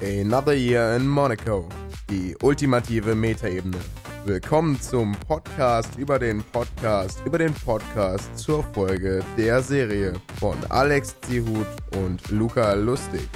[0.00, 1.68] Another Year in Monaco.
[2.08, 3.76] Die ultimative Metaebene.
[4.24, 11.20] Willkommen zum Podcast über den Podcast über den Podcast zur Folge der Serie von Alex
[11.20, 13.28] Zihut und Luca Lustig.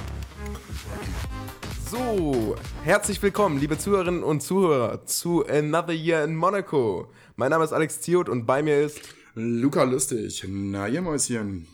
[1.87, 7.11] So, herzlich willkommen, liebe Zuhörerinnen und Zuhörer, zu Another Year in Monaco.
[7.35, 9.01] Mein Name ist Alex Zihut und bei mir ist
[9.35, 10.43] Luca Lustig.
[10.47, 11.67] Na, ihr Mäuschen.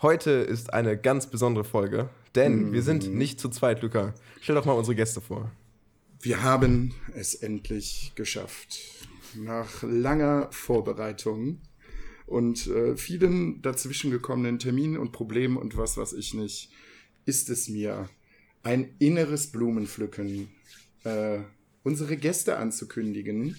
[0.00, 2.72] Heute ist eine ganz besondere Folge, denn mm.
[2.72, 4.14] wir sind nicht zu zweit, Luca.
[4.40, 5.50] Stell doch mal unsere Gäste vor.
[6.20, 8.80] Wir haben es endlich geschafft.
[9.34, 11.60] Nach langer Vorbereitung
[12.26, 16.70] und äh, vielen dazwischen gekommenen Terminen und Problemen und was weiß ich nicht,
[17.24, 18.08] ist es mir
[18.62, 20.48] ein inneres Blumenpflücken,
[21.04, 21.38] äh,
[21.82, 23.56] unsere Gäste anzukündigen.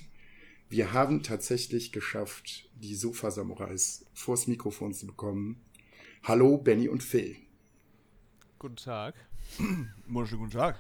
[0.70, 5.62] Wir haben tatsächlich geschafft, die Sofa-Samurais vors Mikrofon zu bekommen.
[6.24, 7.38] Hallo, Benny und Phil.
[8.60, 9.14] Guten Tag.
[10.08, 10.78] Wunderschönen guten Tag.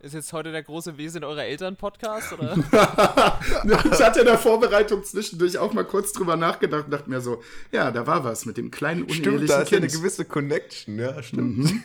[0.00, 2.56] Ist jetzt heute der große Wesen eurer Eltern-Podcast, oder?
[2.56, 7.42] ich hatte in der Vorbereitung zwischendurch auch mal kurz drüber nachgedacht und dachte mir so,
[7.70, 10.98] ja, da war was mit dem kleinen unehelichen Stimmt, da ist ja eine gewisse Connection,
[10.98, 11.58] ja, stimmt.
[11.58, 11.82] Mhm.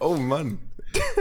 [0.00, 0.58] Oh Mann.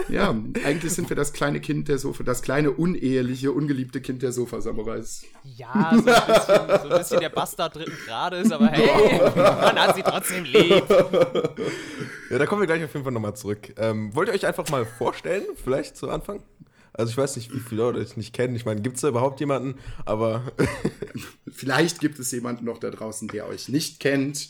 [0.07, 0.29] Ja,
[0.63, 5.23] eigentlich sind wir das kleine Kind der Sofa, das kleine uneheliche, ungeliebte Kind der Sofa-Samurais.
[5.43, 9.95] Ja, so ein, bisschen, so ein bisschen der Bastard dritten Grades, aber hey, man hat
[9.95, 10.83] sie trotzdem lieb.
[12.29, 13.73] Ja, da kommen wir gleich auf jeden Fall nochmal zurück.
[13.77, 16.43] Ähm, wollt ihr euch einfach mal vorstellen, vielleicht zu Anfang?
[16.93, 18.55] Also ich weiß nicht, wie viele Leute euch nicht kennen.
[18.55, 19.75] Ich meine, gibt es da überhaupt jemanden?
[20.05, 20.51] Aber
[21.51, 24.49] vielleicht gibt es jemanden noch da draußen, der euch nicht kennt.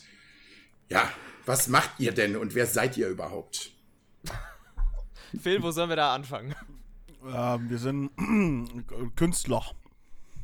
[0.90, 1.12] Ja,
[1.46, 3.72] was macht ihr denn und wer seid ihr überhaupt?
[5.42, 6.56] Phil, wo sollen wir da anfangen?
[7.26, 8.12] Ähm, wir sind
[9.16, 9.64] Künstler.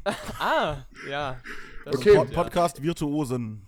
[0.40, 0.78] ah,
[1.10, 1.40] ja.
[1.86, 2.16] okay.
[2.16, 3.66] Pod Podcast Virtuosen.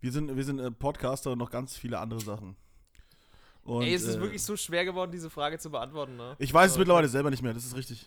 [0.00, 2.56] Wir sind, wir sind äh, Podcaster und noch ganz viele andere Sachen.
[3.64, 6.36] Und, Ey, es ist äh, wirklich so schwer geworden, diese Frage zu beantworten, ne?
[6.38, 8.06] Ich weiß also, es mittlerweile selber nicht mehr, das ist richtig.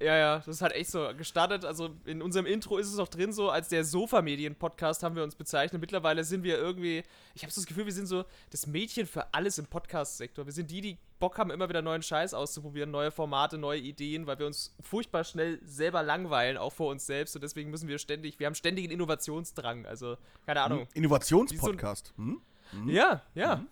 [0.00, 1.10] Ja, ja, das ist halt echt so.
[1.16, 5.24] Gestartet, also in unserem Intro ist es noch drin, so als der Sofa-Medien-Podcast haben wir
[5.24, 5.80] uns bezeichnet.
[5.80, 7.02] Mittlerweile sind wir irgendwie,
[7.34, 10.46] ich habe so das Gefühl, wir sind so das Mädchen für alles im Podcast-Sektor.
[10.46, 14.28] Wir sind die, die Bock haben, immer wieder neuen Scheiß auszuprobieren, neue Formate, neue Ideen,
[14.28, 17.34] weil wir uns furchtbar schnell selber langweilen, auch vor uns selbst.
[17.34, 19.84] Und deswegen müssen wir ständig, wir haben ständigen Innovationsdrang.
[19.84, 20.16] Also,
[20.46, 20.80] keine Ahnung.
[20.80, 22.12] Hm, Innovationspodcast.
[22.16, 22.40] So hm?
[22.70, 22.88] Hm?
[22.88, 23.56] Ja, ja.
[23.56, 23.68] Hm.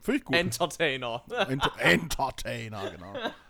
[0.00, 0.36] Finde ich gut.
[0.36, 1.22] Entertainer.
[1.48, 3.12] Ent Entertainer, genau.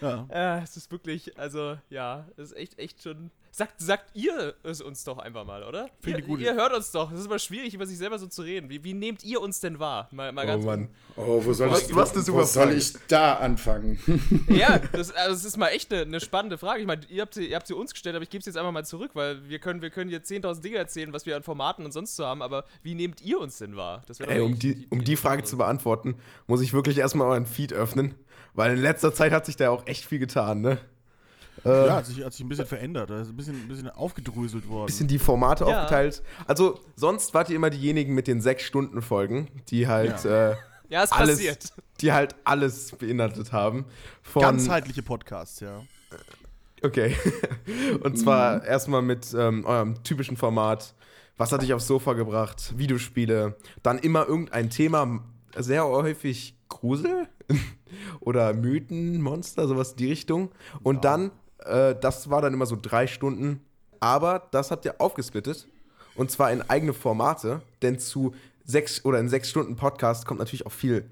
[0.00, 0.26] Ja.
[0.30, 3.30] Äh, es ist wirklich, also ja, es ist echt, echt schon.
[3.52, 5.90] Sagt, sagt ihr es uns doch einfach mal, oder?
[6.00, 6.38] Finde ich gut.
[6.38, 7.10] Ihr hört uns doch.
[7.10, 8.70] Es ist immer schwierig, über sich selber so zu reden.
[8.70, 10.08] Wie, wie nehmt ihr uns denn wahr?
[10.12, 10.88] Mal, mal oh Mann.
[11.16, 13.98] Oh, wo soll, ich, was, was wo soll ich da anfangen?
[14.48, 16.80] ja, das, also das ist mal echt eine, eine spannende Frage.
[16.80, 18.56] Ich meine, ihr habt, sie, ihr habt sie uns gestellt, aber ich gebe sie jetzt
[18.56, 21.42] einfach mal zurück, weil wir können, wir können hier 10.000 Dinge erzählen, was wir an
[21.42, 24.04] Formaten und sonst so haben, aber wie nehmt ihr uns denn wahr?
[24.20, 26.14] Ey, um die, um die Frage zu beantworten,
[26.46, 28.14] muss ich wirklich erstmal euren Feed öffnen.
[28.60, 30.76] Weil in letzter Zeit hat sich da auch echt viel getan, ne?
[31.64, 33.08] Äh, ja, hat sich, hat sich ein bisschen verändert.
[33.08, 34.84] Ist ein bisschen, ein bisschen aufgedröselt worden.
[34.84, 35.78] Bisschen die Formate ja.
[35.84, 36.22] aufgeteilt.
[36.46, 40.24] Also, sonst wart ihr immer diejenigen mit den sechs Stunden Folgen, die halt.
[40.24, 40.56] Ja, äh,
[40.90, 41.72] ja es alles, passiert.
[42.02, 43.86] Die halt alles beinhaltet haben.
[44.20, 45.80] Von, Ganzheitliche Podcasts, ja.
[46.82, 47.16] Okay.
[48.02, 48.66] Und zwar mhm.
[48.66, 50.92] erstmal mit ähm, eurem typischen Format.
[51.38, 52.74] Was hat dich aufs Sofa gebracht?
[52.76, 53.56] Videospiele.
[53.82, 55.24] Dann immer irgendein Thema,
[55.56, 57.28] sehr häufig Grusel
[58.20, 60.50] oder Mythen, Monster, sowas in die Richtung.
[60.82, 61.00] Und ja.
[61.02, 63.60] dann, äh, das war dann immer so drei Stunden.
[64.00, 65.68] Aber das habt ihr aufgesplittet.
[66.14, 67.60] Und zwar in eigene Formate.
[67.82, 71.04] Denn zu sechs oder in sechs Stunden Podcast kommt natürlich auch viel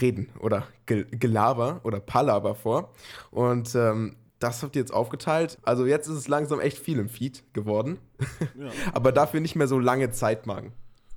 [0.00, 2.92] Reden oder Gelaber oder Palaber vor.
[3.30, 5.58] Und ähm, das habt ihr jetzt aufgeteilt.
[5.62, 7.98] Also jetzt ist es langsam echt viel im Feed geworden.
[8.56, 8.70] Ja.
[8.92, 10.72] Aber dafür nicht mehr so lange Zeitmarken.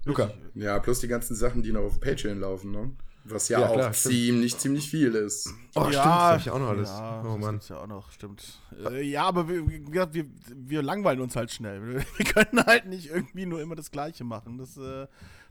[0.06, 0.32] Luca.
[0.56, 2.92] Ja, plus die ganzen Sachen, die noch auf Patreon laufen, ne?
[3.30, 5.54] Was ja, ja auch klar, ziemlich, ziemlich viel ist.
[5.76, 6.90] Oh, ja, stimmt, hab ich auch noch alles.
[6.90, 7.60] Ja, oh, Mann.
[7.68, 8.60] ja auch noch, stimmt.
[8.86, 12.06] Äh, ja, aber wir, wir, wir, langweilen uns halt schnell.
[12.18, 14.58] Wir, können halt nicht irgendwie nur immer das Gleiche machen.
[14.58, 15.08] Das, äh,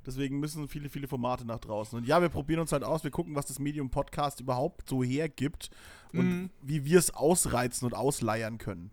[0.07, 1.99] deswegen müssen viele, viele Formate nach draußen.
[1.99, 5.03] Und ja, wir probieren uns halt aus, wir gucken, was das Medium Podcast überhaupt so
[5.03, 5.71] hergibt
[6.13, 6.51] und mhm.
[6.63, 8.91] wie wir es ausreizen und ausleiern können.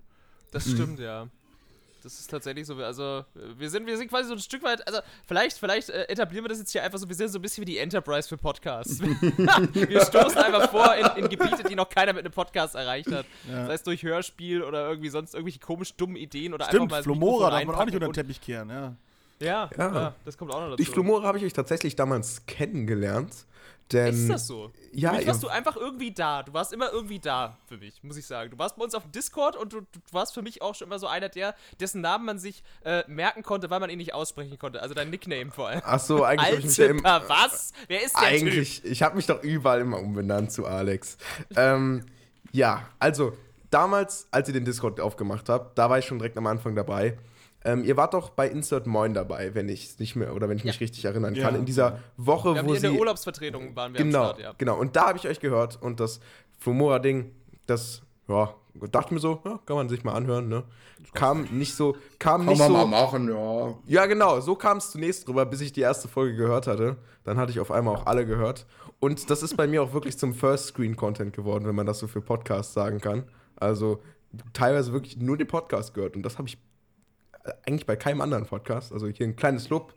[0.51, 1.05] Das stimmt, mhm.
[1.05, 1.27] ja.
[2.03, 2.75] Das ist tatsächlich so.
[2.75, 3.23] Also,
[3.57, 4.85] wir sind, wir sind quasi so ein Stück weit.
[4.87, 7.07] Also, vielleicht, vielleicht äh, etablieren wir das jetzt hier einfach so.
[7.07, 8.99] Wir sind so ein bisschen wie die Enterprise für Podcasts.
[9.01, 13.25] wir stoßen einfach vor in, in, Gebiete, die noch keiner mit einem Podcast erreicht hat.
[13.49, 13.67] Ja.
[13.67, 17.03] Sei es durch Hörspiel oder irgendwie sonst irgendwelche komisch dummen Ideen oder Stimmt, einfach mal.
[17.03, 18.95] Flomora darf man auch nicht unter den Teppich kehren, ja.
[19.39, 19.95] Ja, Ja.
[19.95, 20.15] ja.
[20.25, 20.77] das kommt auch noch dazu.
[20.77, 23.45] Durch Flumore habe ich euch tatsächlich damals kennengelernt.
[23.91, 24.71] Denn, Ist das so?
[24.91, 26.43] Ja, Für mich warst du einfach irgendwie da.
[26.43, 28.51] Du warst immer irgendwie da für mich, muss ich sagen.
[28.51, 30.87] Du warst bei uns auf dem Discord und du, du warst für mich auch schon
[30.87, 34.13] immer so einer der, dessen Namen man sich äh, merken konnte, weil man ihn nicht
[34.13, 34.81] aussprechen konnte.
[34.81, 35.81] Also dein Nickname vor allem.
[35.83, 37.73] Ach so, eigentlich habe ich mich ja im, Alter, was?
[37.87, 41.17] Wer ist der Eigentlich, ich habe mich doch überall immer umbenannt zu Alex.
[41.55, 42.05] ähm,
[42.51, 43.33] ja, also
[43.69, 47.17] damals, als ihr den Discord aufgemacht habt, da war ich schon direkt am Anfang dabei.
[47.65, 50.57] Ähm, ihr wart doch bei Insert Moin dabei, wenn ich es nicht mehr oder wenn
[50.57, 50.79] ich mich Ja.
[50.79, 51.45] richtig erinnern Ja.
[51.45, 51.55] kann.
[51.55, 52.53] In dieser Woche?
[52.53, 54.53] Wir haben wo hier in der sie Urlaubsvertretung waren wir genau, am Start, ja.
[54.57, 54.77] genau.
[54.77, 56.19] Und da habe ich euch gehört und das
[56.59, 57.31] Flumora-Ding,
[57.67, 58.53] das, ja,
[58.91, 60.63] dachte mir so, ja, kann man sich mal anhören, ne?
[61.13, 62.73] Kam nicht so, kam Kann nicht man so.
[62.73, 63.73] mal machen, ja.
[63.87, 66.97] Ja, genau, so kam es zunächst drüber, bis ich die erste Folge gehört hatte.
[67.23, 68.65] Dann hatte ich auf einmal auch alle gehört.
[68.99, 72.21] Und das ist bei mir auch wirklich zum First-Screen-Content geworden, wenn man das so für
[72.21, 73.23] Podcasts sagen kann.
[73.57, 74.01] Also
[74.53, 76.15] teilweise wirklich nur den Podcast gehört.
[76.15, 76.57] Und das habe ich
[77.65, 78.91] eigentlich bei keinem anderen Podcast.
[78.93, 79.93] Also hier ein kleines Lob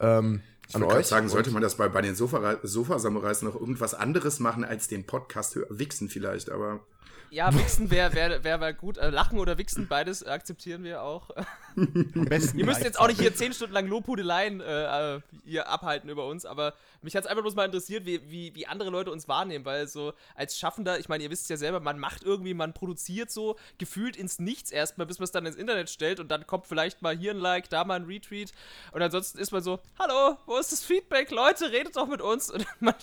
[0.00, 1.06] ähm, Ich an euch.
[1.06, 5.04] sagen, sollte man das bei, bei den Sofa- Sofa-Samurais noch irgendwas anderes machen als den
[5.06, 5.58] Podcast?
[5.68, 6.80] Wichsen vielleicht, aber.
[7.30, 8.98] Ja, Wichsen wäre wär, wär, wär gut.
[8.98, 11.30] Äh, Lachen oder Wichsen, beides akzeptieren wir auch.
[11.76, 15.68] Am besten Ihr müsst jetzt auch nicht hier 10 Stunden lang Lobhudeleien äh, äh, hier
[15.68, 18.90] abhalten über uns, aber mich hat es einfach bloß mal interessiert, wie, wie, wie andere
[18.90, 22.24] Leute uns wahrnehmen, weil so als Schaffender, ich meine, ihr wisst ja selber, man macht
[22.24, 26.18] irgendwie, man produziert so gefühlt ins Nichts erstmal, bis man es dann ins Internet stellt
[26.18, 28.52] und dann kommt vielleicht mal hier ein Like, da mal ein Retweet
[28.92, 31.30] und ansonsten ist man so, hallo, wo ist das Feedback?
[31.30, 32.94] Leute, redet doch mit uns und man,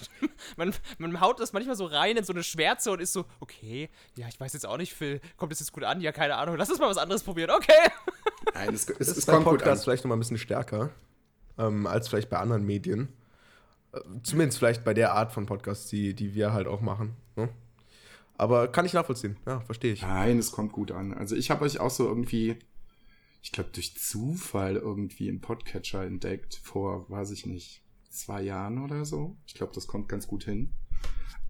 [0.58, 3.90] man, man haut das manchmal so rein in so eine Schwärze und ist so, okay,
[4.18, 6.02] ja, ich weiß jetzt auch nicht, Phil, kommt das jetzt gut an?
[6.02, 7.72] Ja, keine Ahnung, lass uns mal was anderes probieren, okay.
[8.54, 9.78] Nein, es, es, Das es ist bei kommt gut an.
[9.78, 10.90] Vielleicht noch mal ein bisschen stärker
[11.58, 13.10] ähm, als vielleicht bei anderen Medien.
[13.94, 17.16] Äh, Zumindest vielleicht bei der Art von Podcasts, die, die wir halt auch machen.
[17.36, 17.50] Ne?
[18.38, 19.38] Aber kann ich nachvollziehen.
[19.46, 20.02] Ja, verstehe ich.
[20.02, 21.14] Nein, es kommt gut an.
[21.14, 22.58] Also ich habe euch auch so irgendwie,
[23.42, 29.06] ich glaube durch Zufall irgendwie im Podcatcher entdeckt, vor, weiß ich nicht, zwei Jahren oder
[29.06, 29.36] so.
[29.46, 30.72] Ich glaube, das kommt ganz gut hin.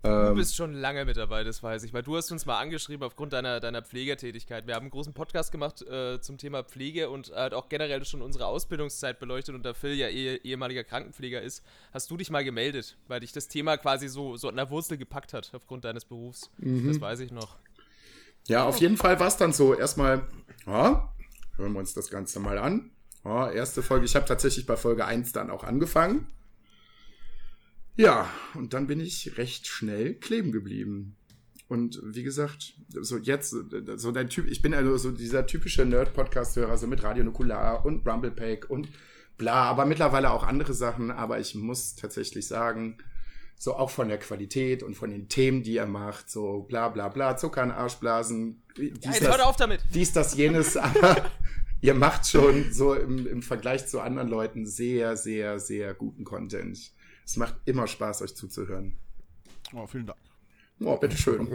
[0.04, 2.60] Du Ähm, bist schon lange mit dabei, das weiß ich, weil du hast uns mal
[2.60, 4.68] angeschrieben aufgrund deiner, deiner Pflegertätigkeit.
[4.68, 8.22] Wir haben einen großen Podcast gemacht äh, zum Thema Pflege und halt auch generell schon
[8.22, 11.64] unsere Ausbildungszeit beleuchtet und da Phil ja eh, ehemaliger Krankenpfleger ist,
[11.94, 14.98] hast du dich mal gemeldet, weil dich das Thema quasi so, so an der Wurzel
[14.98, 16.52] gepackt hat aufgrund deines Berufs.
[16.58, 17.58] Das weiß ich noch.
[18.48, 19.74] Ja, auf jeden Fall war es dann so.
[19.74, 20.24] Erstmal,
[20.66, 21.12] ja,
[21.58, 22.92] hören wir uns das Ganze mal an.
[23.26, 24.06] Ja, erste Folge.
[24.06, 26.28] Ich habe tatsächlich bei Folge 1 dann auch angefangen.
[27.98, 31.16] Ja, und dann bin ich recht schnell kleben geblieben.
[31.68, 33.54] Und wie gesagt, so jetzt,
[33.96, 38.08] so der Typ, ich bin also so dieser typische Nerd-Podcast-Hörer, so mit Radio Nukular und
[38.08, 38.88] Rumblepack und
[39.38, 41.12] bla, aber mittlerweile auch andere Sachen.
[41.12, 42.98] Aber ich muss tatsächlich sagen,
[43.58, 47.10] so auch von der Qualität und von den Themen, die er macht, so bla bla
[47.10, 49.82] bla, Zucker in Arschblasen, Ja, dies, jetzt hört das, auf damit!
[49.94, 51.26] dies, das, jenes, aber
[51.82, 56.92] ihr macht schon so im, im Vergleich zu anderen Leuten sehr, sehr, sehr guten Content.
[57.28, 58.98] Es macht immer Spaß, euch zuzuhören.
[59.74, 60.18] Oh, vielen Dank.
[60.80, 61.46] Oh, bitteschön.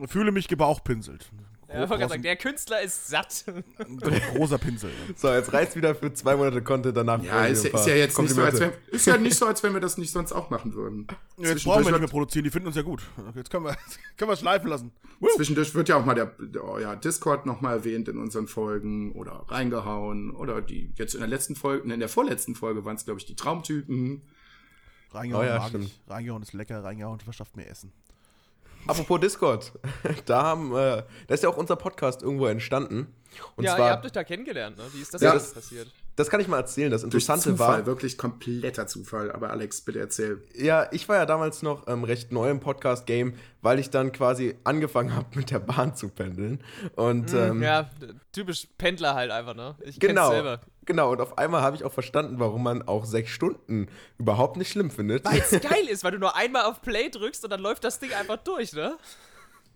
[0.00, 1.30] Ich fühle mich gebauchpinselt.
[1.72, 3.44] Ja, ich wollte sagen, der Künstler ist satt.
[3.78, 3.98] Ein
[4.36, 4.90] großer Pinsel.
[5.16, 7.22] So, jetzt reizt wieder für zwei Monate Content danach.
[7.22, 9.62] Ja, ist, ja- ist ja jetzt nicht so, als wenn, ist ja nicht so, als
[9.62, 11.06] wenn wir das nicht sonst auch machen würden.
[11.38, 13.02] Jetzt brauchen wir nicht mehr produzieren, die finden uns ja gut.
[13.34, 13.76] Jetzt können wir,
[14.16, 14.92] können wir schleifen lassen.
[15.36, 19.12] zwischendurch wird ja auch mal der, der oh ja, Discord nochmal erwähnt in unseren Folgen
[19.12, 23.04] oder reingehauen oder die, jetzt in der letzten Folge, in der vorletzten Folge waren es,
[23.04, 24.22] glaube ich, die Traumtypen.
[25.10, 25.84] Reingehauen Oh ja, mag stimmt.
[25.86, 26.00] ich.
[26.08, 27.92] Reingehauen ist lecker, reingehauen verschafft mir Essen.
[28.86, 29.72] Apropos Discord,
[30.26, 33.14] da haben, äh, da ist ja auch unser Podcast irgendwo entstanden.
[33.56, 34.84] Und ja, zwar, ihr habt euch da kennengelernt, ne?
[34.92, 35.30] Wie ist das Ja.
[35.30, 35.88] alles passiert?
[36.16, 36.90] das kann ich mal erzählen.
[36.90, 39.32] Das Durch Interessante Zufall, war, wirklich kompletter Zufall.
[39.32, 40.42] Aber Alex, bitte erzähl.
[40.54, 44.56] ja, ich war ja damals noch ähm, recht neu im Podcast-Game, weil ich dann quasi
[44.64, 46.62] angefangen habe, mit der Bahn zu pendeln.
[46.96, 47.88] Und ähm, Ja,
[48.32, 49.74] typisch Pendler halt einfach, ne?
[49.80, 50.60] Ich kenn's genau, selber.
[50.84, 51.12] Genau.
[51.12, 54.90] Und auf einmal habe ich auch verstanden, warum man auch sechs Stunden überhaupt nicht schlimm
[54.90, 55.24] findet.
[55.24, 57.98] Weil es geil ist, weil du nur einmal auf Play drückst und dann läuft das
[57.98, 58.96] Ding einfach durch, ne?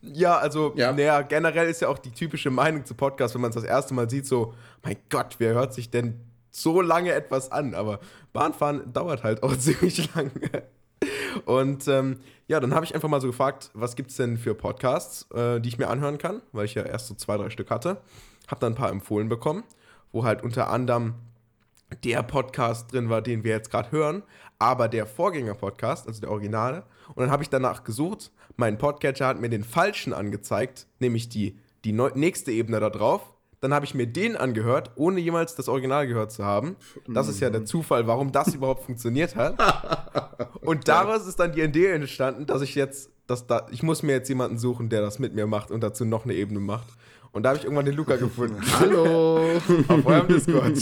[0.02, 0.92] Ja, also, Ja.
[0.92, 3.94] naja, generell ist ja auch die typische Meinung zu Podcasts, wenn man es das erste
[3.94, 6.20] Mal sieht, so, mein Gott, wer hört sich denn
[6.50, 7.75] so lange etwas an?
[7.75, 7.98] Aber
[8.32, 10.30] Bahnfahren dauert halt auch ziemlich lange.
[11.44, 14.54] Und ähm, ja, dann habe ich einfach mal so gefragt, was gibt es denn für
[14.54, 17.70] Podcasts, äh, die ich mir anhören kann, weil ich ja erst so zwei, drei Stück
[17.70, 17.98] hatte.
[18.48, 19.64] Habe dann ein paar empfohlen bekommen,
[20.16, 21.14] wo halt unter anderem
[22.02, 24.23] der Podcast drin war, den wir jetzt gerade hören,
[24.58, 26.85] aber der Vorgänger-Podcast, also der Originale.
[27.08, 28.32] Und dann habe ich danach gesucht.
[28.56, 33.35] Mein Podcatcher hat mir den falschen angezeigt, nämlich die, die nächste Ebene da drauf.
[33.61, 36.76] Dann habe ich mir den angehört, ohne jemals das Original gehört zu haben.
[37.06, 39.58] Das ist ja der Zufall, warum das überhaupt funktioniert hat.
[40.62, 44.12] Und daraus ist dann die Idee entstanden, dass ich jetzt, dass da, ich muss mir
[44.12, 46.87] jetzt jemanden suchen, der das mit mir macht und dazu noch eine Ebene macht.
[47.37, 48.59] Und da habe ich irgendwann den Luca gefunden.
[48.81, 49.61] Hallo.
[49.88, 50.78] auf eurem Discord.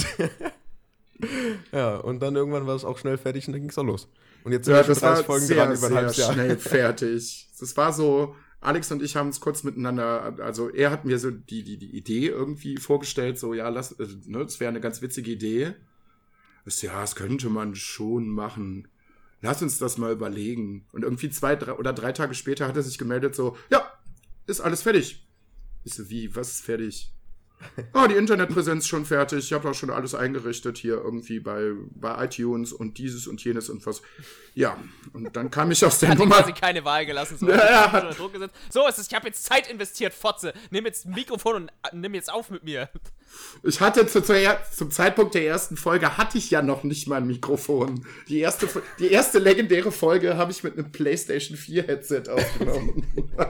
[1.72, 4.06] ja, und dann irgendwann war es auch schnell fertig und dann ging es auch los.
[4.44, 6.32] Und jetzt sind Ja, wir das war 30 Folgen sehr, dran über ein halbes Jahr.
[6.32, 7.48] schnell fertig.
[7.58, 11.32] Das war so, Alex und ich haben uns kurz miteinander, also er hat mir so
[11.32, 15.02] die, die, die Idee irgendwie vorgestellt, so, ja, lass, äh, ne, das wäre eine ganz
[15.02, 15.74] witzige Idee.
[16.66, 18.86] So, ja, das könnte man schon machen.
[19.40, 20.86] Lass uns das mal überlegen.
[20.92, 23.90] Und irgendwie zwei drei, oder drei Tage später hat er sich gemeldet, so, ja,
[24.46, 25.20] ist alles fertig.
[25.84, 27.10] Ich so, wie, was ist fertig?
[27.94, 29.38] Ah, die Internetpräsenz schon fertig.
[29.38, 33.70] Ich habe auch schon alles eingerichtet hier irgendwie bei, bei iTunes und dieses und jenes
[33.70, 34.02] und was.
[34.54, 34.76] Ja,
[35.14, 36.36] und dann kam ich aus der Hat Nummer.
[36.36, 37.38] quasi keine Wahl gelassen.
[37.38, 38.54] So, Ja, ja, Druck gesetzt.
[38.70, 40.52] so es ist, ich habe jetzt Zeit investiert, Fotze.
[40.70, 42.90] Nimm jetzt ein Mikrofon und äh, nimm jetzt auf mit mir.
[43.62, 44.34] Ich hatte zu, zu,
[44.72, 48.04] zum Zeitpunkt der ersten Folge hatte ich ja noch nicht mal ein Mikrofon.
[48.28, 53.06] Die erste, die erste legendäre Folge habe ich mit einem PlayStation 4 Headset aufgenommen.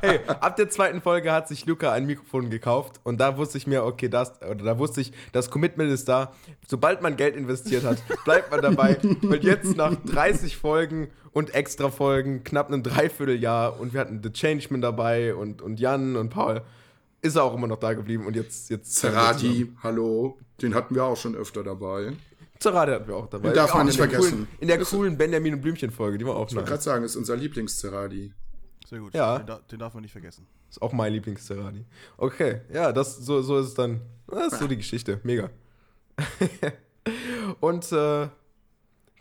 [0.00, 3.68] Hey, ab der zweiten Folge hat sich Luca ein Mikrofon gekauft und da wusste ich
[3.68, 6.32] mir, okay, das, oder da wusste ich, das Commitment ist da.
[6.66, 8.98] Sobald man Geld investiert hat, bleibt man dabei.
[9.22, 14.32] Weil jetzt nach 30 Folgen und extra Folgen, knapp einem Dreivierteljahr und wir hatten The
[14.32, 16.62] Changeman dabei und, und Jan und Paul,
[17.22, 18.68] ist er auch immer noch da geblieben und jetzt.
[18.68, 22.12] jetzt Zerati, hallo, den hatten wir auch schon öfter dabei.
[22.58, 23.48] Zerati hatten wir auch dabei.
[23.48, 24.30] Den darf man nicht in der vergessen.
[24.36, 27.16] Coolen, in der coolen Benjamin und Blümchen-Folge, die war auch Ich wollte gerade sagen, ist
[27.16, 28.32] unser Lieblings-Zerati.
[28.88, 29.14] Sehr gut.
[29.14, 29.38] Ja.
[29.38, 30.46] Den, da- den darf man nicht vergessen.
[30.68, 31.84] Ist auch mein Lieblings-Zerati.
[32.18, 34.00] Okay, ja, das, so, so ist es dann.
[34.28, 35.20] Das ist so die Geschichte.
[35.22, 35.50] Mega.
[37.60, 38.28] Und äh,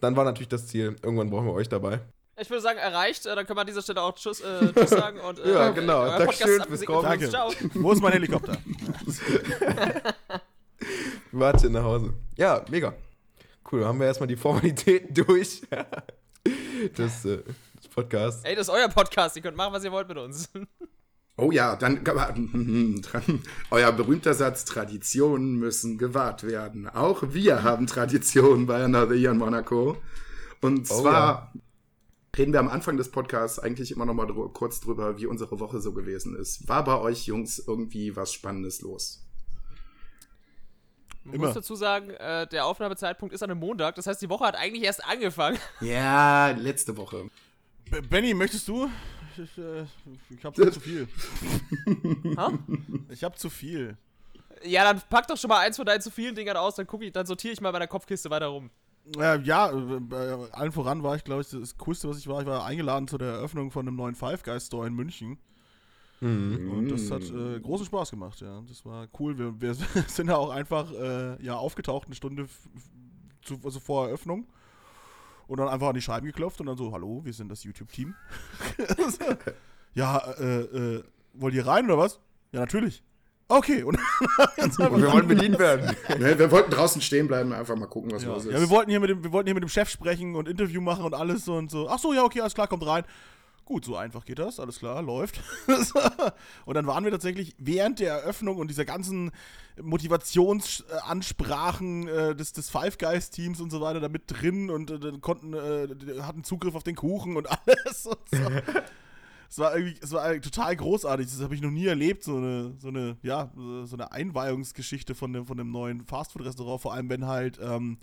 [0.01, 2.01] dann war natürlich das Ziel, irgendwann brauchen wir euch dabei.
[2.41, 3.27] Ich würde sagen, erreicht.
[3.27, 5.19] Äh, dann können wir an dieser Stelle auch Tschüss, äh, tschüss sagen.
[5.19, 6.01] Und, äh, Ja, genau.
[6.01, 7.29] euer Dankeschön fürs Kommen.
[7.29, 7.51] Ciao.
[7.75, 8.57] Wo ist mein Helikopter?
[11.31, 12.13] Warte nach Hause.
[12.36, 12.93] Ja, mega.
[13.71, 15.62] Cool, haben wir erstmal die Formalitäten durch.
[16.98, 17.43] das, äh,
[17.75, 18.43] das Podcast.
[18.43, 19.36] Ey, das ist euer Podcast.
[19.36, 20.50] Ihr könnt machen, was ihr wollt mit uns.
[21.38, 22.01] Oh ja, dann
[23.69, 26.89] euer berühmter Satz, Traditionen müssen gewahrt werden.
[26.89, 29.98] Auch wir haben Traditionen bei Another Year in Monaco.
[30.62, 31.53] Und Oh zwar
[32.38, 35.59] reden wir am Anfang des Podcasts eigentlich immer noch mal drü kurz drüber, wie unsere
[35.59, 36.67] Woche so gewesen ist.
[36.67, 39.23] War bei euch Jungs irgendwie was Spannendes los?
[41.23, 41.45] Man Immer.
[41.47, 43.93] muss dazu sagen, äh, der Aufnahmezeitpunkt ist an einem Montag.
[43.95, 45.57] Das heißt, die Woche hat eigentlich erst angefangen.
[45.81, 47.29] Ja, letzte Woche.
[47.91, 48.89] B- Benny, möchtest du?
[49.38, 49.83] Ich, äh,
[50.29, 51.07] ich hab zu viel.
[52.38, 52.51] Ha?
[53.09, 53.97] Ich hab zu viel.
[54.63, 57.01] Ja, dann pack doch schon mal eins von deinen zu vielen Dingern aus, dann guck
[57.03, 58.69] ich, dann sortiere ich mal bei der Kopfkiste weiter rum.
[59.17, 62.41] Äh, ja, äh, bei allen voran war ich, glaube ich, das Coolste, was ich war.
[62.41, 65.38] Ich war eingeladen zu der Eröffnung von einem neuen Five Guys Store in München.
[66.22, 68.62] Und das hat äh, großen Spaß gemacht, ja.
[68.67, 69.39] Das war cool.
[69.39, 69.74] Wir, wir
[70.08, 72.48] sind da auch einfach äh, ja, aufgetaucht, eine Stunde
[73.41, 74.46] zu, also vor Eröffnung.
[75.48, 78.13] Und dann einfach an die Scheiben geklopft und dann so, hallo, wir sind das YouTube-Team.
[79.96, 81.03] ja, äh, äh,
[81.34, 82.20] wollt ihr rein oder was?
[82.51, 83.03] Ja, natürlich.
[83.51, 83.84] Okay.
[83.84, 84.00] Und
[84.58, 85.96] Und wir wollen bedient werden.
[86.17, 88.53] Ne, wir wollten draußen stehen bleiben, einfach mal gucken, was Ja, los ist.
[88.53, 90.81] ja wir, wollten hier mit dem, wir wollten hier mit dem Chef sprechen und Interview
[90.81, 91.89] machen und alles so und so.
[91.89, 93.03] Ach so, ja, okay, alles klar, kommt rein.
[93.65, 95.41] Gut, so einfach geht das, alles klar, läuft.
[96.65, 99.31] und dann waren wir tatsächlich während der Eröffnung und dieser ganzen
[99.81, 105.00] Motivationsansprachen äh, des, des Five Guys Teams und so weiter da mit drin und äh,
[105.00, 105.88] dann konnten, äh,
[106.22, 108.08] hatten Zugriff auf den Kuchen und alles.
[108.08, 108.38] Und so.
[109.51, 111.27] Es war irgendwie, es war total großartig.
[111.27, 113.51] Das habe ich noch nie erlebt, so eine, so eine, ja,
[113.84, 117.98] so eine Einweihungsgeschichte von dem, von dem neuen Fastfood-Restaurant, vor allem wenn halt ähm,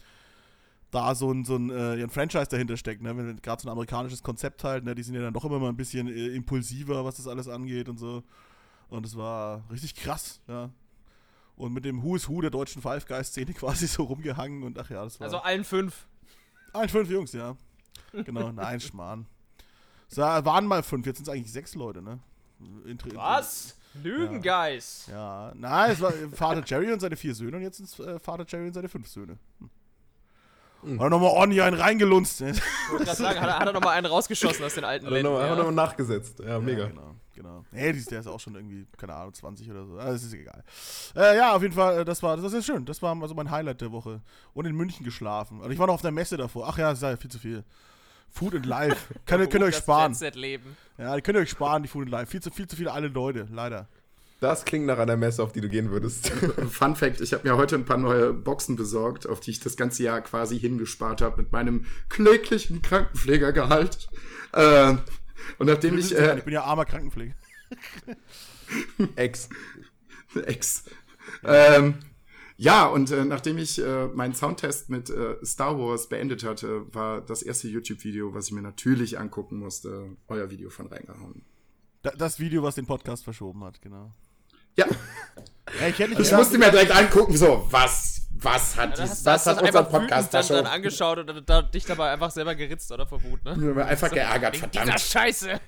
[0.90, 3.16] da so ein, so ein, äh, ein Franchise dahinter steckt, ne?
[3.16, 4.94] Wenn gerade so ein amerikanisches Konzept halt, ne?
[4.94, 7.88] Die sind ja dann doch immer mal ein bisschen äh, impulsiver, was das alles angeht
[7.88, 8.22] und so.
[8.90, 10.68] Und es war richtig krass, ja.
[11.56, 14.90] Und mit dem Who is Who der deutschen Five Guys-Szene quasi so rumgehangen und ach
[14.90, 15.24] ja, das war.
[15.24, 16.08] Also allen fünf.
[16.74, 17.56] Ein, fünf Jungs, ja.
[18.12, 19.24] Genau, nein, Schmarrn.
[20.10, 22.18] Es war- waren mal fünf, jetzt sind es eigentlich sechs Leute, ne?
[22.86, 23.76] Inter- Was?
[24.02, 25.08] Lügengeist.
[25.08, 28.18] Ja, nein, es war Vater Jerry und seine vier Söhne und jetzt sind es äh,
[28.18, 29.38] Vater Jerry und seine fünf Söhne.
[30.82, 31.00] Hm.
[31.00, 32.40] Hat nochmal ordentlich einen reingelunzt.
[32.40, 32.50] Ne?
[32.52, 32.60] Ich
[32.92, 35.14] wollte gerade sagen, hat er, hat er nochmal einen rausgeschossen aus den alten Hat er
[35.16, 35.32] Ländern.
[35.34, 35.62] noch, einfach Ja.
[35.64, 36.38] noch nachgesetzt.
[36.38, 36.82] Ja, mega.
[36.82, 37.64] Ja, genau, genau.
[37.72, 39.98] Nee, die- der ist auch schon irgendwie, keine Ahnung, 20 oder so.
[39.98, 40.62] Ah, Das ist egal.
[41.16, 42.84] Äh, ja, auf jeden Fall, äh, das war, das ist schön.
[42.84, 44.20] Das war also mein Highlight der Woche.
[44.54, 45.58] Und in München geschlafen.
[45.58, 46.68] Also ich war noch auf der Messe davor.
[46.68, 47.64] Ach ja, das ist ja viel zu viel.
[48.30, 49.12] Food and Life.
[49.26, 50.12] Könnt, ihr- könnt ihr euch sparen.
[50.12, 50.76] Jet-Set-Leben.
[50.98, 52.30] Ja, die könnt ihr euch sparen, die Food and Life.
[52.30, 53.88] Viel zu, viel zu viele alte Leute, leider.
[54.40, 56.28] Das klingt nach einer Messe, auf die du gehen würdest.
[56.70, 59.76] Fun Fact, ich habe mir heute ein paar neue Boxen besorgt, auf die ich das
[59.76, 64.08] ganze Jahr quasi hingespart habe mit meinem kläglichen Krankenpflegergehalt.
[64.52, 64.94] Äh,
[65.58, 67.34] und nachdem ich, ja, äh, ich bin ja armer Krankenpfleger.
[69.16, 69.48] Ex.
[70.46, 70.84] Ex.
[71.44, 71.98] Ähm,
[72.60, 77.20] ja, und äh, nachdem ich äh, meinen Soundtest mit äh, Star Wars beendet hatte, war
[77.20, 81.44] das erste YouTube-Video, was ich mir natürlich angucken musste, euer Video von reingehauen.
[82.02, 84.12] Da, das Video, was den Podcast verschoben hat, genau.
[84.78, 84.86] Ja,
[85.80, 89.10] Ja, ich hätte nicht ich musste mir direkt angucken, so, was, was hat, Ja, dies,
[89.12, 90.56] hast, was hat du unser einfach wütend Podcast da dann, schon?
[90.56, 93.56] dann angeschaut und dann, dich dabei einfach selber geritzt oder verwut, ne?
[93.56, 94.98] Nur einfach geärgert, verdammt.
[95.00, 95.60] Scheiße!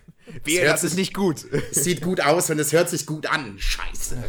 [0.45, 1.45] Wehe, hört das ist sich- nicht gut.
[1.73, 3.59] Es sieht gut aus und es hört sich gut an.
[3.59, 4.23] Scheiße.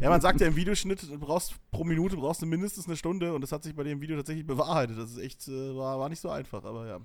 [0.00, 3.32] Ja, man sagt ja im Videoschnitt, du brauchst pro Minute brauchst du mindestens eine Stunde
[3.32, 4.98] und das hat sich bei dem Video tatsächlich bewahrheitet.
[4.98, 6.98] Das ist echt, äh, war, war nicht so einfach, aber ja.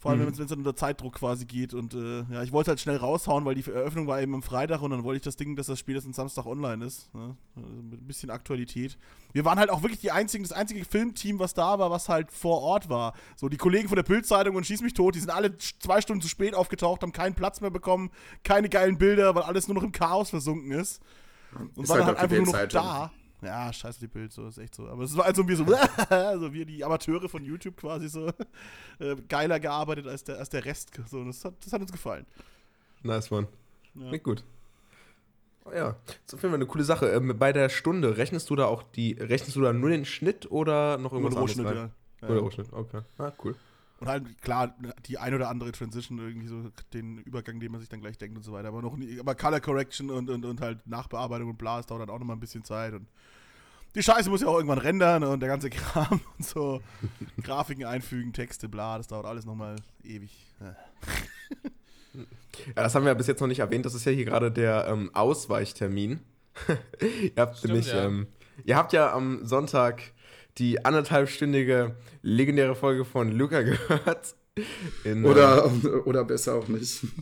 [0.00, 2.78] Vor allem, wenn es dann unter Zeitdruck quasi geht und äh, ja, ich wollte halt
[2.78, 5.56] schnell raushauen, weil die Eröffnung war eben am Freitag und dann wollte ich das Ding,
[5.56, 7.12] dass das spätestens Samstag online ist.
[7.14, 7.36] Ne?
[7.56, 8.96] Also mit ein bisschen Aktualität.
[9.32, 12.30] Wir waren halt auch wirklich die einzigen, das einzige Filmteam, was da war, was halt
[12.30, 13.12] vor Ort war.
[13.34, 16.22] So, die Kollegen von der Bildzeitung und Schieß mich tot, die sind alle zwei Stunden
[16.22, 18.10] zu spät aufgetaucht, haben keinen Platz mehr bekommen,
[18.44, 21.02] keine geilen Bilder, weil alles nur noch im Chaos versunken ist.
[21.54, 23.10] Und Ist waren halt halt einfach nur noch da.
[23.40, 24.88] Ja, scheiße die Bild, so ist echt so.
[24.88, 25.64] Aber es war halt so wie so,
[26.40, 28.28] so wie die Amateure von YouTube quasi so
[28.98, 30.90] äh, geiler gearbeitet als der, als der Rest.
[31.06, 32.26] So, das, hat, das hat uns gefallen.
[33.02, 33.46] Nice, Mann.
[33.94, 34.08] Ja.
[34.08, 34.44] Klingt gut.
[35.64, 37.06] Oh ja, das ist auf jeden Fall eine coole Sache.
[37.10, 40.50] Ähm, bei der Stunde, rechnest du da auch die, rechnest du da nur den Schnitt
[40.50, 41.92] oder noch irgendwas den anderes Rohschnitt, rein?
[42.20, 42.26] ja.
[42.28, 42.40] Oder Ja.
[42.42, 43.00] Rohschnitt, okay.
[43.18, 43.54] Ah, cool.
[44.00, 44.76] Und halt, klar,
[45.06, 48.36] die ein oder andere Transition, irgendwie so den Übergang, den man sich dann gleich denkt
[48.36, 48.68] und so weiter.
[48.68, 52.02] Aber noch nie, aber Color Correction und, und, und halt Nachbearbeitung und bla, das dauert
[52.02, 52.94] dann auch nochmal ein bisschen Zeit.
[52.94, 53.08] Und
[53.96, 56.80] die Scheiße muss ja auch irgendwann rendern und der ganze Kram und so.
[57.42, 60.30] Grafiken einfügen, Texte, bla, das dauert alles nochmal ewig.
[60.60, 60.76] Ja.
[62.74, 63.86] Ja, das haben wir ja bis jetzt noch nicht erwähnt.
[63.86, 66.20] Das ist ja hier gerade der ähm, Ausweichtermin.
[67.00, 68.04] ihr, habt Stimmt, nämlich, ja.
[68.04, 68.26] ähm,
[68.64, 70.02] ihr habt ja am Sonntag
[70.58, 74.34] die anderthalbstündige legendäre Folge von Luca gehört.
[75.04, 75.70] In, Oder,
[76.04, 77.04] oder besser auch nicht.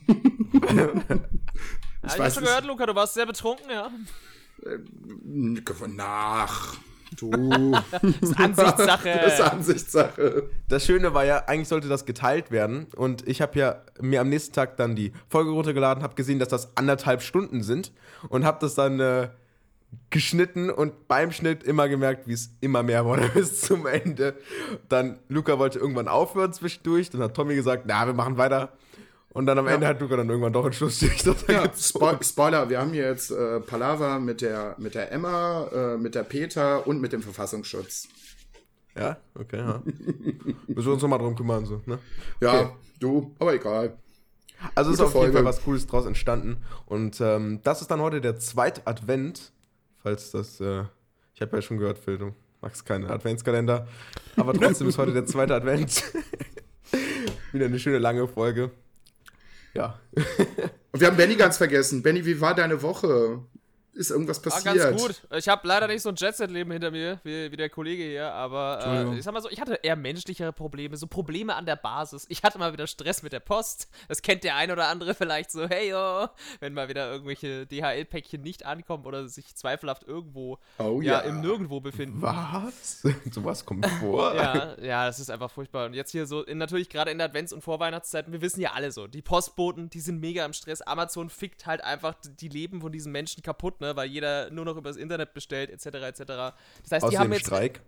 [2.07, 3.91] Ich hab weiß schon gehört, Luca, du warst sehr betrunken, ja.
[5.89, 6.77] Nach.
[7.17, 7.31] Du.
[7.91, 9.21] Das ist Ansichtssache.
[9.25, 10.51] das ist Ansichtssache.
[10.69, 12.87] Das Schöne war ja, eigentlich sollte das geteilt werden.
[12.95, 16.49] Und ich habe ja mir am nächsten Tag dann die Folge runtergeladen, habe gesehen, dass
[16.49, 17.93] das anderthalb Stunden sind
[18.29, 19.29] und habe das dann äh,
[20.11, 24.35] geschnitten und beim Schnitt immer gemerkt, wie es immer mehr wurde bis zum Ende.
[24.89, 27.11] Dann Luca wollte irgendwann aufhören zwischendurch.
[27.11, 28.73] Dann hat Tommy gesagt, na, wir machen weiter.
[29.31, 32.81] Und dann am Ende hat Luca dann irgendwann doch einen Schlussstrich Ja, Spo Spoiler, wir
[32.81, 37.03] haben hier jetzt äh, Palaver mit der, mit der Emma, äh, mit der Peter und
[37.03, 38.09] mit dem Verfassungsschutz.
[38.97, 39.83] Ja, okay, ja.
[40.67, 41.99] Müssen wir uns nochmal drum kümmern, so, ne?
[42.41, 42.71] Ja, Okay.
[42.99, 43.99] du, aber egal.
[44.75, 45.49] Also ist Gute auf jeden Fall Folge.
[45.49, 46.57] was Cooles draus entstanden.
[46.87, 49.53] Und ähm, das ist dann heute der zweite Advent.
[50.07, 50.85] Falls das, äh,
[51.35, 53.89] ich habe ja schon gehört, Phil, du magst keine Adventskalender.
[54.37, 56.01] Aber trotzdem ist heute der zweite Advent.
[57.53, 58.71] Wieder eine schöne lange Folge.
[59.75, 59.99] Ja.
[60.93, 62.05] Und wir haben Benny ganz vergessen.
[62.05, 63.41] Benny, wie war deine Woche?
[63.97, 64.77] Ist irgendwas War passiert?
[64.77, 65.23] ganz gut.
[65.37, 68.81] Ich habe leider nicht so ein Jet-Set-Leben hinter mir, wie, wie der Kollege hier, aber
[69.15, 72.27] äh, ich sag mal so, ich hatte eher menschlichere Probleme, so Probleme an der Basis.
[72.29, 73.89] Ich hatte mal wieder Stress mit der Post.
[74.09, 76.29] Das kennt der ein oder andere vielleicht so, hey yo,
[76.61, 81.21] wenn mal wieder irgendwelche DHL-Päckchen nicht ankommen oder sich zweifelhaft irgendwo Oh ja, ja.
[81.21, 82.21] im Nirgendwo befinden.
[82.21, 83.03] Was?
[83.31, 84.27] Sowas kommt vor.
[84.37, 85.87] Ja, ja, das ist einfach furchtbar.
[85.87, 88.73] Und jetzt hier so, in, natürlich gerade in der Advents- und Vorweihnachtszeit, wir wissen ja
[88.73, 90.83] alle so, die Postboten, die sind mega im Stress.
[90.83, 94.77] Amazon fickt halt einfach die Leben von diesen Menschen kaputt, ne, weil jeder nur noch
[94.77, 96.19] übers Internet bestellt, etc., etc.
[96.27, 96.57] Das
[96.91, 97.47] heißt, Aus die haben jetzt.
[97.47, 97.81] Streik.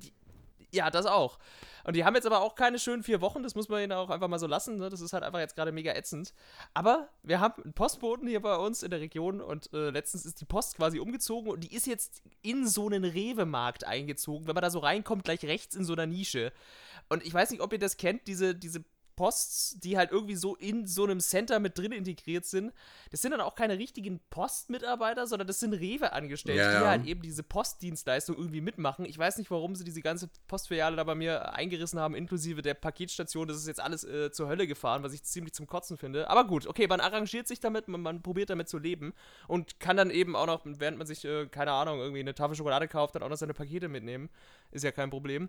[0.70, 1.38] Ja, das auch.
[1.84, 4.10] Und die haben jetzt aber auch keine schönen vier Wochen, das muss man ihnen auch
[4.10, 4.76] einfach mal so lassen.
[4.76, 4.90] Ne?
[4.90, 6.34] Das ist halt einfach jetzt gerade mega ätzend.
[6.74, 10.42] Aber wir haben einen Postboten hier bei uns in der Region und äh, letztens ist
[10.42, 14.46] die Post quasi umgezogen und die ist jetzt in so einen Rewe-Markt eingezogen.
[14.46, 16.52] Wenn man da so reinkommt, gleich rechts in so einer Nische.
[17.08, 18.84] Und ich weiß nicht, ob ihr das kennt, diese, diese
[19.18, 22.72] Posts, die halt irgendwie so in so einem Center mit drin integriert sind.
[23.10, 26.88] Das sind dann auch keine richtigen Postmitarbeiter, sondern das sind Rewe-Angestellte, Ja, die ja.
[26.88, 29.04] halt eben diese Postdienstleistung irgendwie mitmachen.
[29.04, 32.74] Ich weiß nicht, warum sie diese ganze Postfiliale da bei mir eingerissen haben, inklusive der
[32.74, 33.48] Paketstation.
[33.48, 36.30] Das ist jetzt alles äh, zur Hölle gefahren, was ich ziemlich zum Kotzen finde.
[36.30, 39.14] Aber gut, okay, man arrangiert sich damit, man, man probiert damit zu leben
[39.48, 42.54] und kann dann eben auch noch, während man sich, äh, keine Ahnung, irgendwie eine Tafel
[42.54, 44.28] Schokolade kauft, dann auch noch seine Pakete mitnehmen.
[44.70, 45.48] Ist ja kein Problem.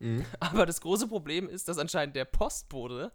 [0.40, 3.12] Aber das große Problem ist, dass anscheinend der Postbote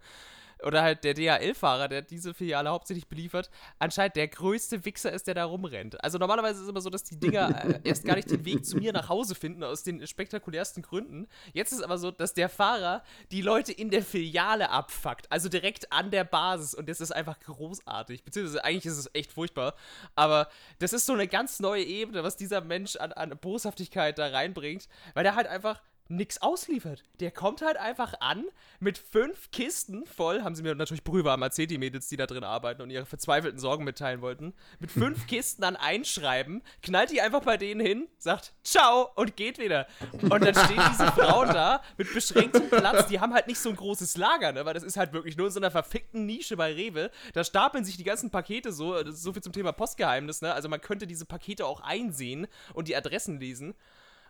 [0.64, 5.36] oder halt der DHL-Fahrer, der diese Filiale hauptsächlich beliefert, anscheinend der größte Wichser ist, der
[5.36, 6.04] da rumrennt.
[6.04, 8.66] Also normalerweise ist es immer so, dass die Dinger äh, erst gar nicht den Weg
[8.66, 11.28] zu mir nach Hause finden, aus den spektakulärsten Gründen.
[11.54, 15.50] Jetzt ist es aber so, dass der Fahrer die Leute in der Filiale abfuckt, also
[15.50, 18.24] direkt an der Basis und das ist einfach großartig.
[18.24, 19.76] Beziehungsweise eigentlich ist es echt furchtbar,
[20.16, 20.48] aber
[20.80, 24.88] das ist so eine ganz neue Ebene, was dieser Mensch an, an Boshaftigkeit da reinbringt,
[25.14, 27.04] weil der halt einfach nix ausliefert.
[27.20, 28.46] Der kommt halt einfach an
[28.80, 32.44] mit fünf Kisten voll, haben sie mir natürlich brühwarm erzählt, die Mädels, die da drin
[32.44, 37.42] arbeiten und ihre verzweifelten Sorgen mitteilen wollten, mit fünf Kisten an Einschreiben, knallt die einfach
[37.42, 39.88] bei denen hin, sagt Ciao und geht wieder.
[40.22, 43.76] Und dann stehen diese Frauen da mit beschränktem Platz, die haben halt nicht so ein
[43.76, 46.74] großes Lager, ne, weil das ist halt wirklich nur in so einer verfickten Nische bei
[46.74, 47.12] Rewe.
[47.34, 50.54] Da stapeln sich die ganzen Pakete so, das ist so viel zum Thema Postgeheimnis, ne,
[50.54, 53.76] also man könnte diese Pakete auch einsehen und die Adressen lesen.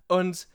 [0.07, 0.47] Und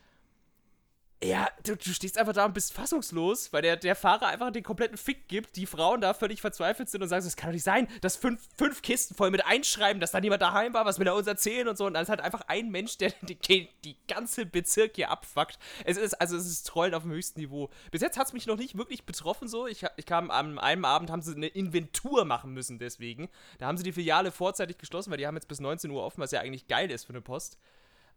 [1.25, 4.63] ja, du, du, stehst einfach da und bist fassungslos, weil der, der Fahrer einfach den
[4.63, 7.65] kompletten Fick gibt, die Frauen da völlig verzweifelt sind und sagen, es kann doch nicht
[7.65, 11.07] sein, dass fünf, fünf Kisten voll mit einschreiben, dass da niemand daheim war, was will
[11.07, 11.87] er uns erzählen und so.
[11.87, 15.59] Und dann ist halt einfach ein Mensch, der die, die ganze Bezirk hier abfuckt.
[15.87, 17.71] Es ist, also es ist Trollen auf dem höchsten Niveau.
[17.91, 19.67] Bis jetzt hat es mich noch nicht wirklich betroffen so.
[19.67, 23.31] Ich, ich kam an einem Abend, haben sie eine Inventur machen müssen deswegen.
[23.59, 26.21] Da haben sie die Filiale vorzeitig geschlossen, weil die haben jetzt bis 19 Uhr offen,
[26.21, 27.59] was ja eigentlich geil ist für eine Post.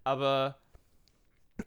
[0.03, 0.59] Aber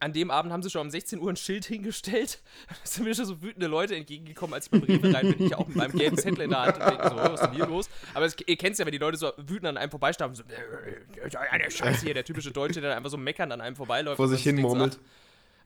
[0.00, 2.42] an dem Abend haben sie schon um 16 Uhr ein Schild hingestellt.
[2.68, 5.46] Da sind mir schon so wütende Leute entgegengekommen, als ich beim Rewe rein bin.
[5.46, 7.54] Ich auch mit meinem gelben Zettel in der Hand und denke so, was ist denn
[7.54, 7.88] hier los?
[8.14, 10.42] Aber es, ihr kennt es ja, wenn die Leute so wütend an einem vorbeistauben, so,
[10.44, 14.16] der Scheiße hier, der typische Deutsche, der einfach so meckern an einem vorbeiläuft.
[14.16, 14.98] Vor sich hin murmelt.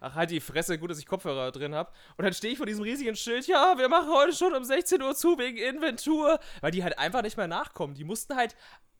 [0.00, 1.90] Ach, halt die Fresse, gut, dass ich Kopfhörer drin habe.
[2.16, 5.00] Und dann stehe ich vor diesem riesigen Schild, ja, wir machen heute schon um 16
[5.02, 6.38] Uhr zu wegen Inventur.
[6.60, 7.94] Weil die halt einfach nicht mehr nachkommen.
[7.94, 8.54] Die mussten halt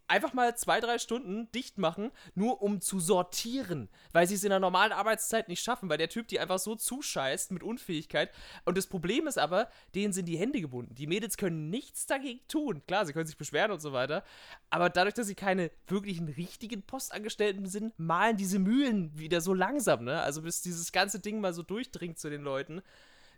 [0.09, 4.51] einfach mal zwei, drei Stunden dicht machen, nur um zu sortieren, weil sie es in
[4.51, 8.31] der normalen Arbeitszeit nicht schaffen, weil der Typ die einfach so zuscheißt mit Unfähigkeit.
[8.65, 10.95] Und das Problem ist aber, denen sind die Hände gebunden.
[10.95, 12.83] Die Mädels können nichts dagegen tun.
[12.87, 14.25] Klar, sie können sich beschweren und so weiter,
[14.71, 20.05] aber dadurch, dass sie keine wirklichen richtigen Postangestellten sind, malen diese Mühlen wieder so langsam,
[20.05, 20.21] ne?
[20.23, 22.83] Also bis dieses ganze Ding mal so durchdringt zu den Leuten,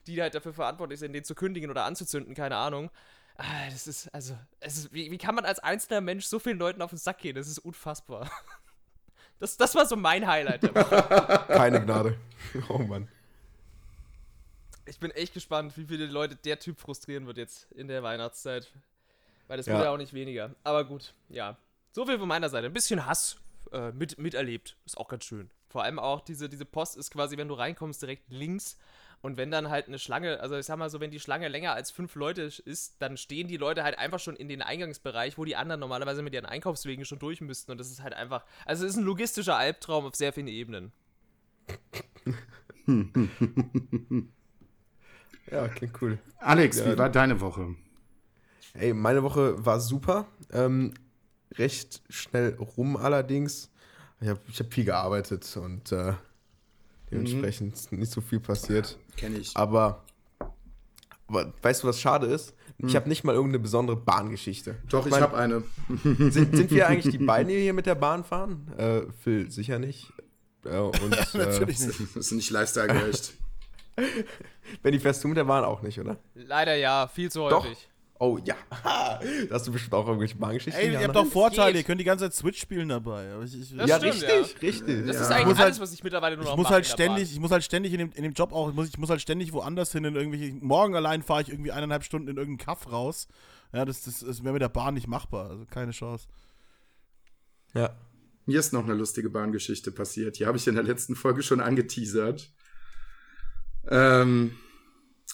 [0.07, 2.91] die halt dafür verantwortlich sind, den zu kündigen oder anzuzünden, keine Ahnung.
[3.41, 6.59] Ah, das ist, also, es ist, wie, wie kann man als einzelner Mensch so vielen
[6.59, 7.37] Leuten auf den Sack gehen?
[7.37, 8.31] Das ist unfassbar.
[9.41, 10.63] Das, das war so mein Highlight.
[11.47, 12.19] Keine Gnade.
[12.69, 13.07] Oh Mann.
[14.85, 18.69] Ich bin echt gespannt, wie viele Leute der Typ frustrieren wird jetzt in der Weihnachtszeit.
[19.47, 19.75] Weil das Ja.
[19.75, 20.57] wird ja auch nicht weniger.
[20.65, 21.57] Aber gut, ja.
[21.93, 22.67] So viel von meiner Seite.
[22.67, 23.37] Ein bisschen Hass
[23.71, 24.77] äh, mit, miterlebt.
[24.85, 25.49] Ist auch ganz schön.
[25.69, 28.77] Vor allem auch diese, diese Post ist quasi, wenn du reinkommst, direkt links.
[29.21, 31.73] Und wenn dann halt eine Schlange, also ich sag mal so, wenn die Schlange länger
[31.73, 35.45] als fünf Leute ist, dann stehen die Leute halt einfach schon in den Eingangsbereich, wo
[35.45, 37.73] die anderen normalerweise mit ihren Einkaufswegen schon durch müssten.
[37.73, 40.93] Und das ist halt einfach, also es ist ein logistischer Albtraum auf sehr vielen Ebenen.
[45.51, 46.19] Ja, klingt cool.
[46.39, 47.75] Alex, Ja, wie war deine Woche?
[48.75, 50.27] Ey, meine Woche war super.
[50.53, 50.93] Ähm,
[51.55, 53.71] recht schnell rum allerdings.
[54.21, 56.15] Ich habe ich hab viel gearbeitet und äh,
[57.11, 58.99] dementsprechend ist nicht so viel passiert.
[59.19, 59.57] Kenne ich.
[59.57, 60.05] Aber,
[61.27, 62.55] aber weißt du, was schade ist?
[62.81, 64.77] Ich habe nicht mal irgendeine besondere Bahngeschichte.
[64.89, 65.65] Doch, ich mein- habe eine.
[66.31, 68.73] Sind, sind wir eigentlich die beiden, die hier mit der Bahn fahren?
[68.79, 70.13] Äh, Phil, sicher nicht.
[70.65, 72.01] Äh, und Natürlich äh, nicht.
[72.01, 73.35] Das ist nicht lifestyle-gerecht.
[74.83, 76.19] Benny, fährst du mit der Bahn auch nicht, oder?
[76.35, 77.65] Leider ja, viel zu Doch.
[77.65, 77.88] häufig.
[78.21, 78.57] Oh ja.
[78.83, 79.21] da
[79.53, 80.83] hast du bestimmt auch irgendwelche Bahngeschichten.
[80.83, 81.83] Ey, ihr habt doch Vorteile, geht.
[81.83, 83.29] ihr könnt die ganze Zeit Switch spielen dabei.
[83.45, 85.07] Ich, ich, Das ja, stimmt, richtig, richtig.
[85.07, 85.23] Das Ja.
[85.23, 86.87] ist Ich eigentlich muss alles, halt- was ich mittlerweile nur noch ich muss mache halt
[86.87, 89.09] ständig, ich muss halt ständig in dem, in dem Job auch, ich muss, ich muss
[89.09, 90.53] halt ständig woanders hin in irgendwelche.
[90.55, 93.29] Morgen allein fahre ich irgendwie eineinhalb Stunden in irgendeinen Kaff raus.
[93.73, 95.51] Ja, das, das, das wäre mit der Bahn nicht machbar.
[95.51, 96.27] Also keine Chance.
[97.75, 97.91] Ja.
[98.47, 100.39] Mir ist noch eine lustige Bahngeschichte passiert.
[100.41, 102.51] Die habe ich in der letzten Folge schon angeteasert.
[103.91, 104.57] Ähm,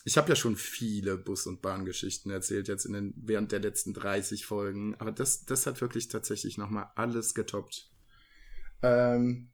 [0.04, 3.94] ich habe ja schon viele Bus- und Bahngeschichten erzählt, jetzt in den, während der letzten
[3.94, 4.94] 30 Folgen.
[4.96, 7.90] Aber das, das hat wirklich tatsächlich nochmal alles getoppt.
[8.82, 9.50] Ähm,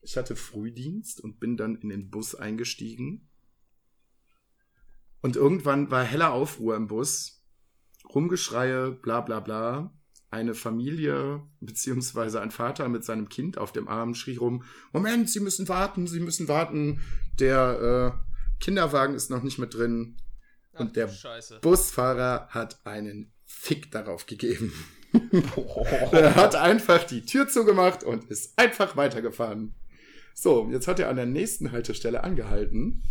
[0.00, 3.28] ich hatte Frühdienst und bin dann in den Bus eingestiegen.
[5.22, 7.44] Und irgendwann war heller Aufruhr im Bus.
[8.08, 9.92] Rumgeschreie, bla bla bla
[10.30, 15.40] eine Familie beziehungsweise ein Vater mit seinem Kind auf dem Arm schrie rum, Moment, Sie
[15.40, 17.00] müssen warten, Sie müssen warten,
[17.38, 18.29] der äh,
[18.60, 20.16] Kinderwagen ist noch nicht mit drin.
[20.74, 21.58] Ach, Und der Scheiße.
[21.60, 24.72] Busfahrer hat einen Fick darauf gegeben.
[26.12, 29.74] er hat einfach die Tür zugemacht und ist einfach weitergefahren.
[30.34, 33.02] So, jetzt hat er an der nächsten Haltestelle angehalten.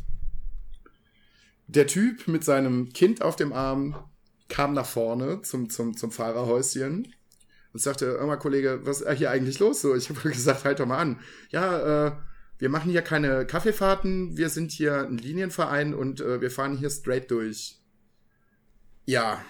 [1.68, 3.96] Der Typ mit seinem Kind auf dem Arm
[4.48, 7.14] kam nach vorne zum, zum, zum Fahrerhäuschen
[7.74, 9.82] und sagte, hör mal, Kollege, was ist hier eigentlich los?
[9.82, 11.20] So, ich habe gesagt, halt doch mal an.
[11.50, 12.12] Ja, äh,
[12.60, 16.90] wir machen hier keine Kaffeefahrten, wir sind hier ein Linienverein und äh, wir fahren hier
[16.90, 17.82] straight durch.
[19.06, 19.44] Ja,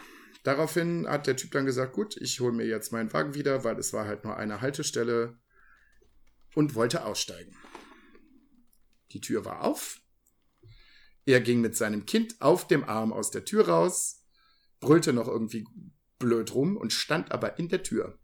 [0.43, 3.79] daraufhin hat der Typ dann gesagt, gut, ich hole mir jetzt meinen Wagen wieder, weil
[3.79, 5.39] es war halt nur eine Haltestelle
[6.53, 7.55] und wollte aussteigen.
[9.11, 9.99] Die Tür war auf.
[11.25, 14.23] Er ging mit seinem Kind auf dem Arm aus der Tür raus,
[14.79, 15.67] brüllte noch irgendwie
[16.19, 18.18] blöd rum und stand aber in der Tür.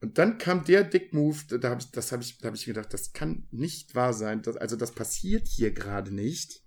[0.00, 2.92] Und dann kam der Dick-Move, da hab ich, das habe ich, da hab ich gedacht,
[2.92, 4.42] das kann nicht wahr sein.
[4.42, 6.62] Das, also das passiert hier gerade nicht.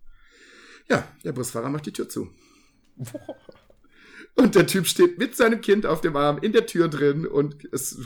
[0.89, 2.29] Ja, der Busfahrer macht die Tür zu.
[4.35, 7.67] Und der Typ steht mit seinem Kind auf dem Arm in der Tür drin und
[7.73, 7.97] es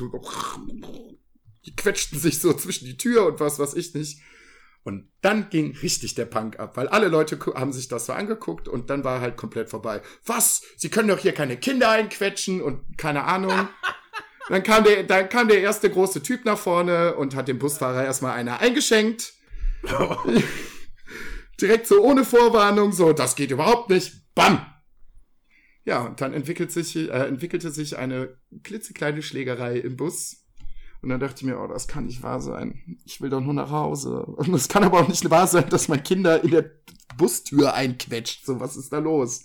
[1.65, 4.21] die quetschten sich so zwischen die Tür und was weiß ich nicht.
[4.83, 8.67] Und dann ging richtig der Punk ab, weil alle Leute haben sich das so angeguckt
[8.67, 10.01] und dann war halt komplett vorbei.
[10.25, 10.61] Was?
[10.77, 13.67] Sie können doch hier keine Kinder einquetschen und keine Ahnung.
[14.49, 18.03] dann kam der, dann kam der erste große Typ nach vorne und hat dem Busfahrer
[18.05, 19.34] erstmal einer eingeschenkt.
[21.62, 24.13] Direkt so ohne Vorwarnung, so, das geht überhaupt nicht.
[24.36, 24.65] Bam!
[25.86, 30.45] Ja, und dann entwickelt sich, äh, entwickelte sich eine klitzekleine Schlägerei im Bus.
[31.01, 32.97] Und dann dachte ich mir, oh, das kann nicht wahr sein.
[33.05, 34.25] Ich will doch nur nach Hause.
[34.25, 36.71] Und es kann aber auch nicht wahr sein, dass man Kinder in der
[37.17, 38.45] Bustür einquetscht.
[38.45, 39.43] So, was ist da los?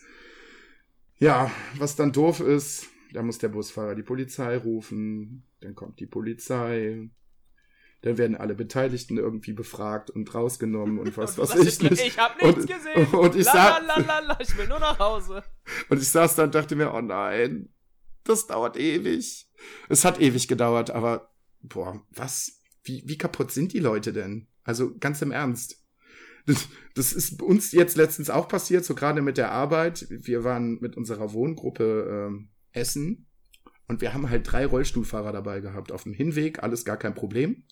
[1.18, 5.44] Ja, was dann doof ist, da muss der Busfahrer die Polizei rufen.
[5.60, 7.10] Dann kommt die Polizei.
[8.02, 12.00] Dann werden alle Beteiligten irgendwie befragt und rausgenommen und was weiß ich nicht.
[12.00, 13.06] Ich hab nichts und, gesehen.
[13.14, 15.42] Und ich, Lalalala, ich will nur nach Hause.
[15.88, 17.68] und ich saß da und dachte mir, oh nein,
[18.24, 19.46] das dauert ewig.
[19.88, 22.62] Es hat ewig gedauert, aber boah, was?
[22.82, 24.46] Wie, wie kaputt sind die Leute denn?
[24.64, 25.84] Also ganz im Ernst.
[26.46, 30.06] Das, das ist uns jetzt letztens auch passiert, so gerade mit der Arbeit.
[30.08, 33.26] Wir waren mit unserer Wohngruppe ähm, essen
[33.90, 35.90] und wir haben halt drei Rollstuhlfahrer dabei gehabt.
[35.90, 37.64] Auf dem Hinweg alles gar kein Problem.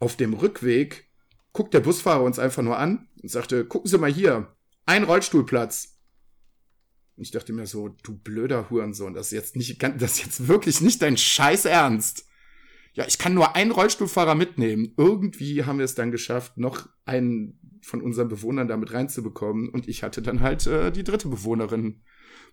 [0.00, 1.08] Auf dem Rückweg
[1.52, 4.52] guckt der Busfahrer uns einfach nur an und sagte, gucken Sie mal hier,
[4.84, 6.00] ein Rollstuhlplatz.
[7.16, 10.48] Und ich dachte mir so, du blöder Hurensohn, das ist jetzt nicht, das ist jetzt
[10.48, 12.26] wirklich nicht dein Scheiß Ernst.
[12.94, 14.92] Ja, ich kann nur einen Rollstuhlfahrer mitnehmen.
[14.96, 19.68] Irgendwie haben wir es dann geschafft, noch einen von unseren Bewohnern damit reinzubekommen.
[19.68, 22.02] Und ich hatte dann halt äh, die dritte Bewohnerin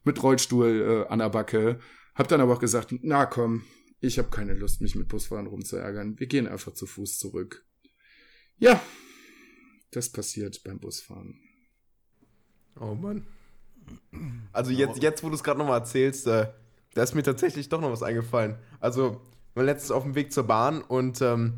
[0.04, 1.80] mit Rollstuhl äh, an der Backe.
[2.16, 3.64] Hab dann aber auch gesagt, na komm,
[4.02, 6.20] ich habe keine Lust, mich mit Busfahrern rumzuärgern.
[6.20, 7.66] Wir gehen einfach zu Fuß zurück.
[8.58, 8.82] Ja,
[9.92, 11.40] das passiert beim Busfahren.
[12.80, 13.26] Oh Mann.
[14.54, 16.48] Also jetzt, jetzt wo du es gerade nochmal erzählst, äh,
[16.94, 18.58] da ist mir tatsächlich doch noch was eingefallen.
[18.80, 19.22] Also,
[19.54, 21.56] wir waren letztens auf dem Weg zur Bahn und ähm,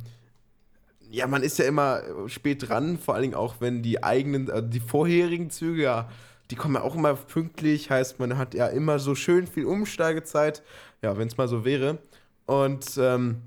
[1.09, 4.67] ja, man ist ja immer spät dran, vor allen Dingen auch, wenn die eigenen, äh,
[4.67, 6.09] die vorherigen Züge, ja,
[6.51, 10.61] die kommen ja auch immer pünktlich, heißt, man hat ja immer so schön viel Umsteigezeit,
[11.01, 11.99] ja, wenn es mal so wäre.
[12.45, 13.41] Und ähm,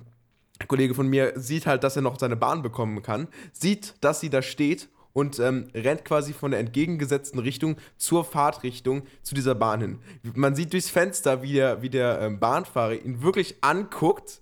[0.59, 4.21] ein Kollege von mir sieht halt, dass er noch seine Bahn bekommen kann, sieht, dass
[4.21, 9.55] sie da steht und ähm, rennt quasi von der entgegengesetzten Richtung zur Fahrtrichtung zu dieser
[9.55, 9.99] Bahn hin.
[10.35, 14.41] Man sieht durchs Fenster, wie der, wie der ähm, Bahnfahrer ihn wirklich anguckt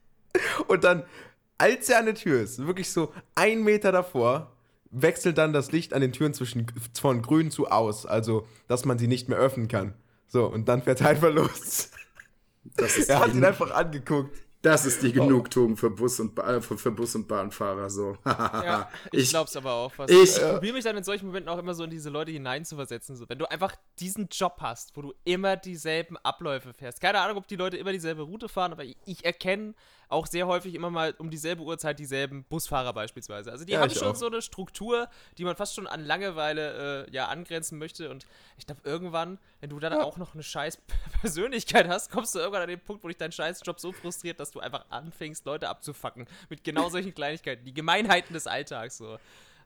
[0.68, 1.02] und dann,
[1.58, 4.52] als er an der Tür ist, wirklich so ein Meter davor,
[4.90, 6.66] wechselt dann das Licht an den Türen zwischen,
[6.98, 9.94] von grün zu aus, also dass man sie nicht mehr öffnen kann.
[10.28, 11.90] So, und dann fährt er einfach los.
[13.08, 14.36] er hat ihn einfach angeguckt.
[14.60, 18.18] Das ist die Genugtuung für Bus und, ba für, für Bus und Bahnfahrer so.
[18.26, 19.92] ja, ich, Ich- glaub's aber auch.
[19.96, 20.10] Was.
[20.10, 23.14] ich- Ich, probiere mich dann in solchen Momenten auch immer so in diese Leute hineinzuversetzen.
[23.16, 23.28] So.
[23.28, 27.00] Wenn du einfach diesen Job hast, wo du immer dieselben Abläufe fährst.
[27.00, 29.74] Keine Ahnung, ob die Leute immer dieselbe Route fahren, aber ich, ich erkenne
[30.08, 33.50] auch sehr häufig immer mal um dieselbe Uhrzeit dieselben Busfahrer beispielsweise.
[33.52, 34.14] Also die Ja, haben schon auch.
[34.14, 38.10] so eine Struktur, die man fast schon an Langeweile äh, ja angrenzen möchte.
[38.10, 40.78] Und ich glaube, irgendwann, wenn du dann auch noch eine scheiß
[41.20, 44.40] Persönlichkeit hast, kommst du irgendwann an den Punkt, wo dich dein scheiß Job so frustriert,
[44.40, 46.26] dass du einfach anfängst, Leute abzufacken.
[46.48, 47.64] Mit genau solchen Kleinigkeiten.
[47.64, 49.18] Die Gemeinheiten des Alltags so.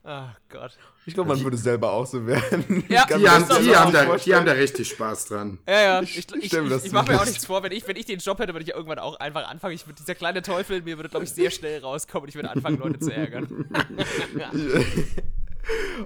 [0.04, 0.76] Ach Gott.
[1.06, 2.84] Ich glaube, man würde selber auch so werden.
[2.88, 5.58] Ja, Die haben, die, haben da, die haben da richtig Spaß dran.
[5.68, 7.46] Ja, ja, Ich- ich, ich ich, stell mir ich, das ich, mache mir auch nichts
[7.46, 9.74] vor, wenn ich, wenn ich den Job hätte, würde ich ja irgendwann auch einfach anfangen.
[9.74, 12.34] Ich würde, dieser kleine Teufel in mir würde, glaube ich, sehr schnell rauskommen und ich
[12.34, 13.66] würde anfangen, Leute zu ärgern.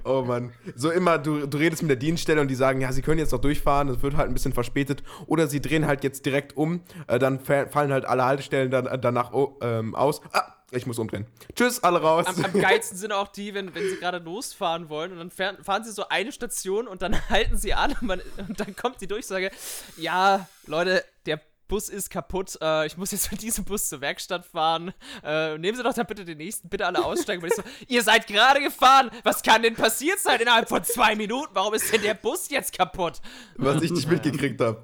[0.04, 0.52] Oh Mann.
[0.74, 3.32] So immer, du, du redest mit der Dienststelle und die sagen, ja, sie können jetzt
[3.32, 5.02] noch durchfahren, es wird halt ein bisschen verspätet.
[5.26, 8.84] Oder sie drehen halt jetzt direkt um, äh, dann fa- fallen halt alle Haltestellen dann,
[8.86, 10.20] äh, danach oh, ähm, aus.
[10.32, 11.26] Ah, ich muss umdrehen.
[11.54, 12.26] Tschüss, alle raus.
[12.26, 15.62] Am, am geilsten sind auch die, wenn, wenn sie gerade losfahren wollen und dann fahren,
[15.62, 19.00] fahren sie so eine Station und dann halten sie an und, man, und dann kommt
[19.00, 19.50] die Durchsage,
[19.96, 24.46] ja, Leute, der Bus ist kaputt, äh, ich muss jetzt mit diesem Bus zur Werkstatt
[24.46, 24.92] fahren.
[25.24, 27.48] Äh, nehmen Sie doch dann bitte den nächsten, bitte alle aussteigen.
[27.54, 31.54] So, ihr seid gerade gefahren, was kann denn passiert sein innerhalb von zwei Minuten?
[31.54, 33.20] Warum ist denn der Bus jetzt kaputt?
[33.56, 34.82] was ich nicht mitgekriegt habe.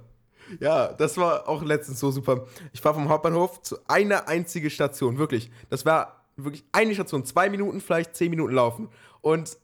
[0.61, 2.47] Ja, das war auch letztens so super.
[2.73, 5.51] Ich war vom Hauptbahnhof zu einer einzigen Station, wirklich.
[5.71, 8.89] Das war wirklich eine Station, zwei Minuten, vielleicht zehn Minuten laufen.
[9.21, 9.57] Und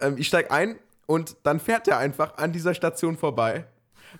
[0.00, 3.66] ähm, ich steig ein und dann fährt er einfach an dieser Station vorbei.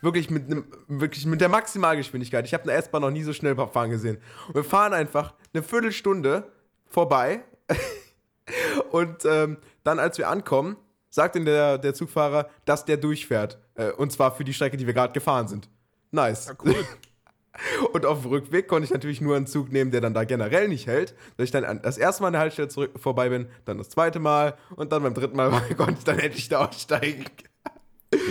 [0.00, 2.44] Wirklich mit, nem, wirklich mit der Maximalgeschwindigkeit.
[2.46, 4.18] Ich habe eine S-Bahn noch nie so schnell fahren gesehen.
[4.48, 6.50] Und wir fahren einfach eine Viertelstunde
[6.88, 7.44] vorbei.
[8.90, 10.76] und ähm, dann, als wir ankommen,
[11.10, 13.58] sagt ihm der, der Zugfahrer, dass der durchfährt.
[13.76, 15.68] Äh, und zwar für die Strecke, die wir gerade gefahren sind.
[16.14, 16.54] Nice.
[16.64, 16.74] cool.
[17.92, 20.66] Und auf dem Rückweg konnte ich natürlich nur einen Zug nehmen, der dann da generell
[20.68, 21.14] nicht hält.
[21.36, 23.90] Dass ich dann an- das erste Mal an der Haltestelle zurück vorbei bin, dann das
[23.90, 27.24] zweite Mal und dann beim dritten Mal konnte ich dann endlich da aussteigen.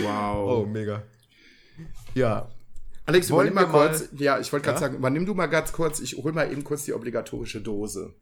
[0.02, 0.62] Wow.
[0.62, 1.02] Oh, mega.
[2.14, 2.48] Ja.
[3.06, 4.08] Alex, Wollen übernimm mal wir mal- kurz.
[4.18, 4.80] Ja, ich wollte gerade Ja?
[4.80, 6.00] sagen, übernimm du mal ganz kurz.
[6.00, 8.14] Ich hol mal eben kurz die obligatorische Dose.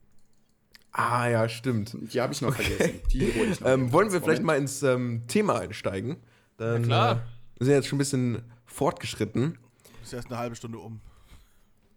[0.93, 1.97] Ah, ja, stimmt.
[2.13, 3.01] Die habe ich noch vergessen.
[3.13, 3.67] Die hol ich noch.
[3.73, 4.25] Ähm, wollen wir Moment.
[4.25, 6.17] vielleicht mal ins ähm, Thema einsteigen?
[6.59, 7.13] Dann, Na klar.
[7.13, 9.59] Äh, wir sind jetzt schon ein bisschen fortgeschritten.
[10.03, 11.01] Ist erst eine halbe Stunde um.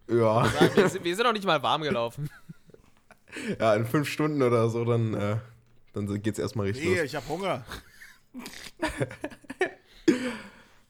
[0.08, 2.30] Ja, Sagen, Wir sind, noch nicht mal warm gelaufen.
[3.58, 5.36] ja in fünf Stunden oder so, dann, äh,
[5.92, 7.04] dann geht's erstmal richtig Nee, los.
[7.04, 7.64] ich hab Hunger.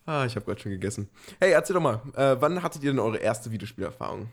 [0.08, 1.08] Ah, ich habe gerade schon gegessen.
[1.40, 4.28] Hey, erzähl doch mal, äh, wann hattet ihr denn eure erste Videospielerfahrung?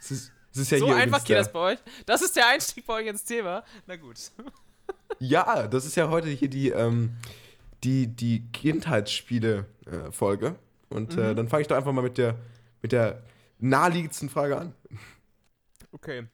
[0.00, 1.78] Es ist, es ist ja so hier einfach geht das bei euch.
[2.04, 3.62] Das ist der Einstieg bei euch ins Thema.
[3.86, 4.16] Na gut.
[5.20, 7.16] Ja, das ist ja heute hier die, ähm,
[7.84, 10.56] die, die Kindheitsspiele-Folge.
[10.88, 11.22] Und Mhm.
[11.22, 12.36] äh, dann fange ich doch einfach mal mit der,
[12.82, 13.22] mit der
[13.58, 14.74] naheliegendsten Frage an.
[15.92, 16.26] Okay.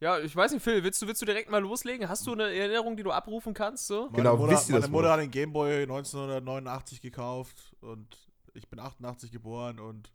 [0.00, 2.08] Ja, ich weiß nicht, Phil, willst du, willst du direkt mal loslegen?
[2.08, 3.88] Hast du eine Erinnerung, die du abrufen kannst?
[3.88, 4.04] So?
[4.04, 8.06] Meine Genau, Mutter, wisst ihr meine das Mutter hat den Gameboy 1989 gekauft und
[8.54, 10.12] ich bin 88 geboren und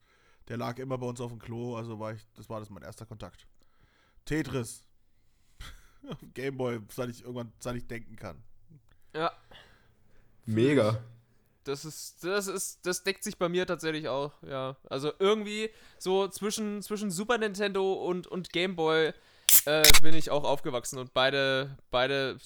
[0.48, 2.84] der lag immer bei uns auf dem Klo, also war ich, das war das mein
[2.84, 3.46] erster Kontakt.
[4.26, 4.86] Tetris.
[6.34, 8.42] Gameboy, seit ich irgendwann, seit ich denken kann.
[9.14, 9.32] Ja,
[10.46, 11.00] Mega.
[11.64, 14.76] das ist, das ist, das deckt sich bei mir tatsächlich auch, ja.
[14.90, 19.14] Also irgendwie so zwischen, zwischen Super Nintendo und, und Game Boy
[19.66, 22.38] äh, bin ich auch aufgewachsen und beide, beide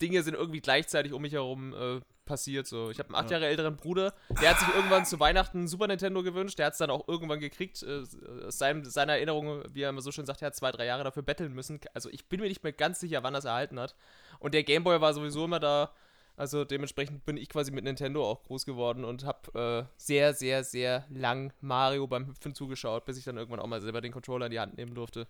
[0.00, 2.68] Dinge sind irgendwie gleichzeitig um mich herum äh, passiert.
[2.68, 2.90] So.
[2.90, 3.38] Ich habe einen acht Ja.
[3.38, 6.74] Jahre älteren Bruder, der hat sich irgendwann zu Weihnachten ein Super Nintendo gewünscht, der hat
[6.74, 7.82] es dann auch irgendwann gekriegt.
[7.82, 8.04] Äh,
[8.46, 11.02] aus seinem, seiner Erinnerung, wie er immer so schön sagt, er hat zwei, drei Jahre
[11.02, 11.80] dafür betteln müssen.
[11.92, 13.96] Also ich bin mir nicht mehr ganz sicher, wann er es erhalten hat.
[14.38, 15.92] Und der Game Boy war sowieso immer da.
[16.36, 20.64] Also dementsprechend bin ich quasi mit Nintendo auch groß geworden und habe äh, sehr, sehr,
[20.64, 24.46] sehr lang Mario beim Hüpfen zugeschaut, bis ich dann irgendwann auch mal selber den Controller
[24.46, 25.26] in die Hand nehmen durfte.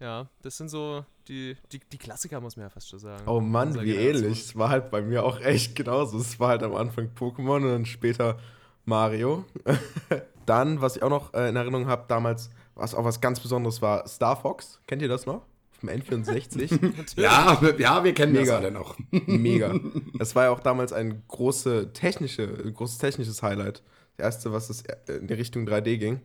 [0.00, 3.22] Ja, das sind so die, die, die Klassiker, muss man ja fast schon sagen.
[3.26, 4.40] Oh Mann, wie ähnlich.
[4.40, 6.18] Es war halt bei mir auch echt genauso.
[6.18, 8.38] Es war halt am Anfang Pokémon und dann später
[8.84, 9.44] Mario.
[10.46, 13.80] dann, was ich auch noch äh, in Erinnerung habe, damals, was auch was ganz Besonderes
[13.82, 14.80] war, Star Fox.
[14.86, 15.42] Kennt ihr das noch?
[15.86, 17.20] Dem N64.
[17.20, 18.44] Ja, wir- ja, wir kennen Mega.
[18.44, 18.96] das alle noch.
[19.26, 19.74] Mega.
[20.18, 23.82] Das war ja auch damals ein große technische, großes technisches Highlight.
[24.16, 26.20] Das erste, was das in die Richtung 3D ging.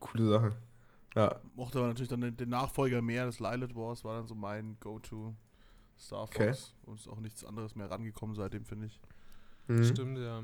[0.00, 0.52] Coole Sache.
[1.14, 4.34] Ja, Mochte aber natürlich dann den, den Nachfolger mehr, das Lilith Wars war dann so
[4.34, 5.34] mein Go-To
[5.98, 6.36] Star Fox.
[6.38, 6.54] Okay.
[6.86, 9.00] Und ist auch nichts anderes mehr rangekommen seitdem, finde ich.
[9.68, 9.84] Mhm.
[9.84, 10.42] Stimmt, ja.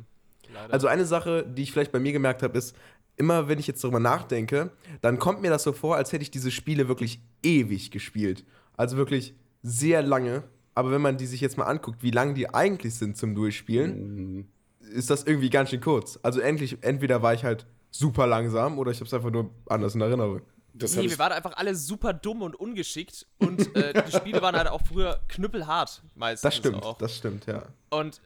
[0.52, 0.72] Leider.
[0.72, 2.76] Also eine Sache, die ich vielleicht bei mir gemerkt habe, ist,
[3.18, 6.30] immer wenn ich jetzt darüber nachdenke, dann kommt mir das so vor, als hätte ich
[6.30, 8.44] diese Spiele wirklich ewig gespielt.
[8.76, 10.44] Also wirklich sehr lange.
[10.74, 14.36] Aber wenn man die sich jetzt mal anguckt, wie lang die eigentlich sind zum Durchspielen,
[14.36, 14.48] Mhm.
[14.94, 16.18] ist das irgendwie ganz schön kurz.
[16.22, 19.94] Also endlich, entweder war ich halt super langsam oder ich habe es einfach nur anders
[19.94, 20.42] in Erinnerung.
[20.74, 24.54] Das Nee, wir waren einfach alle super dumm und ungeschickt und äh, die Spiele waren
[24.54, 26.42] halt auch früher knüppelhart meistens.
[26.42, 26.98] Das stimmt, Auch.
[26.98, 27.64] das stimmt, ja.
[27.90, 28.20] Und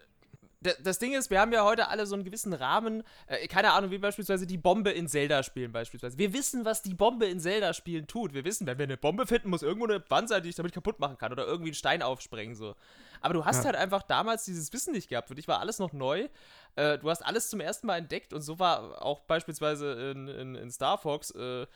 [0.83, 3.91] das Ding ist, wir haben ja heute alle so einen gewissen Rahmen, äh, keine Ahnung,
[3.91, 6.19] wie beispielsweise die Bombe in Zelda-Spielen beispielsweise.
[6.19, 8.33] Wir wissen, was die Bombe in Zelda-Spielen tut.
[8.35, 10.73] Wir wissen, wenn wir eine Bombe finden, muss irgendwo eine Wand sein, die ich damit
[10.73, 12.75] kaputt machen kann oder irgendwie einen Stein aufsprengen, so.
[13.21, 13.65] Aber du hast Ja.
[13.67, 15.29] halt einfach damals dieses Wissen nicht gehabt.
[15.29, 16.29] Für dich war alles noch neu.
[16.77, 20.55] Äh, du hast alles zum ersten Mal entdeckt und so war auch beispielsweise in, in,
[20.57, 21.67] in Star Fox äh,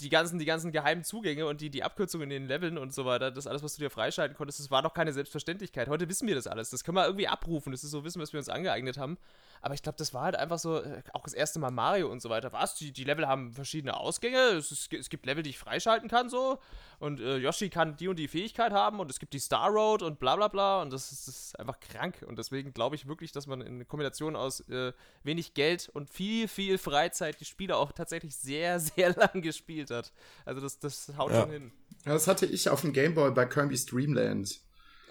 [0.00, 3.04] die ganzen, die ganzen geheimen Zugänge und die, die Abkürzungen in den Leveln und so
[3.04, 5.88] weiter, das alles, was du dir freischalten konntest, das war noch keine Selbstverständlichkeit.
[5.88, 6.70] Heute wissen wir das alles.
[6.70, 7.72] Das können wir irgendwie abrufen.
[7.72, 9.18] Das ist so Wissen, was wir uns angeeignet haben.
[9.62, 12.22] Aber ich glaube, das war halt einfach so, äh, auch das erste Mal Mario und
[12.22, 12.52] so weiter.
[12.52, 12.74] Was?
[12.76, 14.38] Die, die Level haben verschiedene Ausgänge.
[14.38, 16.58] Es, ist, es gibt Level, die ich freischalten kann, so.
[16.98, 20.02] Und äh, Yoshi kann die und die Fähigkeit haben und es gibt die Star Road
[20.02, 20.82] und bla bla bla.
[20.82, 22.24] Und das ist, das ist einfach krank.
[22.26, 26.48] Und deswegen glaube ich wirklich, dass man in Kombination aus äh, wenig Geld und viel,
[26.48, 30.12] viel Freizeit die Spiele auch tatsächlich sehr, sehr lang gespielt hat.
[30.44, 31.42] Also das, das haut Ja.
[31.42, 31.72] schon hin.
[32.04, 34.60] das hatte ich auf dem Gameboy bei Kirby's Dreamland.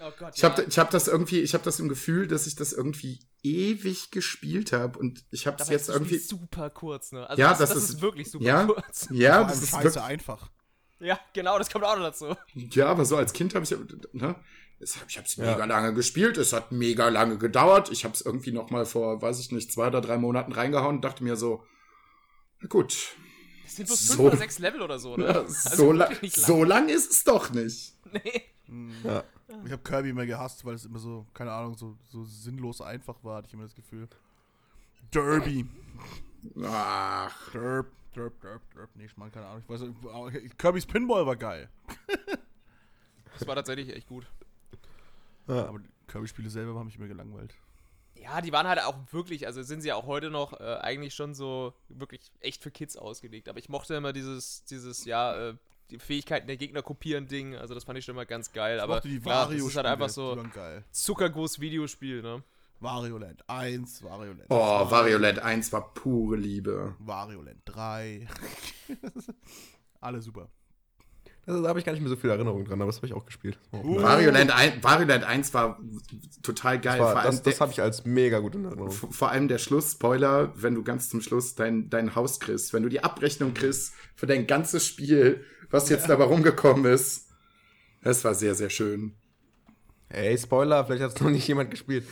[0.02, 2.56] Oh Gott, Ich habe ich hab das irgendwie, ich habe das im Gefühl, dass ich
[2.56, 6.18] das irgendwie ewig gespielt habe und ich habe es jetzt irgendwie.
[6.18, 7.28] super kurz, ne?
[7.28, 9.08] Also Ja, das, das das, ist- ist, wirklich super ja, kurz.
[9.10, 10.50] Ja, das ist scheiße wirklich, einfach.
[11.00, 12.34] Ja, genau, das kommt auch noch dazu.
[12.54, 13.74] ja, aber so als Kind habe ich,
[14.12, 14.36] ne,
[14.78, 15.44] es- ich habe es Ja.
[15.52, 17.90] mega lange gespielt, es hat mega lange gedauert.
[17.90, 20.96] Ich habe es irgendwie noch mal vor, weiß ich nicht, zwei oder drei Monaten reingehauen
[20.96, 21.62] und dachte mir so,
[22.60, 22.96] na gut,
[23.70, 25.24] Das sind bloß So- fünf oder sechs Level oder so, ne?
[25.26, 26.46] ja, Also so, la wirklich nicht lang.
[26.46, 27.94] so lang ist es doch nicht.
[28.12, 28.42] Nee.
[29.04, 29.24] Ja.
[29.64, 33.16] Ich habe Kirby immer gehasst, weil es immer so, keine Ahnung, so, so sinnlos einfach
[33.24, 34.08] war, hatte ich immer das Gefühl.
[35.12, 35.66] Derby.
[36.64, 38.90] Ach, Derp, derp, derp, derp.
[38.94, 39.62] Nee, ich meine, keine Ahnung.
[39.64, 39.82] Ich weiß,
[40.56, 41.68] Kirby's Pinball war geil.
[43.38, 44.26] Das war tatsächlich echt gut.
[45.48, 45.66] Ja.
[45.66, 47.54] Aber die Kirby-Spiele selber haben mich immer gelangweilt.
[48.22, 51.14] Ja, die waren halt auch wirklich, also sind sie ja auch heute noch äh, eigentlich
[51.14, 53.48] schon so wirklich echt für Kids ausgelegt.
[53.48, 55.54] Aber ich mochte immer dieses, dieses, ja, äh,
[55.90, 57.56] die Fähigkeiten der Gegner kopieren Ding.
[57.56, 58.76] Also das fand ich schon immer ganz geil.
[58.76, 60.36] Ich aber die klar, das ist halt einfach so.
[60.92, 62.42] Zuckerguss Videospiel, ne?
[62.80, 66.94] Wario Land 1, Wario Land Oh, 2, Wario Land 1 war pure Liebe.
[66.98, 68.26] Wario Land 3.
[70.00, 70.50] Alle super.
[71.46, 73.14] Also, da habe ich gar nicht mehr so viel Erinnerung dran, aber das habe ich
[73.14, 73.58] auch gespielt.
[73.72, 74.00] Uh.
[74.02, 75.80] Wario, Land 1, Wario Land 1 war
[76.42, 76.98] total geil.
[76.98, 78.90] Das, war- das, das habe ich als mega gut in Erinnerung.
[78.90, 82.82] vor allem der Schluss, Spoiler, wenn du ganz zum Schluss dein, dein Haus kriegst, wenn
[82.82, 87.28] du die Abrechnung kriegst für dein ganzes Spiel, was jetzt dabei rumgekommen ist.
[88.02, 89.14] Das war sehr, sehr schön.
[90.08, 92.04] Ey, Spoiler, vielleicht hat es noch nicht jemand gespielt.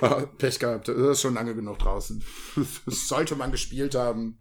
[0.00, 2.22] Ah, Pech gehabt, das ist schon lange genug draußen.
[2.86, 4.38] Das sollte man gespielt haben.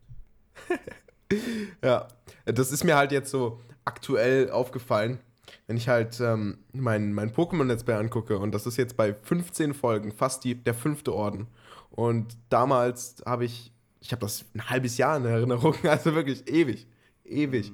[1.84, 2.08] Ja,
[2.46, 5.20] das ist mir halt jetzt so aktuell aufgefallen,
[5.68, 9.74] wenn ich halt ähm, mein, mein Pokémon-Let's Play angucke und das ist jetzt bei 15
[9.74, 11.48] Folgen fast die, der fünfte Orden.
[11.90, 16.88] Und damals habe ich, ich habe das ein halbes Jahr in Erinnerung, also wirklich ewig,
[17.24, 17.72] ewig.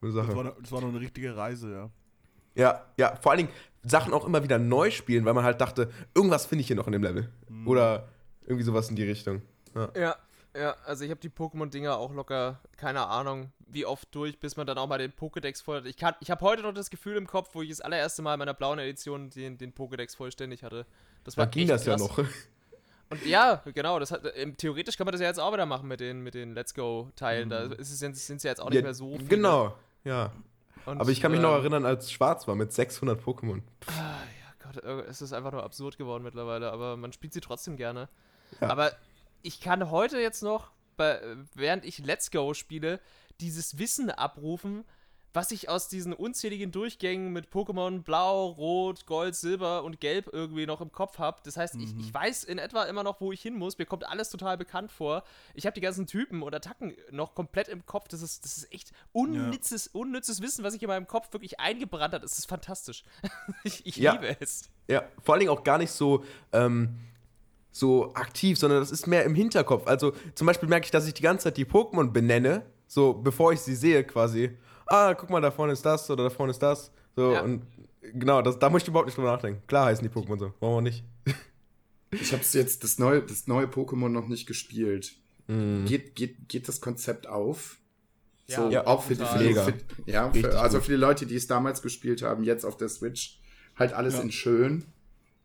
[0.00, 1.90] Eine Das war, das war noch eine richtige Reise, ja.
[2.54, 3.52] Ja, ja, vor allen Dingen
[3.84, 6.86] Sachen auch immer wieder neu spielen, weil man halt dachte, irgendwas finde ich hier noch
[6.86, 7.28] in dem Level.
[7.66, 8.08] Oder
[8.44, 9.42] irgendwie sowas in die Richtung.
[9.74, 9.90] Ja.
[9.94, 10.16] Ja,
[10.56, 14.66] ja, also ich habe die Pokémon-Dinger auch locker, keine Ahnung, wie oft durch, bis man
[14.66, 15.86] dann auch mal den Pokédex voll hat.
[15.86, 18.34] Ich, kann- ich habe heute noch das Gefühl im Kopf, wo ich das allererste Mal
[18.34, 20.86] in meiner blauen Edition den, den Pokédex vollständig hatte.
[21.24, 22.08] Das Da war ging echt das ja krass.
[22.08, 22.18] noch.
[23.10, 25.88] Und ja, genau, das hat, ähm, theoretisch kann man das ja jetzt auch wieder machen
[25.88, 27.48] mit den, mit den Let's Go-Teilen.
[27.48, 29.28] Da ist es, sind es ja jetzt auch nicht Ja, mehr so viele.
[29.28, 29.74] Genau,
[30.04, 30.30] ja.
[30.84, 33.62] Und, Aber ich kann mich noch ähm, erinnern, als schwarz war mit 600 Pokémon.
[33.86, 37.40] Ah, ja, Gott, äh, es ist einfach nur absurd geworden mittlerweile, aber man spielt sie
[37.40, 38.08] trotzdem gerne.
[38.60, 38.68] Ja.
[38.70, 38.92] Aber
[39.42, 40.70] ich kann heute jetzt noch,
[41.54, 43.00] während ich Let's Go spiele,
[43.40, 44.84] dieses Wissen abrufen,
[45.34, 50.66] was ich aus diesen unzähligen Durchgängen mit Pokémon Blau, Rot, Gold, Silber und Gelb irgendwie
[50.66, 51.40] noch im Kopf habe.
[51.44, 53.76] Das heißt, ich, ich weiß in etwa immer noch, wo ich hin muss.
[53.78, 55.22] Mir kommt alles total bekannt vor.
[55.54, 58.08] Ich habe die ganzen Typen und Attacken noch komplett im Kopf.
[58.08, 62.14] Das ist, das ist echt unnützes, unnützes Wissen, was sich in meinem Kopf wirklich eingebrannt
[62.14, 62.24] hat.
[62.24, 63.04] Das ist fantastisch.
[63.64, 64.12] ich ich Ja.
[64.14, 64.70] liebe es.
[64.88, 66.98] Ja, vor allen Dingen auch gar nicht so, ähm,
[67.78, 69.86] so aktiv, sondern das ist mehr im Hinterkopf.
[69.86, 73.52] Also zum Beispiel merke ich, dass ich die ganze Zeit die Pokémon benenne, so bevor
[73.52, 74.50] ich sie sehe quasi.
[74.86, 76.90] Ah, guck mal, da vorne ist das oder da vorne ist das.
[77.14, 77.42] So, Ja.
[77.42, 77.62] und
[78.00, 79.62] genau, das, da muss ich überhaupt nicht drüber nachdenken.
[79.66, 81.04] Klar heißen die Pokémon so, warum auch nicht?
[82.10, 85.12] Ich habe jetzt das neue, das neue Pokémon noch nicht gespielt.
[85.46, 87.76] Geht, geht, geht das Konzept auf?
[88.46, 89.54] Ja, so, ja, auch für die total.
[89.54, 89.74] für,
[90.10, 93.38] ja, für, also für die Leute, die es damals gespielt haben, jetzt auf der Switch,
[93.76, 94.20] halt alles Ja.
[94.22, 94.84] in schön.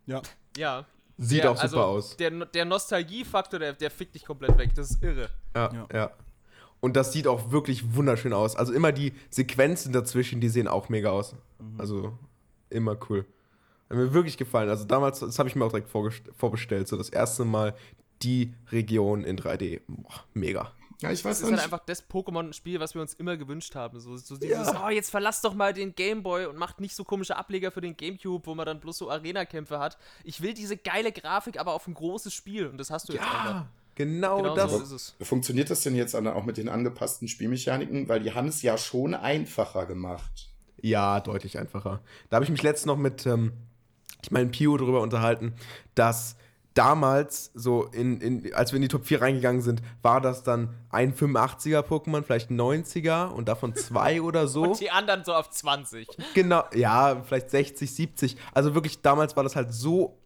[0.06, 0.22] Ja.
[0.56, 0.86] Ja.
[1.24, 2.18] Sieht Der- auch super also, aus.
[2.18, 4.72] Der, der Nostalgiefaktor, der, der fickt dich komplett weg.
[4.76, 5.30] Das ist irre.
[5.56, 6.12] Ja, ja, Ja.
[6.82, 8.58] Und das sieht auch wirklich wunderschön aus.
[8.58, 11.34] Also immer die Sequenzen dazwischen, die sehen auch mega aus.
[11.78, 12.12] Also
[12.70, 13.26] immer cool.
[13.90, 14.68] Hat mir wirklich gefallen.
[14.70, 16.90] Also damals, das habe ich mir auch direkt vorbestellt.
[16.90, 17.74] So das erste Mal
[18.22, 19.80] die Region in 3D.
[19.88, 20.72] Boah, mega.
[21.04, 24.00] Ja, ich weiß Das ist halt einfach das Pokémon-Spiel, was wir uns immer gewünscht haben.
[24.00, 27.36] So, so dieses, oh, jetzt verlass doch mal den Gameboy und macht nicht so komische
[27.36, 29.98] Ableger für den Gamecube, wo man dann bloß so Arena-Kämpfe hat.
[30.24, 32.68] Ich will diese geile Grafik, aber auf ein großes Spiel.
[32.68, 33.46] Und das hast du jetzt einfach.
[33.46, 34.72] Ja, genau, Genau das.
[34.72, 35.16] so ist es.
[35.28, 38.08] Funktioniert das denn jetzt auch mit den angepassten Spielmechaniken?
[38.08, 40.52] Weil die haben es ja schon einfacher gemacht.
[40.80, 42.02] Ja, deutlich einfacher.
[42.30, 43.52] Da habe ich mich letztens noch mit, ähm,
[44.22, 45.54] ich meine, Pio drüber unterhalten,
[45.96, 46.38] dass
[46.74, 50.70] damals, so in, in, als wir in die Top 4 reingegangen sind, war das dann
[50.90, 54.64] ein 85er Pokémon, vielleicht ein 90er und davon zwei oder so.
[54.64, 56.08] Und die anderen so auf 20.
[56.34, 58.38] Genau, ja, vielleicht 60, 70.
[58.54, 60.18] Also wirklich, damals war das halt so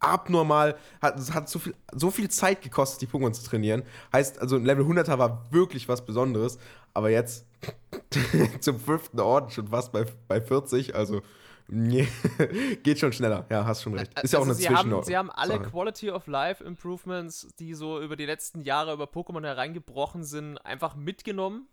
[0.00, 3.84] abnormal, hat, es hat so viel, so viel Zeit gekostet, die Pokémon zu trainieren.
[4.12, 6.58] Heißt, also ein Level 100er war wirklich was Besonderes,
[6.92, 7.46] aber jetzt
[8.60, 11.22] zum fünften Orden schon fast bei, bei 40, also
[11.68, 12.08] nee,
[12.82, 13.46] geht schon schneller.
[13.50, 14.12] Ja, hast schon recht.
[14.22, 15.70] Ist ja auch Also eine sie haben, Zwischen sie haben alle Sache.
[15.70, 20.94] Quality of Life Improvements, die so über die letzten Jahre über Pokémon hereingebrochen sind, einfach
[20.96, 21.68] mitgenommen.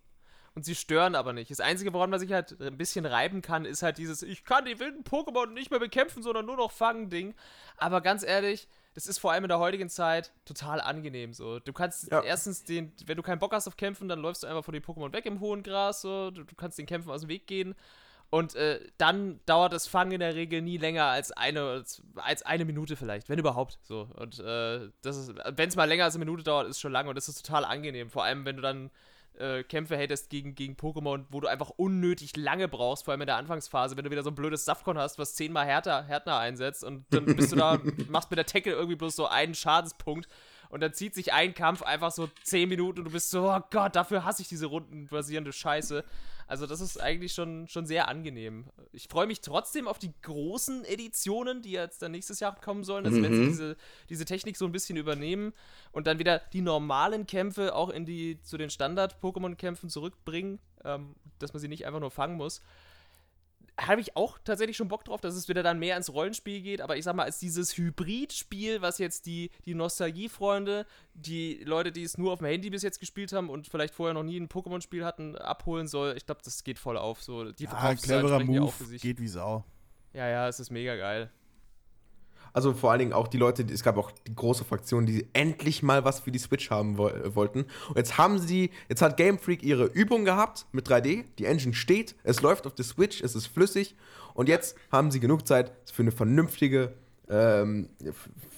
[0.56, 1.52] Und sie stören aber nicht.
[1.52, 4.66] Das Einzige, woran man sich halt ein bisschen reiben kann, ist halt dieses, ich kann
[4.66, 7.36] die wilden Pokémon nicht mehr bekämpfen, sondern nur noch fangen Ding.
[7.78, 11.60] Aber ganz ehrlich, das ist vor allem in der heutigen Zeit total angenehm so.
[11.60, 12.22] Du kannst Ja.
[12.24, 14.84] erstens den, wenn du keinen Bock hast auf Kämpfen, dann läufst du einfach von den
[14.84, 16.32] Pokémon weg im hohen Gras, so.
[16.32, 17.76] Du, du kannst den Kämpfen aus dem Weg gehen.
[18.32, 21.84] Und äh, dann dauert das Fangen in der Regel nie länger als eine,
[22.16, 23.80] als, eine Minute vielleicht, wenn überhaupt.
[23.82, 24.08] So.
[24.16, 27.08] Und äh, das ist, wenn es mal länger als eine Minute dauert, ist schon lang
[27.08, 28.10] und das ist total angenehm.
[28.12, 28.92] Vor allem, wenn du dann
[29.40, 33.28] äh, Kämpfe hättest gegen, gegen Pokémon, wo du einfach unnötig lange brauchst, vor allem in
[33.28, 36.84] der Anfangsphase, wenn du wieder so ein blödes Safkon hast, was zehnmal härter, härter einsetzt
[36.84, 40.28] und dann bist du da, machst mit der Tackle irgendwie bloß so einen Schadenspunkt
[40.70, 43.60] Und dann zieht sich ein Kampf einfach so 10 Minuten und du bist so, oh
[43.72, 46.04] Gott, dafür hasse ich diese rundenbasierende Scheiße.
[46.46, 48.66] Also das ist eigentlich schon, schon sehr angenehm.
[48.92, 53.06] Ich freue mich trotzdem auf die großen Editionen, die jetzt dann nächstes Jahr kommen sollen.
[53.06, 53.78] Also wenn sie diese,
[54.10, 55.54] diese Technik so ein bisschen übernehmen
[55.92, 61.54] und dann wieder die normalen Kämpfe auch in die, zu den Standard-Pokémon-Kämpfen zurückbringen, ähm, dass
[61.54, 62.62] man sie nicht einfach nur fangen muss
[63.88, 66.82] habe ich auch tatsächlich schon Bock drauf, dass es wieder dann mehr ins Rollenspiel geht,
[66.82, 72.04] aber ich sag mal, als dieses Hybrid-Spiel, was jetzt die, die Nostalgie-Freunde, die Leute, die
[72.04, 74.50] es nur auf dem Handy bis jetzt gespielt haben und vielleicht vorher noch nie ein
[74.50, 77.24] Pokémon-Spiel hatten, abholen soll, ich glaube, das geht voll auf.
[77.24, 79.64] So, die Ja, cleverer Move, geht wie Sau.
[80.14, 81.32] Ja, ja, es ist mega geil.
[82.54, 85.84] Also vor allen Dingen auch die Leute, es gab auch die große Fraktion, die endlich
[85.84, 87.66] mal was für die Switch haben wo wollten.
[87.90, 91.74] Und jetzt haben sie, jetzt hat Game Freak ihre Übung gehabt mit 3D, die Engine
[91.74, 93.96] steht, es läuft auf der Switch, es ist flüssig
[94.34, 96.94] und jetzt haben sie genug Zeit für eine vernünftige
[97.30, 97.90] ähm,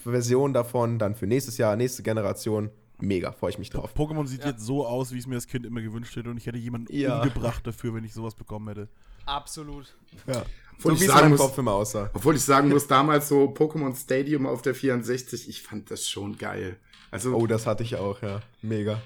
[0.03, 2.69] Version davon, dann für nächstes Jahr, nächste Generation.
[2.99, 3.95] Mega, freue ich mich drauf.
[3.95, 4.51] Pokémon sieht ja.
[4.51, 6.95] jetzt so aus, wie es mir das Kind immer gewünscht hätte und ich hätte jemanden
[6.95, 7.17] ja.
[7.17, 8.87] umgebracht dafür, wenn ich sowas bekommen hätte.
[9.25, 9.95] Absolut.
[10.27, 10.43] Ja.
[10.81, 12.09] Obwohl, so ich sagen muss, Kopf immer aussah.
[12.13, 16.37] obwohl ich sagen muss, damals so Pokémon Stadium auf der 64, ich fand das schon
[16.37, 16.77] geil.
[17.11, 18.41] Also, oh, das hatte ich auch, ja.
[18.61, 19.01] Mega.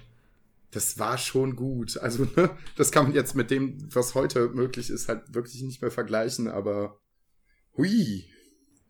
[0.72, 1.98] Das war schon gut.
[1.98, 5.82] Also, ne, das kann man jetzt mit dem, was heute möglich ist, halt wirklich nicht
[5.82, 7.00] mehr vergleichen, aber
[7.78, 8.26] hui.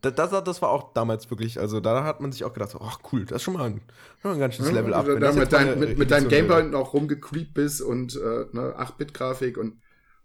[0.02, 3.00] Das, das, das war auch damals wirklich, also da hat man sich auch gedacht, ach
[3.02, 3.80] oh, cool, das ist schon mal ein,
[4.20, 5.06] schon mal ein ganz schönes Level up.
[5.06, 9.80] Da mit, dein, mit, mit deinem Gameboy noch rumgecreept bist und äh, ne, 8-Bit-Grafik und,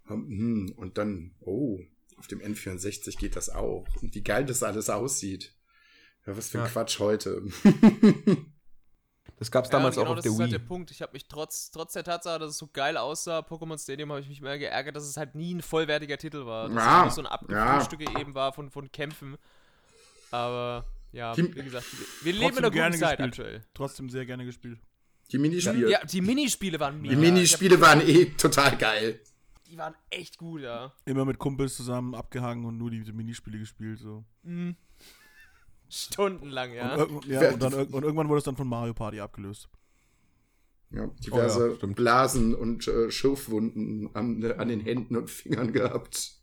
[0.08, 1.80] hm, und dann, oh,
[2.22, 3.88] auf dem N64 geht das auch.
[4.00, 5.56] Und wie geil das alles aussieht.
[6.28, 6.70] Ja, was für ein ja.
[6.70, 7.42] Quatsch heute.
[9.38, 10.38] Das gab es damals ja, genau, auch auf der Wii.
[10.38, 10.92] Das ist halt der Punkt.
[10.92, 14.22] Ich habe mich trotz, trotz der Tatsache, dass es so geil aussah, Pokémon Stadium, habe
[14.22, 16.70] ich mich mehr geärgert, dass es halt nie ein vollwertiger Titel war.
[16.70, 18.20] Dass ja, es so ein Abgefrühstücke ja.
[18.20, 19.40] eben war von, von Kämpfen.
[20.30, 21.88] Aber ja, die, wie gesagt,
[22.22, 23.30] wir leben in einer guten Zeit gespielt.
[23.30, 23.66] aktuell.
[23.74, 24.80] Trotzdem sehr gerne gespielt.
[25.32, 25.90] Die Minispiele.
[25.90, 27.16] Ja, die Minispiele waren mega.
[27.16, 29.22] Die Minispiele waren eh total geil
[29.72, 30.94] die waren echt gut, ja.
[31.06, 34.26] Immer mit Kumpels zusammen abgehangen und nur diese Minispiele gespielt, so.
[34.44, 34.76] Mhm.
[35.90, 36.96] Stundenlang, ja.
[36.96, 39.70] Und, ja, und, dann, und irgendwann wurde es dann von Mario Party abgelöst.
[40.90, 46.34] Ja, diverse oh ja, Blasen und äh, Schürfwunden an, an den Händen und Fingern gehabt.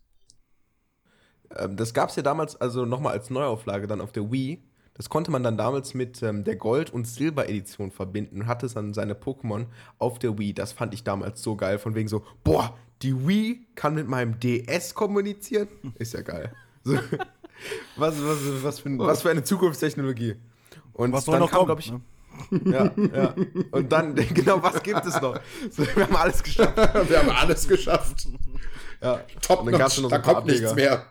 [1.54, 4.64] Ähm, das gab es ja damals also nochmal als Neuauflage dann auf der Wii.
[4.98, 8.92] Das konnte man dann damals mit ähm, der Gold- und Silber-Edition verbinden und hatte dann
[8.92, 9.66] seine Pokémon
[9.98, 10.52] auf der Wii.
[10.52, 14.40] Das fand ich damals so geil, von wegen so, boah, die Wii kann mit meinem
[14.40, 15.68] DS kommunizieren.
[15.98, 16.52] Ist ja geil.
[16.82, 16.94] So,
[17.96, 20.34] was, was, was, für, was für eine Zukunftstechnologie.
[20.94, 21.92] Und was soll noch kam, glaube ich.
[21.92, 22.00] Ne?
[22.64, 23.34] Ja, ja.
[23.72, 25.40] Und dann, genau, was gibt es noch?
[25.70, 26.76] So, wir haben alles geschafft.
[26.76, 28.28] wir haben alles geschafft.
[29.00, 29.20] Ja.
[29.42, 30.60] Top, da kommt Ableger.
[30.60, 31.04] nichts mehr.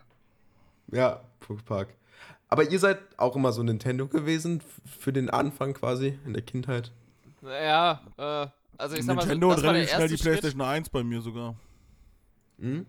[0.90, 1.20] Ja,
[1.66, 1.97] Park.
[2.48, 6.92] Aber ihr seid auch immer so Nintendo gewesen für den Anfang quasi in der Kindheit?
[7.42, 8.46] Ja, äh,
[8.78, 11.56] also ich sag mal Nintendo das und relativ schnell die PlayStation 1 bei mir sogar.
[12.58, 12.86] Hm?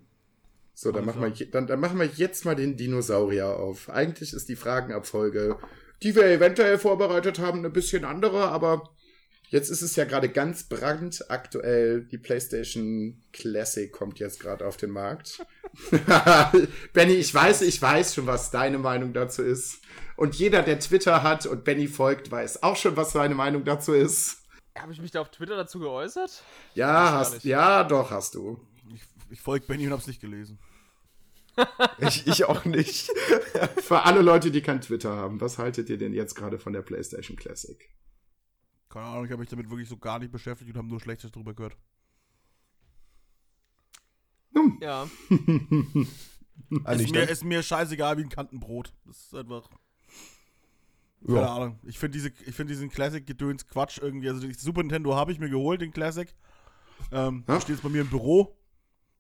[0.74, 3.90] So, dann machen, wir, dann, dann machen wir jetzt mal den Dinosaurier auf.
[3.90, 5.58] Eigentlich ist die Fragenabfolge,
[6.02, 8.90] die wir eventuell vorbereitet haben, ein bisschen andere, aber
[9.50, 12.06] jetzt ist es ja gerade ganz brandaktuell.
[12.06, 15.46] Die PlayStation Classic kommt jetzt gerade auf den Markt.
[16.94, 19.82] Benny, ich weiß, ich weiß schon, was deine Meinung dazu ist.
[20.16, 23.94] Und jeder, der Twitter hat und Benny folgt, weiß auch schon, was seine Meinung dazu
[23.94, 24.38] ist.
[24.78, 26.42] Habe ich mich da auf Twitter dazu geäußert?
[26.74, 28.60] Ja, hast, ja, doch, hast du
[29.30, 30.60] ich folge Benny und hab's nicht gelesen.
[32.00, 33.10] ich, ich auch nicht.
[33.82, 36.82] Für alle Leute, die kein Twitter haben, was haltet ihr denn jetzt gerade von der
[36.82, 37.90] PlayStation Classic?
[38.90, 41.32] Keine Ahnung, ich habe mich damit wirklich so gar nicht beschäftigt und habe nur Schlechtes
[41.32, 41.78] drüber gehört.
[44.82, 45.08] Ja.
[46.84, 48.94] also ist, mir, ist mir scheißegal wie ein Kantenbrot.
[49.06, 49.70] Das ist einfach.
[51.26, 51.56] Keine ja.
[51.56, 51.80] Ahnung.
[51.84, 54.30] Ich finde diese, find diesen Classic-Gedöns Quatsch irgendwie.
[54.30, 56.34] Also, die Super Nintendo habe ich mir geholt, den Classic.
[57.12, 57.60] Ähm, ja?
[57.60, 58.56] Steht jetzt bei mir im Büro.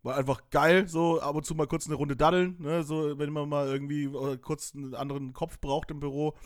[0.01, 2.84] War einfach geil, so ab und zu mal kurz eine Runde daddeln, ne?
[2.84, 6.38] so wenn man mal irgendwie äh, kurz einen anderen Kopf braucht im Büro.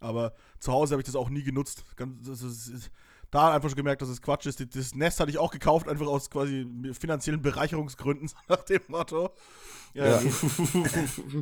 [0.00, 1.84] Aber zu Hause habe ich das auch nie genutzt.
[1.96, 2.90] Ganz, das ist,
[3.30, 4.74] da einfach schon gemerkt, dass es Quatsch ist.
[4.74, 6.66] Das Nest hatte ich auch gekauft, einfach aus quasi
[6.98, 9.30] finanziellen Bereicherungsgründen, nach dem Motto.
[9.94, 10.20] Ja.
[10.20, 10.20] ja.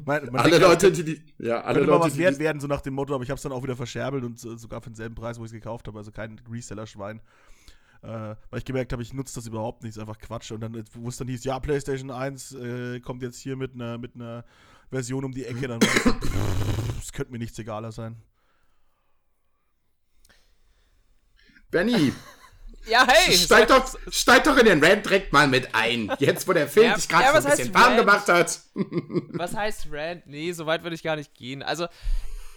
[0.05, 2.95] man, man alle Leute, die, die ja, alle Leute, was wert werden, so nach dem
[2.95, 5.45] Motto, aber ich habe es dann auch wieder verscherbelt und sogar für denselben Preis, wo
[5.45, 7.21] ich es gekauft habe, also kein Reseller-Schwein.
[8.01, 8.07] Äh,
[8.51, 10.53] weil ich gemerkt habe, ich nutze das überhaupt nicht, ist einfach Quatsch.
[10.53, 13.99] Und dann, wo es dann hieß, ja, PlayStation 1 äh, kommt jetzt hier mit einer
[13.99, 14.45] mit einer
[14.91, 18.17] Version um die Ecke, dann das könnte mir nichts egaler sein.
[21.71, 22.13] Benny,
[22.89, 23.35] ja, hey!
[23.37, 26.11] Steig doch, steig doch in den Rand direkt mal mit ein.
[26.19, 28.61] Jetzt, wo der Film ja, sich gerade ja, so ein bisschen warm gemacht hat.
[28.75, 30.27] was heißt Rand?
[30.27, 31.63] Nee, so weit würde ich gar nicht gehen.
[31.63, 31.87] Also,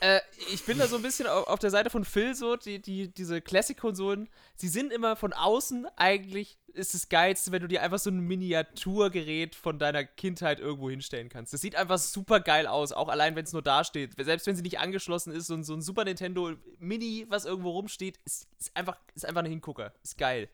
[0.02, 0.20] äh,
[0.52, 3.40] ich bin da so ein bisschen auf, der Seite von Phil so, die, die, diese
[3.40, 8.10] Classic-Konsolen, sie sind immer von außen eigentlich ist das Geilste, wenn du dir einfach so
[8.10, 11.54] ein Miniaturgerät von deiner Kindheit irgendwo hinstellen kannst.
[11.54, 14.14] Das sieht einfach super geil aus, auch allein wenn es nur da steht.
[14.18, 18.18] Selbst wenn sie nicht angeschlossen ist, ein, so ein Super Nintendo Mini, was irgendwo rumsteht,
[18.26, 19.94] ist, ist, einfach, ist einfach ein Hingucker.
[20.04, 20.50] Ist geil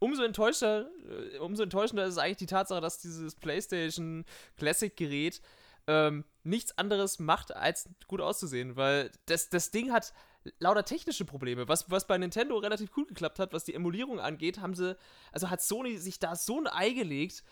[0.00, 0.88] umso enttäuschter,
[1.34, 4.24] äh, umso enttäuschender ist eigentlich die Tatsache, dass dieses PlayStation
[4.56, 5.40] Classic Gerät
[5.88, 10.12] ähm, nichts anderes macht, als gut auszusehen, weil das, das Ding hat
[10.58, 11.68] lauter technische Probleme.
[11.68, 14.96] Was, was bei Nintendo relativ cool geklappt hat, was die Emulierung angeht, haben sie,
[15.32, 17.44] also hat Sony sich da so ein Ei gelegt,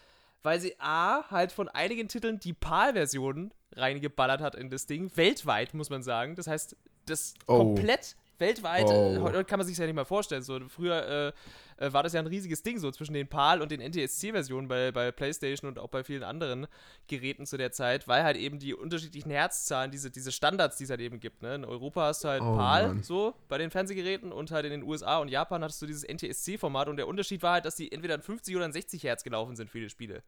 [0.43, 5.75] weil sie A, halt von einigen Titeln die PAL-Versionen reingeballert hat in das Ding, weltweit,
[5.75, 6.37] muss man sagen.
[6.37, 6.77] Das heißt,
[7.07, 7.59] das oh.
[7.59, 9.21] komplett weltweit, oh.
[9.23, 10.43] heute kann man sich ja nicht mal vorstellen.
[10.43, 11.33] So, früher
[11.79, 14.69] äh, äh, war das ja ein riesiges Ding so zwischen den PAL und den NTSC-Versionen
[14.69, 16.67] bei, bei PlayStation und auch bei vielen anderen
[17.07, 20.91] Geräten zu der Zeit, weil halt eben die unterschiedlichen Herzzahlen, diese, diese Standards, die es
[20.91, 21.43] halt eben gibt.
[21.43, 21.55] Ne?
[21.57, 23.03] In Europa hast du halt oh, PAL Mann.
[23.03, 26.89] so bei den Fernsehgeräten und halt in den USA und Japan hattest du dieses NTSC-Format
[26.89, 29.57] und der Unterschied war halt, dass die entweder in 50 oder in 60 Hertz gelaufen
[29.57, 30.23] sind, viele Spiele.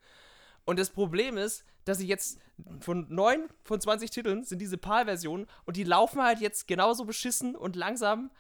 [0.69, 2.39] Und das Problem ist, dass ich jetzt
[2.81, 7.57] von 9 von 20 Titeln sind diese PAL-Versionen und die laufen halt jetzt genauso beschissen
[7.57, 8.31] und langsam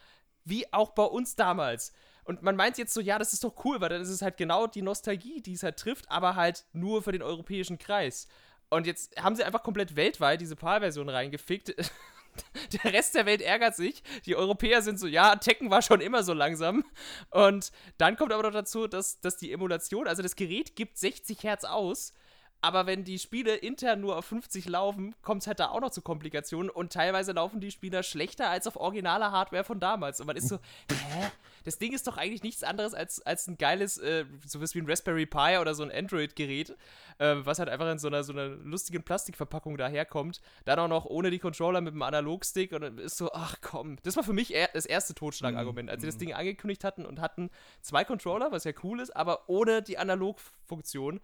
[0.44, 1.90] wie auch bei uns damals.
[2.24, 4.36] Und man meint jetzt so, ja, das ist doch cool, weil dann ist es halt
[4.36, 8.28] genau die Nostalgie, die es halt trifft, aber halt nur für den europäischen Kreis.
[8.68, 11.74] Und jetzt haben sie einfach komplett weltweit diese PAL-Version reingefickt.
[12.84, 14.02] der Rest der Welt ärgert sich.
[14.26, 16.84] Die Europäer sind so, ja, Tekken war schon immer so langsam.
[17.30, 21.42] Und dann kommt aber noch dazu, dass, dass die Emulation, also das Gerät gibt 60
[21.42, 22.12] Hertz aus,
[22.60, 25.90] aber wenn die Spiele intern nur auf 50 laufen, kommt es halt da auch noch
[25.90, 30.20] zu Komplikationen und teilweise laufen die Spieler schlechter als auf originaler Hardware von damals.
[30.20, 30.58] Und man ist so,
[30.90, 31.30] hä?
[31.64, 34.88] Das Ding ist doch eigentlich nichts anderes als, als ein geiles, äh, sowas wie ein
[34.88, 36.70] Raspberry Pi oder so ein Android-Gerät,
[37.18, 40.40] äh, was halt einfach in so einer, so einer lustigen Plastikverpackung daherkommt.
[40.64, 43.98] Dann auch noch ohne die Controller mit dem Analogstick und dann ist so, ach komm.
[44.02, 46.20] Das war für mich das erste Totschlagargument, als sie das mhm.
[46.20, 47.50] Ding angekündigt hatten und hatten
[47.82, 51.20] zwei Controller, was ja cool ist, aber ohne die Analogfunktion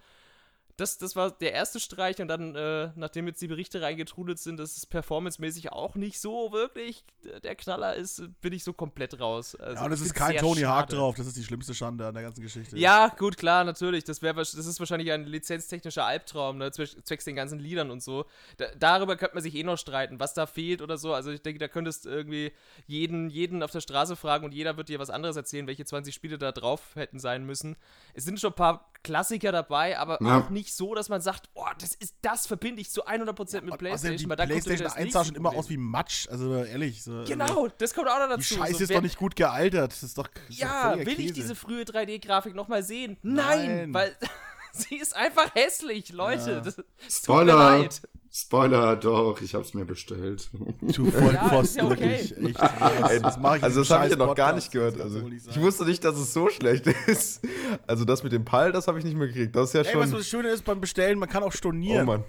[0.77, 4.59] das, das war der erste Streich und dann, äh, nachdem jetzt die Berichte reingetrudelt sind,
[4.59, 7.05] dass es performancemäßig auch nicht so wirklich
[7.43, 9.55] der Knaller ist, bin ich so komplett raus.
[9.55, 12.15] Also, ja, und es ist kein Tony Hawk drauf, das ist die schlimmste Schande an
[12.15, 12.77] der ganzen Geschichte.
[12.77, 14.03] Ja, gut, klar, natürlich.
[14.03, 18.25] Das, wär, das ist wahrscheinlich ein lizenztechnischer Albtraum, ne, zwecks den ganzen Liedern und so.
[18.57, 21.15] Da, darüber könnte man sich eh noch streiten, was da fehlt oder so.
[21.15, 22.53] Also ich denke, da könntest irgendwie
[22.87, 26.15] jeden, jeden auf der Straße fragen und jeder wird dir was anderes erzählen, welche 20
[26.15, 27.77] Spiele da drauf hätten sein müssen.
[28.13, 30.39] Es sind schon ein paar Klassiker dabei, aber ja.
[30.39, 33.79] auch nicht so, dass man sagt, oh, das ist das verbinde ich zu 100% mit
[33.79, 34.29] PlayStation.
[34.29, 37.05] Weil PlayStation 1 sah schon immer aus wie Matsch, also ehrlich.
[37.05, 38.55] So, also genau, das kommt auch noch dazu.
[38.55, 39.93] Die Scheiße so, ist doch nicht gut gealtert.
[39.93, 40.27] Das ist doch.
[40.49, 41.23] Das ja, ist will Käse.
[41.23, 43.17] ich diese frühe 3D-Grafik nochmal sehen?
[43.23, 44.17] Nein, Nein, weil
[44.73, 46.51] sie ist einfach hässlich, Leute.
[46.51, 46.61] Ja.
[46.61, 47.89] Das, Spoiler.
[48.37, 50.49] Spoiler, doch, ich hab's mir bestellt.
[50.81, 52.01] Du Vollpfosten, ja, okay.
[52.01, 52.33] wirklich.
[52.33, 55.01] Echt, das, das mach ich also das habe ich ja noch gar nicht gehört.
[55.01, 57.43] Also, ich wusste nicht, dass es so schlecht ist.
[57.87, 59.55] Also das mit dem Pall, das habe ich nicht mehr gekriegt.
[59.55, 60.01] Das ist ja Ey, schon...
[60.01, 62.09] was das Schöne ist beim Bestellen, man kann auch stornieren.
[62.09, 62.25] Oh Mann.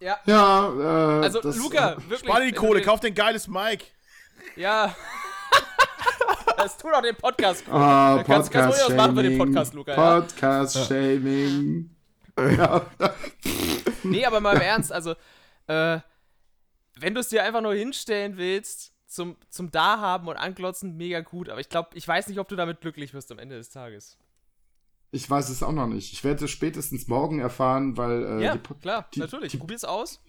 [0.00, 0.18] Ja.
[0.26, 2.18] Ja, äh, Also das, Luca, wirklich.
[2.18, 3.86] Spar die Kohle, kauf den geiles Mic.
[4.56, 4.94] Ja.
[6.58, 7.62] Das tut auch den Podcast.
[7.70, 9.94] Ah, Podcast kannst, kannst du machen für den Podcast, Luca.
[9.94, 11.88] Podcast-Shaming.
[12.36, 12.82] Ja.
[14.04, 15.14] nee, aber mal im Ernst, also
[15.68, 16.00] äh,
[16.98, 21.48] wenn du es dir einfach nur hinstellen willst, zum, zum Da und Anglotzen, mega gut.
[21.48, 24.18] Aber ich glaube, ich weiß nicht, ob du damit glücklich wirst am Ende des Tages.
[25.10, 26.12] Ich weiß es auch noch nicht.
[26.12, 28.40] Ich werde es spätestens morgen erfahren, weil.
[28.40, 29.52] Äh, ja, klar, die, natürlich.
[29.52, 30.20] Die, Probier's aus.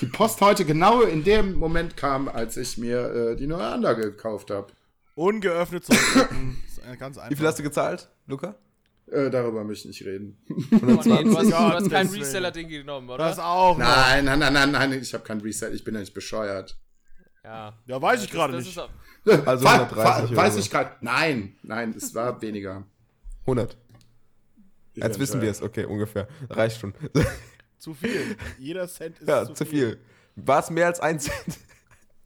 [0.00, 4.02] Die Post heute genau in dem Moment kam, als ich mir äh, die neue Anlage
[4.02, 4.72] gekauft habe.
[5.14, 6.58] Ungeöffnet zurückdrücken.
[6.98, 7.30] ganz einfach.
[7.30, 8.56] Wie viel hast du gezahlt, Luca?
[9.06, 10.38] Äh, darüber möchte ich nicht reden.
[10.72, 11.12] 120?
[11.12, 13.18] Nee, du hast, du hast kein Reseller-Ding genommen, oder?
[13.18, 13.76] Das auch.
[13.76, 16.78] Nein, nein, nein, nein, nein, ich habe kein Reseller, ich bin ja nicht bescheuert.
[17.44, 17.78] Ja.
[17.86, 18.78] Ja, weiß ich gerade nicht.
[19.46, 20.92] Also 130 Weiß ich gerade.
[21.00, 22.84] Nein, nein, es war weniger.
[23.42, 23.76] 100.
[24.94, 26.28] Jetzt wissen wir es, okay, ungefähr.
[26.48, 26.94] Reicht schon.
[27.78, 28.36] Zu viel.
[28.58, 29.88] Jeder Cent ist ja, zu, zu viel.
[29.88, 29.98] viel.
[30.36, 31.58] War es mehr als ein Cent?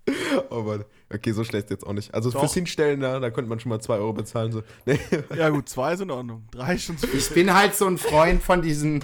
[0.50, 0.84] oh Mann.
[1.10, 2.12] Okay, so schlecht jetzt auch nicht.
[2.12, 2.40] Also Doch.
[2.40, 4.52] fürs Hinstellen, da, da könnte man schon mal 2 Euro bezahlen.
[4.52, 4.62] So.
[4.84, 4.98] Nee.
[5.34, 6.46] Ja, gut, 2 ist in Ordnung.
[6.50, 7.18] 3 ist schon zu viel.
[7.18, 9.02] Ich bin halt so ein Freund von diesen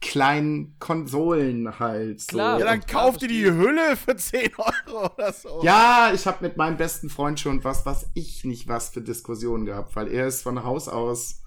[0.00, 2.20] kleinen Konsolen halt.
[2.20, 2.28] So.
[2.28, 5.60] Klar, ja, dann kauf dir die Hülle für 10 Euro oder so.
[5.62, 9.66] Ja, ich habe mit meinem besten Freund schon was, was ich nicht was für Diskussionen
[9.66, 11.42] gehabt, weil er ist von Haus aus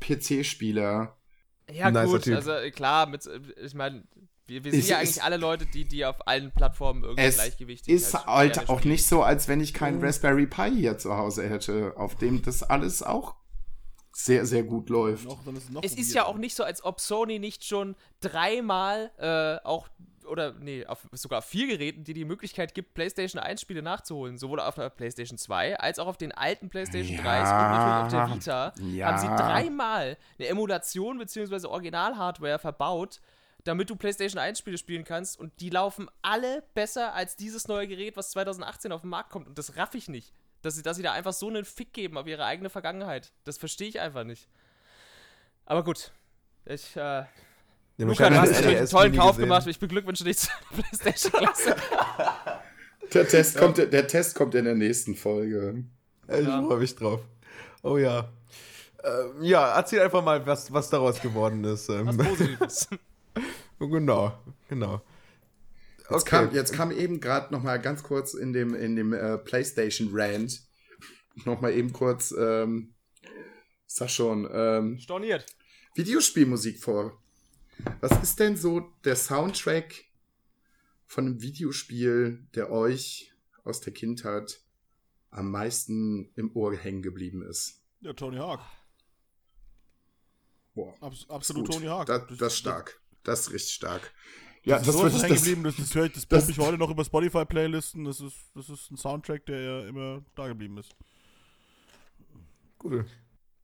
[0.00, 1.16] PC-Spieler.
[1.72, 3.28] Ja, nice gut, also klar, mit,
[3.62, 4.04] ich meine,
[4.50, 7.36] wir, wir sind es ja eigentlich alle Leute, die, die auf allen Plattformen irgendwie es
[7.36, 8.08] gleichgewichtig ist.
[8.08, 10.02] Es halt, halt auch nicht so, als wenn ich keinen.
[10.02, 13.36] Raspberry Pi hier zu Hause hätte, auf dem das alles auch
[14.12, 15.24] sehr, sehr gut läuft.
[15.24, 15.46] Noch,
[15.82, 19.88] ist es ist ja auch nicht so, als ob Sony nicht schon dreimal äh, auch
[20.26, 24.38] oder nee, auf sogar auf vier Geräten, die die Möglichkeit gibt, PlayStation 1 Spiele nachzuholen.
[24.38, 27.22] Sowohl auf der PlayStation 2 als auch auf den alten PlayStation Ja.
[27.22, 28.72] 3s und natürlich auf der Vita.
[28.94, 29.06] Ja.
[29.06, 31.66] Haben sie dreimal eine Emulation bzw.
[31.66, 33.20] Original-Hardware verbaut,
[33.64, 35.38] damit du PlayStation 1 Spiele spielen kannst.
[35.38, 39.46] Und die laufen alle besser als dieses neue Gerät, was 2018 auf den Markt kommt.
[39.48, 40.32] Und das raff ich nicht.
[40.62, 43.32] Dass sie, dass sie da einfach so einen Fick geben auf ihre eigene Vergangenheit.
[43.44, 44.46] Das verstehe ich einfach nicht.
[45.64, 46.10] Aber gut.
[46.66, 47.26] Ich, äh, Ja,
[47.98, 49.44] Luca, du hast natürlich einen tollen Kauf gesehen.
[49.48, 49.66] gemacht.
[49.66, 51.76] Ich beglückwünsche dich zur PlayStation-Klasse.
[53.14, 55.84] Der Test, kommt, der Test kommt in der nächsten Folge.
[56.28, 56.62] Ich Ja.
[56.62, 57.20] freue mich drauf.
[57.82, 58.28] Oh ja.
[59.02, 61.88] Ähm, ja, erzähl einfach mal, was, was daraus geworden ist.
[61.88, 62.88] Was Ähm, Positives.
[63.88, 65.02] genau, genau.
[66.10, 69.38] Jetzt, kam, jetzt kam eben gerade noch mal ganz kurz in dem, in dem äh,
[69.38, 70.62] PlayStation Rant
[71.44, 72.94] noch mal eben kurz, ähm,
[73.86, 75.46] sag schon, ähm, Storniert.
[75.94, 77.22] Videospielmusik vor.
[78.00, 80.04] Was ist denn so der Soundtrack
[81.06, 83.32] von einem Videospiel, der euch
[83.64, 84.60] aus der Kindheit
[85.30, 87.82] am meisten im Ohr hängen geblieben ist?
[88.00, 88.60] Ja, Tony Hawk.
[90.74, 91.76] Boah, Abs absolut gut.
[91.76, 92.06] Tony Hawk.
[92.06, 92.99] Das, das ist stark.
[93.24, 94.12] Das ist richtig stark.
[94.62, 96.90] Ja, Das, ist so hängen geblieben, das, das höre ich, das das- ich heute noch
[96.90, 98.04] über Spotify-Playlisten.
[98.04, 100.94] Das ist, das ist ein Soundtrack, der ja immer da geblieben ist.
[102.82, 103.06] Cool.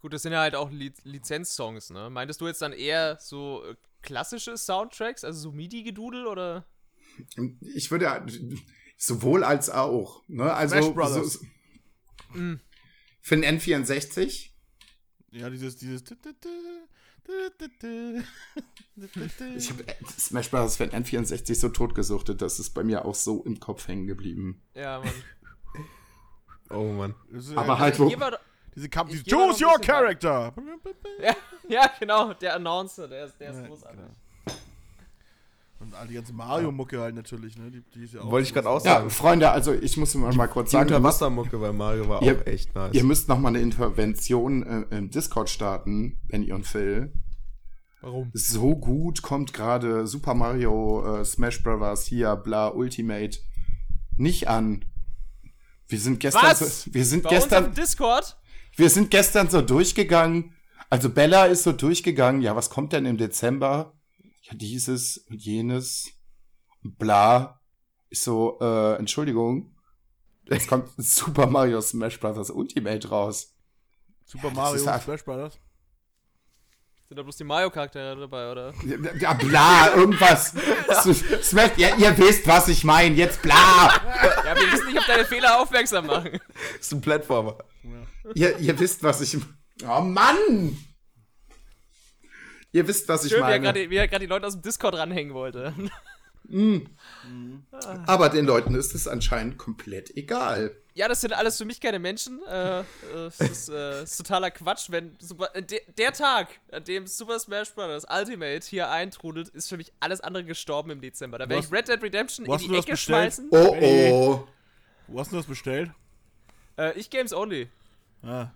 [0.01, 2.11] Gut, das sind ja halt auch Li Lizenzsongs, ne?
[2.11, 6.67] Meintest du jetzt dann eher so äh, klassische Soundtracks, also so MIDI-Gedudel oder?
[7.75, 8.25] Ich würde
[8.99, 10.23] sowohl als auch.
[10.29, 10.53] Ne?
[10.53, 11.33] Also Smash Brothers.
[11.35, 11.47] so-
[12.35, 12.61] Mm.
[13.21, 14.51] für den N64
[15.31, 16.03] Ja, dieses, dieses.
[19.57, 19.85] Ich habe
[20.19, 20.77] Smash Bros.
[20.77, 24.63] für den N64 so totgesuchtet, dass es bei mir auch so im Kopf hängen geblieben.
[24.75, 25.09] Ja, Mann.
[26.71, 27.15] Oh Mann.
[27.55, 28.09] Aber halt wo.
[28.09, 28.39] Doch-
[28.75, 30.53] Diese Kampf, mal noch Choose your character!
[31.23, 31.37] ja,
[31.69, 34.01] ja, genau, der Announcer, der ist, der ist Ja, großartig.
[34.01, 34.11] genau.
[35.79, 37.71] Und all die ganze Mario-Mucke halt natürlich, ne?
[37.71, 39.07] Die, die ist ja auch Wollte ich gerade auch Ja.
[39.11, 42.23] Freunde, also ich muss mal, mal kurz Die sagen, ihr müsst, Unterwassermucke bei Mario war
[42.23, 42.95] Ihr- auch echt nice.
[42.95, 47.13] ihr müsst noch mal eine Intervention äh, im Discord starten, Benny und Phil.
[48.01, 48.31] Warum?
[48.33, 52.07] So gut kommt gerade Super Mario äh, Smash Bros.
[52.07, 53.39] hier, bla, Ultimate
[54.17, 54.85] nicht an.
[55.89, 56.85] Wir sind gestern Was?
[56.85, 58.37] so, wir sind Bei uns auf gestern Discord?
[58.77, 60.53] Wir sind gestern so durchgegangen.
[60.89, 62.41] Also Bella ist so durchgegangen.
[62.43, 63.93] Ja, was kommt denn im Dezember?
[64.49, 66.09] Ja, dieses und jenes.
[66.83, 67.61] Und bla.
[68.09, 69.75] Ich so, äh, Entschuldigung.
[70.49, 72.51] Es kommt Super Mario Smash Bros.
[72.51, 73.55] Ultimate raus.
[74.25, 75.59] Super das Mario ist und halt- Smash Brothers.
[77.09, 78.75] Sind da bloß die Mario-Charaktere dabei, oder?
[79.21, 80.53] Ja, bla, irgendwas.
[81.43, 83.15] Smash, ja, ihr wisst, was ich meine.
[83.15, 83.55] Jetzt bla.
[84.45, 86.41] Ja, wir müssen nicht auf deine Fehler aufmerksam machen.
[86.81, 87.59] ist ein Plattformer.
[88.35, 89.39] Ihr, ihr wisst, was ich.
[89.89, 90.77] Oh Mann!
[92.73, 93.61] Ihr wisst, was ich Schön, wie er meine.
[93.63, 95.73] gerade wie er gerade die Leute aus dem Discord ranhängen wollte.
[98.07, 100.77] Aber den Leuten ist es anscheinend komplett egal.
[100.95, 102.41] Ja, das sind alles für mich keine Menschen.
[102.49, 102.85] Äh, äh,
[103.27, 107.39] es ist, äh, ist totaler Quatsch, wenn Super, äh, de, der Tag, an dem Super
[107.39, 108.07] Smash Bros.
[108.09, 111.37] Ultimate hier eintrudelt, ist für mich alles andere gestorben im Dezember.
[111.39, 113.49] Da werde ich Red Dead Redemption in die das Ecke schmeißen.
[113.51, 114.11] Oh Hey.
[114.13, 114.49] oh.
[115.09, 115.91] Wo hast du das bestellt?
[116.79, 117.69] Äh, ich Games Only.
[118.23, 118.49] Ah.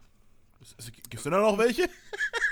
[0.93, 1.89] Gibt es denn da noch welche?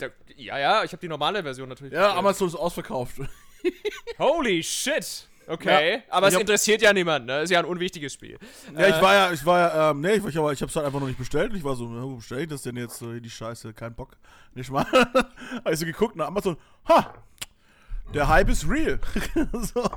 [0.00, 1.92] Da, ja, ja, ich habe die normale Version natürlich.
[1.92, 2.18] Ja, bestellt.
[2.18, 3.16] Amazon ist ausverkauft.
[4.18, 5.26] Holy shit!
[5.46, 7.40] Okay, Ja, aber es hab- interessiert ja niemanden, ne?
[7.42, 8.38] Ist ja ein unwichtiges Spiel.
[8.78, 11.00] Ja, ich war ja, ich war ja, ähm, nee, ich, aber ich hab's halt einfach
[11.00, 11.52] noch nicht bestellt.
[11.56, 12.98] Ich war so, wo bestell ich das denn jetzt?
[12.98, 14.16] So, die Scheiße, kein Bock.
[14.54, 14.84] Nicht mal.
[14.84, 16.56] Hab ich so geguckt nach Amazon,
[16.88, 17.14] ha!
[18.14, 19.00] Der Hype ist real.
[19.52, 19.88] so.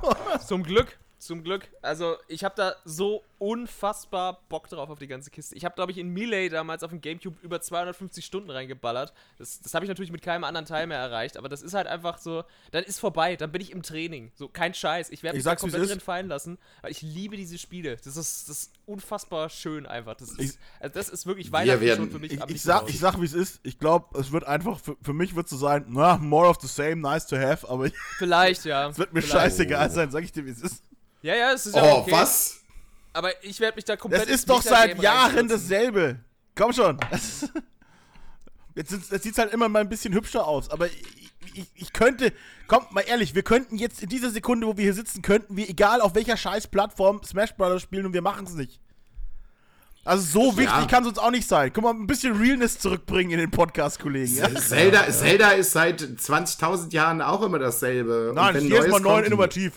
[0.46, 1.68] Zum Glück, zum Glück.
[1.82, 5.54] Also, ich habe da so unfassbar Bock drauf auf die ganze Kiste.
[5.54, 9.12] Ich habe, glaube ich, in Melee damals auf dem Gamecube über 250 Stunden reingeballert.
[9.38, 11.86] Das, das habe ich natürlich mit keinem anderen Teil mehr erreicht, aber das ist halt
[11.86, 14.32] einfach so, dann ist vorbei, dann bin ich im Training.
[14.34, 15.10] So, kein Scheiß.
[15.10, 17.96] Ich werde Ich mich da komplett drin fallen lassen, weil ich liebe diese Spiele.
[17.96, 20.14] Das ist, das ist unfassbar schön einfach.
[20.16, 22.88] Das ist, Ich- also das ist wirklich Weihnachten werden- schon für mich Ich, ich, sag,
[22.88, 23.60] ich sag, wie es ist.
[23.62, 26.58] Ich glaube, es wird einfach, für, für mich wird es so sein, na, more of
[26.60, 28.96] the same, nice to have, aber es Vielleicht, ja.
[28.96, 29.32] wird mir Vielleicht.
[29.56, 30.82] scheißegal sein, sag ich dir, wie es ist.
[31.24, 32.12] Ja, ja, es ist ja Oh, okay.
[32.12, 32.60] was?
[33.14, 36.20] Aber ich werde mich da komplett Das ist doch seit Jahren dasselbe.
[36.54, 36.98] Komm schon.
[38.74, 42.30] Jetzt, sieht es halt immer mal ein bisschen hübscher aus, aber ich, ich, ich könnte,
[42.66, 45.68] kommt mal ehrlich, wir könnten jetzt in dieser Sekunde, wo wir hier sitzen, könnten wir,
[45.70, 48.80] egal auf welcher scheiß Plattform, Smash Brothers spielen und wir machen es nicht.
[50.04, 51.70] Also so wichtig kann es uns auch nicht sein.
[51.72, 54.34] Guck mal, ein bisschen Realness zurückbringen in den Podcast, Kollegen.
[54.34, 54.52] Ja?
[54.56, 58.30] Zelda, Zelda ist seit 20.000 Jahren auch immer dasselbe.
[58.30, 59.72] Und Nein, jedes Mal Neues neu und kommt-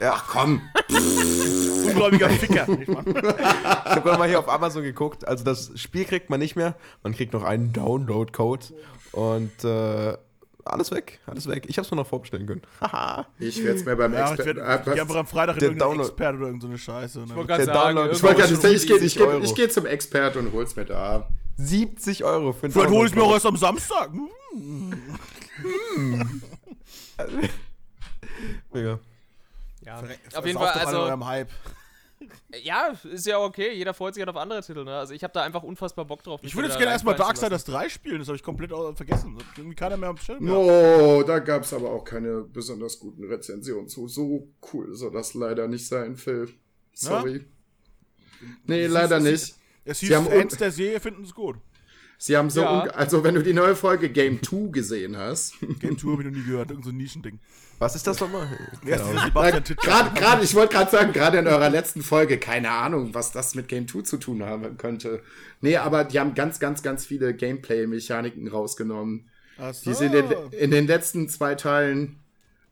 [0.00, 0.02] innovativ.
[0.02, 0.60] Ach komm.
[1.86, 2.66] Ungläubiger Ficker.
[3.88, 5.26] Ich habe gerade mal hier auf Amazon geguckt.
[5.26, 6.76] Also das Spiel kriegt man nicht mehr.
[7.02, 8.66] Man kriegt noch einen Download-Code.
[9.12, 10.16] Und äh,
[10.64, 11.64] alles weg, alles weg.
[11.68, 12.60] Ich hab's mir noch vorbestellen können.
[12.82, 13.26] Haha.
[13.38, 14.60] Ich werde es mir beim Ja, ich Experten.
[14.60, 17.18] werde geh einfach am Freitag irgendeinen Download- Expert oder irgendeine so Scheiße.
[17.20, 19.86] Und Ich dann- wollte gerade sagen, ich sagen, ich gehe ich 70 geh, ich zum
[19.86, 21.28] Expert und hol's mir da.
[21.56, 24.10] 70 Euro für Vielleicht hole ich mir auch erst am Samstag.
[24.52, 24.92] Hm.
[28.72, 29.00] Mega.
[29.88, 30.38] Ja.
[30.38, 31.48] Auf jeden Fall, also, eurem Hype.
[32.62, 33.72] ja, ist ja okay.
[33.74, 34.96] Jeder freut sich halt auf andere Titel, ne?
[34.98, 36.40] Also, ich habe da einfach unfassbar Bock drauf.
[36.42, 37.14] Ich würde jetzt gerne erstmal.
[37.14, 39.36] Darksiders 3 spielen, das habe ich komplett vergessen.
[39.38, 40.48] Das irgendwie keiner mehr am Schirm.
[40.50, 44.08] Oh, da gab es aber auch keine besonders guten Rezensionen zu.
[44.08, 46.48] So cool soll das leider nicht sein, Phil.
[46.92, 47.44] Sorry.
[48.66, 49.54] Nee, Das leider ist- nicht.
[49.84, 51.56] Es Sie hieß, haben Fans der Serie finden es gut.
[52.20, 52.80] Sie haben so, Ja.
[52.88, 56.36] also wenn du die neue Folge Game 2 gesehen hast, Game Tour habe ich noch
[56.36, 57.38] nie gehört, irgend so ein Nischending.
[57.78, 58.48] Was ist das nochmal?
[59.62, 59.76] Titsch.
[59.80, 63.54] gerade, gerade, ich wollte gerade sagen, gerade in eurer letzten Folge, keine Ahnung, was das
[63.54, 65.22] mit Game 2 zu tun haben könnte.
[65.60, 69.90] Nee, aber die haben ganz, ganz, ganz viele Gameplay-Mechaniken rausgenommen, Ach so.
[69.90, 70.24] die sie in den,
[70.58, 72.18] in den letzten zwei Teilen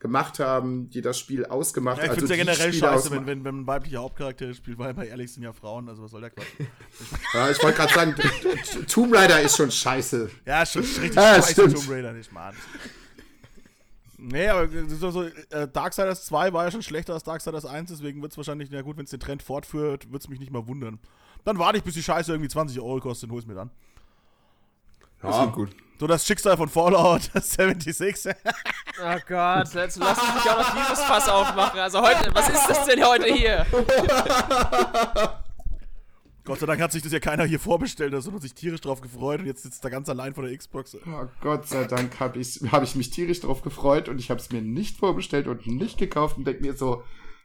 [0.07, 3.11] gemacht haben, die das Spiel ausgemacht Ja, ich also finde es ja generell Spiele scheiße,
[3.11, 6.13] wenn, wenn, wenn ein weiblicher Hauptcharakter spielt, weil bei ehrlich sind ja Frauen, also was
[6.13, 6.47] soll der Quatsch?
[7.35, 8.15] Ja, ich wollte gerade sagen,
[8.89, 10.31] Tomb Raider ist schon scheiße.
[10.45, 11.75] Ja, schon richtig Ah, scheiße, stimmt.
[11.75, 12.55] Tomb Raider nicht, Mann.
[14.19, 18.23] Nee, aber so, so, äh, Darksiders 2 war ja schon schlechter als Darksiders 1, deswegen
[18.23, 20.67] wird es wahrscheinlich, na gut, wenn es den Trend fortführt, wird es mich nicht mal
[20.67, 20.99] wundern.
[21.45, 23.71] Dann warte ich, bis die Scheiße irgendwie 20 Euro kostet und hol's mir dann.
[25.23, 25.71] Das gut.
[25.99, 28.35] So das Schicksal von Fallout 76.
[29.03, 31.81] Oh Gott, jetzt lass mich nicht auch noch dieses Fass aufmachen.
[31.81, 33.67] Also heute, was ist das denn heute hier?
[36.45, 39.01] Gott sei Dank hat sich das ja keiner hier vorbestellt, da hat sich tierisch drauf
[39.01, 40.95] gefreut und jetzt sitzt er ganz allein vor der Xbox.
[40.95, 44.39] Oh, Gott sei Dank habe ich, hab ich mich tierisch drauf gefreut und ich habe
[44.41, 47.03] es mir nicht vorbestellt und nicht gekauft und denke mir so,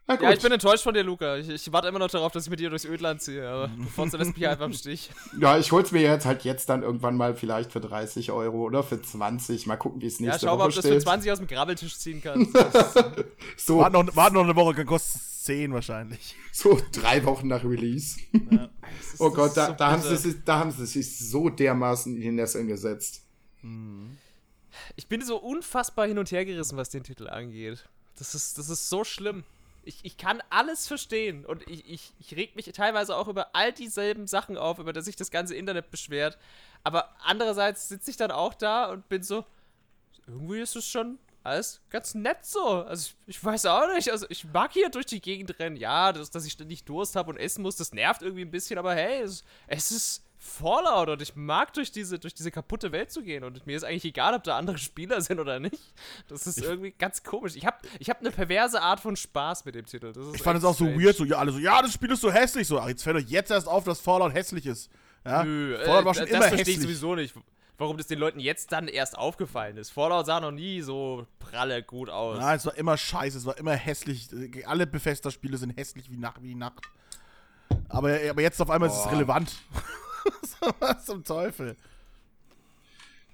[0.07, 1.37] Ja, ich bin enttäuscht von dir, Luca.
[1.37, 3.47] Ich, ich warte immer noch darauf, dass ich mit dir durchs Ödland ziehe.
[3.47, 5.09] Aber Fonzo lässt mich einfach im Stich.
[5.39, 8.83] ja, ich hol's mir jetzt halt jetzt dann irgendwann mal vielleicht für 30 Euro oder
[8.83, 9.67] für 20.
[9.67, 11.03] Mal gucken, wie es Ja, nächste schau mal, Woche ob du das für steht.
[11.03, 12.51] 20 aus dem Grabbeltisch ziehen kannst.
[13.57, 16.35] So, Warte noch, warte noch eine Woche, dann kostet es 10 wahrscheinlich.
[16.51, 18.19] so drei Wochen nach Release.
[18.33, 22.15] Ist- Oh Gott, da, so da, haben sie, sich- da haben sie sich so dermaßen
[22.15, 23.21] in die Nesseln gesetzt.
[24.95, 27.87] Ich bin so unfassbar hin und her gerissen, was den Titel angeht.
[28.17, 29.43] Das ist, das ist so schlimm.
[29.83, 33.73] Ich, ich kann alles verstehen und ich, ich, ich reg mich teilweise auch über all
[33.73, 36.37] dieselben Sachen auf, über das sich das ganze Internet beschwert.
[36.83, 39.45] Aber andererseits sitze ich dann auch da und bin so,
[40.27, 42.61] irgendwie ist es schon alles ganz nett so.
[42.61, 45.75] Also ich, ich weiß auch nicht, also ich mag hier durch die Gegend rennen.
[45.75, 48.77] Ja, das, dass ich ständig Durst habe und essen muss, das nervt irgendwie ein bisschen,
[48.77, 53.11] aber hey, es, es ist Fallout und ich mag durch diese, durch diese kaputte Welt
[53.11, 55.93] zu gehen und mir ist eigentlich egal, ob da andere Spieler sind oder nicht.
[56.27, 57.55] Das ist irgendwie ganz komisch.
[57.55, 60.11] Ich habe ich hab eine perverse Art von Spaß mit dem Titel.
[60.11, 62.21] Das Ich fand es auch so weird, so, ja, alle so, ja, das Spiel ist
[62.21, 62.67] so hässlich.
[62.67, 64.89] So, ach, jetzt fällt euch jetzt erst auf, dass Fallout hässlich ist.
[65.23, 65.43] Ja?
[65.43, 66.81] Nö, Fallout äh, war schon das immer verstehe ich hässlich.
[66.81, 67.35] sowieso nicht,
[67.77, 69.91] warum das den Leuten jetzt dann erst aufgefallen ist.
[69.91, 72.39] Fallout sah noch nie so pralle gut aus.
[72.39, 74.29] Nein, es war immer scheiße, es war immer hässlich.
[74.65, 76.81] Alle Bethesda-Spiele sind hässlich wie Nacht, wie Nacht.
[77.89, 79.11] Aber, aber jetzt auf einmal ist es Boah.
[79.11, 79.53] relevant.
[80.79, 81.75] Was zum Teufel?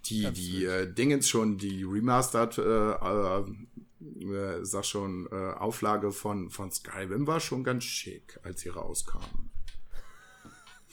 [0.06, 3.44] Die, die äh, Dingens schon, die Remastered, äh, äh,
[4.24, 9.20] äh, sag schon, äh, Auflage von, von Skyrim war schon ganz schick, als sie rauskam.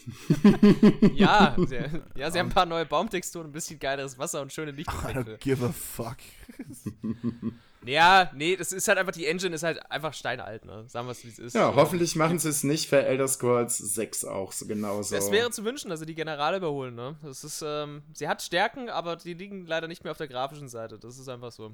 [1.14, 4.70] Ja, sehr, ja, sie haben ein paar neue Baumtexturen, ein bisschen geileres Wasser und schöne
[4.72, 5.38] I don't Lichteffekte.
[5.40, 6.16] give a fuck.
[7.86, 10.84] Ja, nee, das ist halt einfach, die Engine ist halt einfach steinalt, ne?
[10.86, 11.54] Sagen wir es, wie es ist.
[11.54, 11.76] Ja, So.
[11.76, 15.14] hoffentlich machen sie es nicht für Elder Scrolls 6 auch so genauso.
[15.14, 17.16] Es wäre zu wünschen, dass sie die Generale überholen, ne?
[17.22, 20.68] Das ist, ähm, sie hat Stärken, aber die liegen leider nicht mehr auf der grafischen
[20.68, 20.98] Seite.
[20.98, 21.72] Das ist einfach so.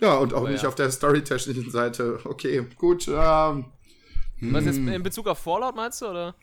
[0.00, 0.68] ja, und auch Aber nicht ja.
[0.68, 2.18] auf der storytechnischen Seite.
[2.24, 3.06] Okay, gut.
[3.06, 3.66] Ähm,
[4.40, 6.34] Was jetzt in Bezug auf Fallout meinst du, oder?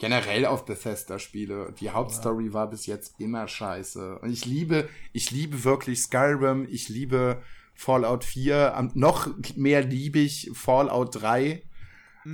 [0.00, 1.72] Generell auf Bethesda-Spiele.
[1.78, 4.18] Die Hauptstory war bis jetzt immer scheiße.
[4.18, 7.40] Und ich liebe, ich liebe wirklich Skyrim, ich liebe
[7.74, 11.62] Fallout 4, am- noch mehr liebe ich Fallout 3.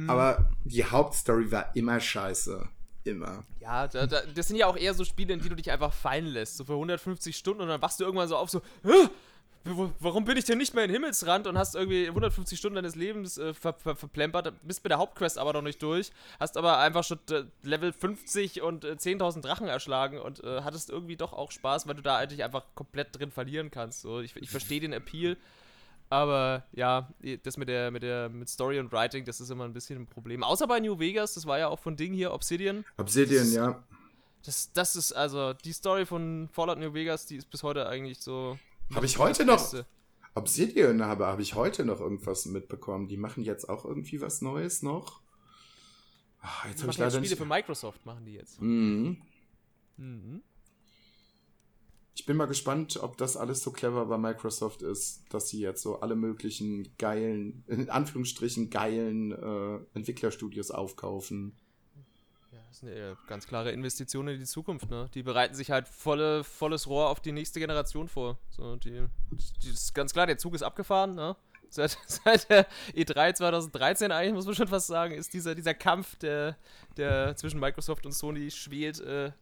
[0.09, 2.67] Aber die Hauptstory war immer scheiße.
[3.05, 3.45] Immer.
[3.61, 5.93] Ja, da, da, das sind ja auch eher so Spiele, in die du dich einfach
[5.93, 6.57] fallen lässt.
[6.57, 8.89] So für 150 Stunden und dann wachst du irgendwann so auf, so, "Hä?
[8.89, 9.09] Wo-
[10.01, 13.39] warum bin ich denn nicht mehr in Himmelsrand und hast irgendwie 150 Stunden deines Lebens
[13.39, 16.11] äh, ver, ver, verplempert, bist mit der Hauptquest aber noch nicht durch,
[16.41, 20.91] hast aber einfach schon äh, Level 50 und äh, 10.000 Drachen erschlagen und äh, hattest
[20.91, 24.01] irgendwie doch auch Spaß, weil du da eigentlich einfach komplett drin verlieren kannst.
[24.03, 25.37] So, ich ich verstehe den Appeal,
[26.09, 27.09] aber ja,
[27.43, 30.07] das mit der, mit der, mit Story und Writing, das ist immer ein bisschen ein
[30.07, 30.45] Problem.
[30.45, 32.85] Außer bei New Vegas, das war ja auch von Ding hier, Obsidian.
[32.97, 33.83] Obsidian, Das- ja.
[34.45, 38.21] Das, das ist also, die Story von Fallout New Vegas, die ist bis heute eigentlich
[38.21, 38.57] so.
[38.95, 39.87] Hab ich heute noch- Beste.
[40.35, 43.09] Obsidian habe, habe ich heute noch irgendwas mitbekommen.
[43.09, 45.23] Die machen jetzt auch irgendwie was Neues noch.
[46.41, 47.39] Ach, jetzt Die habe ich leider Spiele nicht.
[47.39, 48.61] für Microsoft, machen die jetzt.
[48.61, 49.23] Mhm.
[49.97, 50.43] Mhm.
[52.15, 55.83] Ich bin mal gespannt, ob das alles so clever bei Microsoft ist, dass sie jetzt
[55.83, 61.57] so alle möglichen geilen, in Anführungsstrichen geilen äh, Entwicklerstudios aufkaufen.
[62.83, 65.09] Ja, das eine äh, ganz klare Investition in die Zukunft, ne?
[65.15, 68.39] Die bereiten sich halt volle, volles Rohr auf die nächste Generation vor.
[68.51, 69.07] So, die,
[69.63, 71.37] die ist ganz klar, der Zug ist abgefahren, ne?
[71.69, 76.15] Seit, seit der E3 2013 eigentlich, muss man schon fast sagen, ist dieser, dieser Kampf,
[76.17, 76.57] der,
[76.97, 79.33] der zwischen Microsoft und Sony schwelt, äh,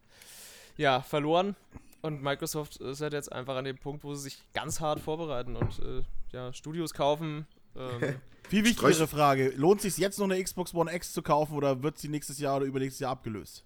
[0.76, 1.54] ja, verloren.
[2.00, 5.54] Und Microsoft ist halt jetzt einfach an dem Punkt, wo sie sich ganz hart vorbereiten
[5.54, 7.46] und äh, ja, Studios kaufen.
[7.76, 8.00] Ähm,
[8.48, 11.54] Viel Streich- wichtigere Frage: Lohnt es sich jetzt noch eine Xbox One X zu kaufen
[11.56, 13.64] oder wird sie nächstes Jahr oder übernächstes Jahr abgelöst?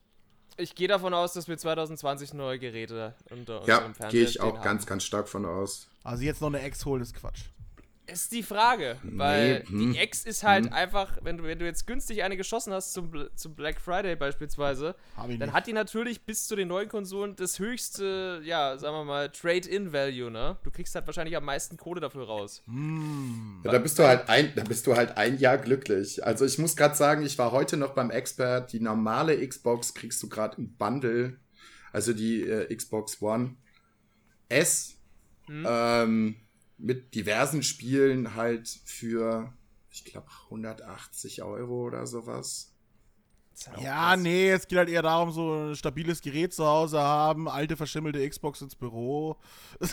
[0.60, 4.40] ich gehe davon aus, dass wir 2020 neue Geräte unter Ja, unserem Fernseher gehe ich
[4.40, 4.64] auch haben.
[4.64, 5.88] ganz, ganz stark von aus.
[6.02, 7.42] Also jetzt noch eine X holen ist Quatsch.
[8.10, 11.66] Ist die Frage, weil Nee, hm, die X ist halt einfach, wenn du, wenn du
[11.66, 15.52] jetzt günstig eine geschossen hast zum, zum Black Friday beispielsweise, dann nicht.
[15.52, 20.30] hat die natürlich bis zu den neuen Konsolen das höchste, ja, sagen wir mal, Trade-in-Value,
[20.30, 20.56] ne?
[20.62, 22.62] Du kriegst halt wahrscheinlich am meisten Kohle dafür raus.
[23.64, 26.24] Ja, da bist du halt ein, da bist du halt ein Jahr glücklich.
[26.24, 28.72] Also ich muss gerade sagen, ich war heute noch beim Expert.
[28.72, 31.36] Die normale Xbox kriegst du gerade im Bundle,
[31.92, 33.56] also die äh, Xbox One
[34.48, 34.98] S
[35.48, 36.36] ähm,
[36.78, 39.52] mit diversen Spielen halt für,
[39.90, 42.72] ich glaube, 180 Euro oder sowas.
[43.66, 44.20] Halt Ja, krass.
[44.20, 48.26] nee, es geht halt eher darum, so ein stabiles Gerät zu Hause haben, alte verschimmelte
[48.28, 49.36] Xbox ins Büro.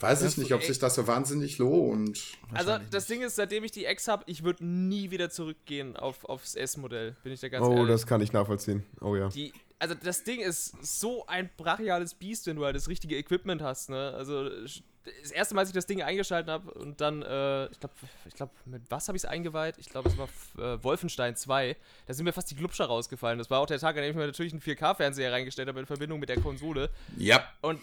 [0.00, 2.20] Weiß ich nicht, ob sich das so wahnsinnig lohnt.
[2.52, 6.26] Also das Ding ist, seitdem ich die X habe, ich würde nie wieder zurückgehen auf,
[6.26, 7.88] aufs S-Modell, bin ich da ganz Oh, ehrlich.
[7.88, 8.84] das kann ich nachvollziehen.
[9.00, 9.28] Oh ja.
[9.30, 9.52] Die,
[9.82, 13.90] also das Ding ist so ein brachiales Biest, wenn du halt das richtige Equipment hast,
[13.90, 14.14] ne?
[14.16, 17.94] Also das erste Mal, als ich das Ding eingeschaltet habe und dann, äh, ich glaube,
[18.24, 19.78] ich glaub, mit was habe ich es eingeweiht?
[19.78, 21.76] Ich glaube, es war äh, Wolfenstein 2.
[22.06, 23.38] Da sind mir fast die Glubscher rausgefallen.
[23.38, 25.86] Das war auch der Tag, an dem ich mir natürlich einen 4K-Fernseher reingestellt habe in
[25.86, 26.88] Verbindung mit der Konsole.
[27.16, 27.44] Ja.
[27.60, 27.80] Und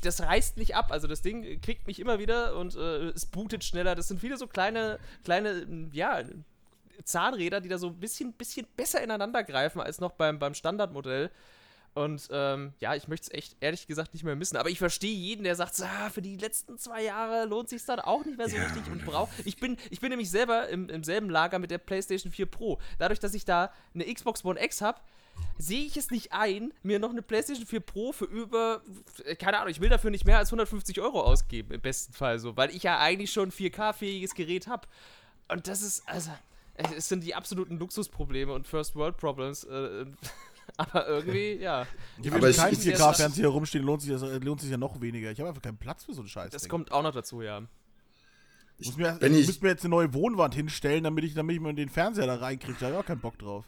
[0.00, 0.90] das reißt nicht ab.
[0.92, 3.94] Also das Ding kriegt mich immer wieder und äh, es bootet schneller.
[3.94, 6.22] Das sind viele so kleine, kleine, ja,
[7.04, 11.30] Zahnräder, die da so ein bisschen, bisschen besser ineinander greifen als noch beim, beim Standardmodell.
[11.94, 14.56] Und ähm, ja, ich möchte es echt ehrlich gesagt nicht mehr missen.
[14.56, 17.98] Aber ich verstehe jeden, der sagt, ah, für die letzten zwei Jahre lohnt sich dann
[17.98, 19.32] auch nicht mehr so richtig und braucht.
[19.44, 22.78] Ich bin, ich bin nämlich selber im, im selben Lager mit der PlayStation 4 Pro.
[22.98, 25.00] Dadurch, dass ich da eine Xbox One X habe,
[25.58, 28.82] sehe ich es nicht ein, mir noch eine PlayStation 4 Pro für über,
[29.38, 32.56] keine Ahnung, ich will dafür nicht mehr als 150 Euro ausgeben, im besten Fall so,
[32.56, 34.86] weil ich ja eigentlich schon ein 4K-fähiges Gerät habe.
[35.48, 36.30] Und das ist, also,
[36.96, 39.64] es sind die absoluten Luxusprobleme und First World Problems.
[39.64, 40.06] Äh,
[40.76, 41.86] aber irgendwie, ja,
[42.22, 44.76] Ich Aber will ich- keinen ich- 4K-Fernseher hier rumstehen, lohnt sich, das, lohnt sich ja
[44.76, 45.30] noch weniger.
[45.30, 46.50] Ich habe einfach keinen Platz für so einen Scheiß.
[46.52, 47.62] das kommt auch noch dazu, ja.
[48.80, 51.34] Ich muss mir, wenn ich ich- müsste mir jetzt eine neue Wohnwand hinstellen, damit ich,
[51.34, 52.76] damit ich mal den Fernseher da reinkriege.
[52.78, 53.64] Da habe ich auch keinen Bock drauf.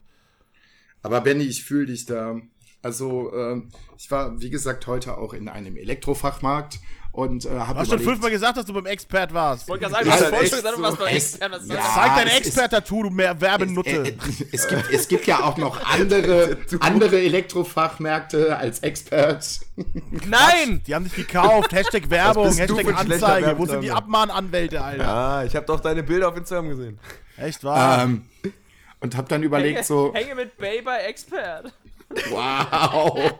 [1.02, 2.40] Aber Benny, ich fühle dich da.
[2.82, 3.68] Also, ähm,
[3.98, 6.78] ich war, wie gesagt, heute auch in einem Elektrofachmarkt
[7.12, 9.68] und äh, Du habe hast schon fünfmal gesagt, dass du beim Expert warst.
[9.68, 11.04] Wollte gerade sagen, Ja, du hast vorhin schon gesagt, du warst so.
[11.04, 11.74] bei Es- Expert, was Ja.
[11.94, 13.90] Zeig dein es Expert-Tattoo, du mehr Werbenutte.
[13.90, 14.14] Äh, äh,
[14.52, 19.60] es, gibt, es gibt ja auch noch andere, andere Elektrofachmärkte als Expert.
[20.26, 20.80] Nein!
[20.86, 21.72] Die haben dich gekauft.
[21.72, 23.58] Hashtag Werbung, du Hashtag Anzeige.
[23.58, 25.08] Wo sind die Abmahnanwälte, Alter?
[25.08, 26.98] Ah, ich habe doch deine Bilder auf Instagram gesehen.
[27.36, 28.04] Echt wahr?
[28.04, 28.24] Ähm,
[29.00, 31.72] und habe dann überlegt so, Hänge mit Bay bei Expert.
[32.30, 33.32] Wow.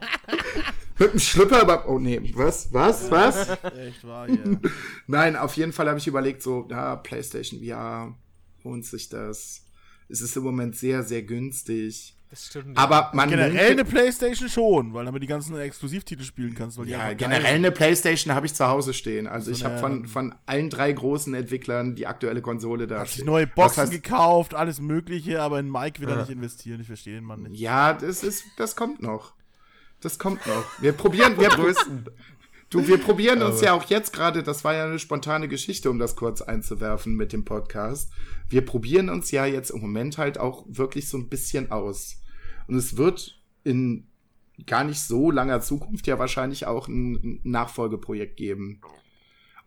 [0.99, 1.89] Mit dem Schlüpper über...
[1.89, 3.49] Oh nee, was, was, was?
[3.75, 4.59] Echt wahr, hier.
[5.07, 8.15] Nein, auf jeden Fall habe ich überlegt so, ja, PlayStation VR,
[8.63, 9.65] lohnt sich das?
[10.09, 12.15] Es ist im Moment sehr, sehr günstig.
[12.31, 12.77] Das stimmt.
[12.77, 16.77] Aber man Generell eine Playstation schon, weil damit die ganzen Exklusivtitel spielen kannst.
[16.85, 19.27] Ja, geil generell eine Playstation habe ich zu Hause stehen.
[19.27, 23.01] Also ich So habe eine- von, von allen drei großen Entwicklern die aktuelle Konsole da.
[23.01, 26.21] Hat sich neue Boxen heißt- gekauft, alles mögliche, aber in Mike will er Ja.
[26.21, 26.79] nicht investieren.
[26.79, 27.59] Ich verstehe den Mann nicht.
[27.59, 29.33] Ja, das ist, das kommt noch.
[29.99, 30.63] Das kommt noch.
[30.81, 32.05] Wir probieren, wir Größten.
[32.69, 35.99] Du, wir probieren uns ja auch jetzt gerade, das war ja eine spontane Geschichte, um
[35.99, 38.09] das kurz einzuwerfen mit dem Podcast.
[38.47, 42.20] Wir probieren uns ja jetzt im Moment halt auch wirklich so ein bisschen aus.
[42.67, 44.07] Und es wird in
[44.67, 48.81] gar nicht so langer Zukunft ja wahrscheinlich auch ein Nachfolgeprojekt geben.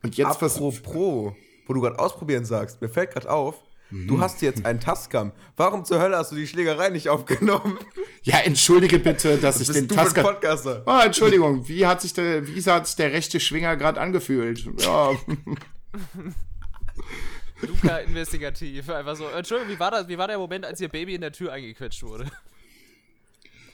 [0.03, 0.57] Und jetzt was.
[0.57, 1.33] Apropos,
[1.67, 4.07] wo du gerade ausprobieren sagst, mir fällt gerade auf, Mhm.
[4.09, 5.33] du hast jetzt einen Tascam.
[5.59, 7.79] Warum zur Hölle hast du die Schlägerei nicht aufgenommen?
[8.23, 10.23] Ja, entschuldige bitte, dass ich den Tasker.
[10.23, 10.83] Podcaster?
[10.87, 14.67] Oh, Entschuldigung, wie hat sich der, wie hat sich der rechte Schwinger gerade angefühlt?
[14.79, 15.11] Ja,
[17.61, 18.89] Luca investigativ.
[18.89, 19.29] Einfach so.
[19.29, 22.03] Entschuldigung, wie war, das, wie war der Moment, als ihr Baby in der Tür eingequetscht
[22.03, 22.31] wurde?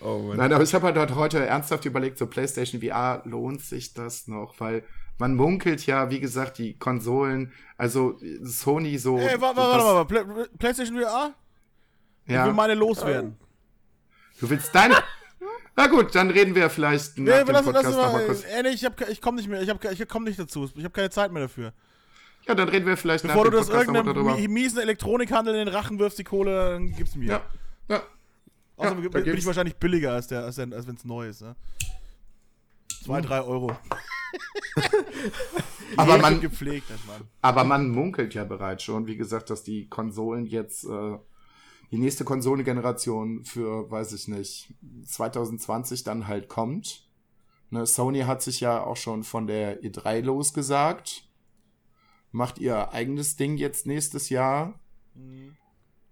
[0.00, 0.36] Oh Mann.
[0.38, 4.58] Nein, aber ich habe halt heute ernsthaft überlegt, so PlayStation VR, lohnt sich das noch?
[4.58, 4.82] Weil
[5.18, 9.18] man munkelt ja, wie gesagt, die Konsolen, also Sony so.
[9.18, 10.34] Ey, warte, das- warte, warte, warte.
[10.34, 11.34] Play PlayStation VR?
[12.24, 13.36] Ich will Ja, meine loswerden.
[14.40, 14.94] du willst deine.
[15.76, 18.44] Na gut, dann reden wir vielleicht nach Nee, dem lass, lass Podcast mal, nochmal kurz.
[18.44, 20.68] Ey, nee, ich, hab, ich komme nicht mehr, ich, hab, ich komm nicht dazu.
[20.74, 21.72] Ich habe keine Zeit mehr dafür.
[22.46, 24.40] Ja, dann reden wir vielleicht Bevor du nach dem das Podcast nochmal irgendeinem darüber.
[24.40, 27.28] mi- miesen Elektronikhandel in den Rachen wirfst, die Kohle, dann gib's mir.
[27.30, 27.40] Ja,
[27.88, 28.02] ja.
[28.80, 31.42] Außerdem Ja, bin ich wahrscheinlich billiger, als, der, als, der, als wenn es neu ist.
[31.42, 31.54] Ne?
[33.04, 33.72] Zwei, drei Euro.
[35.96, 36.86] Aber man, gepflegt,
[37.42, 41.18] aber man munkelt ja bereits schon, wie gesagt, dass die Konsolen jetzt äh,
[41.90, 44.72] die nächste Konsolengeneration für, weiß ich nicht,
[45.04, 47.08] 2020 dann halt kommt.
[47.70, 51.28] Ne, Sony hat sich ja auch schon von der E3 losgesagt.
[52.30, 54.78] Macht ihr eigenes Ding jetzt nächstes Jahr.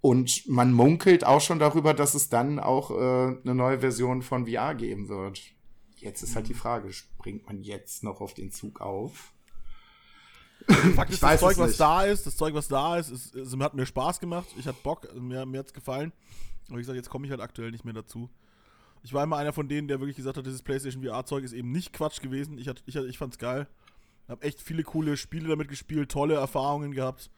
[0.09, 4.47] Und man munkelt auch schon darüber, dass es dann auch äh, eine neue Version von
[4.47, 5.39] VR geben wird.
[5.97, 9.35] Jetzt ist halt die Frage, springt man jetzt noch auf den Zug auf?
[10.95, 13.59] Fakt ist, das Zeug, es was da ist, das Zeug, was da ist, ist, ist
[13.59, 14.49] hat mir Spaß gemacht.
[14.59, 16.11] Ich hatte Bock, mir, mir hat's gefallen.
[16.69, 18.31] Aber wie gesagt, jetzt komme ich halt aktuell nicht mehr dazu.
[19.03, 21.71] Ich war immer einer von denen, der wirklich gesagt hat, dieses PlayStation VR-Zeug ist eben
[21.71, 22.57] nicht Quatsch gewesen.
[22.57, 23.69] Ich, hat, ich, ich fand's geil.
[24.27, 27.31] Hab echt viele coole Spiele damit gespielt, tolle Erfahrungen gehabt.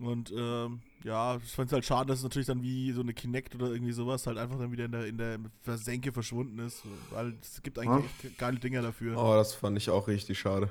[0.00, 3.54] Und ähm, ja, ich fand's halt schade, dass es natürlich dann wie so eine Kinect
[3.54, 6.82] oder irgendwie sowas halt einfach dann wieder in der, in der Versenke verschwunden ist.
[7.10, 9.16] Weil es gibt eigentlich echt geile Dinger dafür.
[9.16, 10.70] Oh, das fand ich auch richtig schade.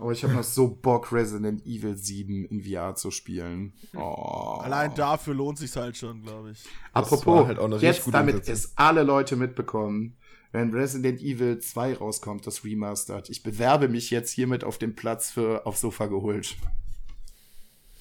[0.00, 3.74] Aber ich habe noch so Bock, Resident Evil 7 in VR zu spielen.
[3.94, 4.58] Oh.
[4.62, 6.64] Allein dafür lohnt sich's halt schon, glaube ich.
[6.94, 8.54] Apropos, halt auch eine richtig jetzt damit Umsetzung.
[8.54, 10.16] es alle Leute mitbekommen,
[10.52, 13.28] wenn Resident Evil 2 rauskommt, das Remastered.
[13.28, 16.56] Ich bewerbe mich jetzt hiermit auf den Platz für auf Sofa geholt.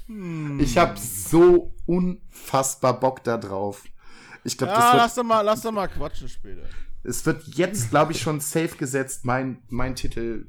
[0.09, 0.59] Hm.
[0.59, 3.83] Ich habe so unfassbar Bock da drauf.
[4.43, 6.63] Ich glaube, Ja, das lass wird, doch mal, lass doch mal quatschen später.
[7.03, 10.47] es wird jetzt, glaube ich, schon safe gesetzt, mein, mein Titel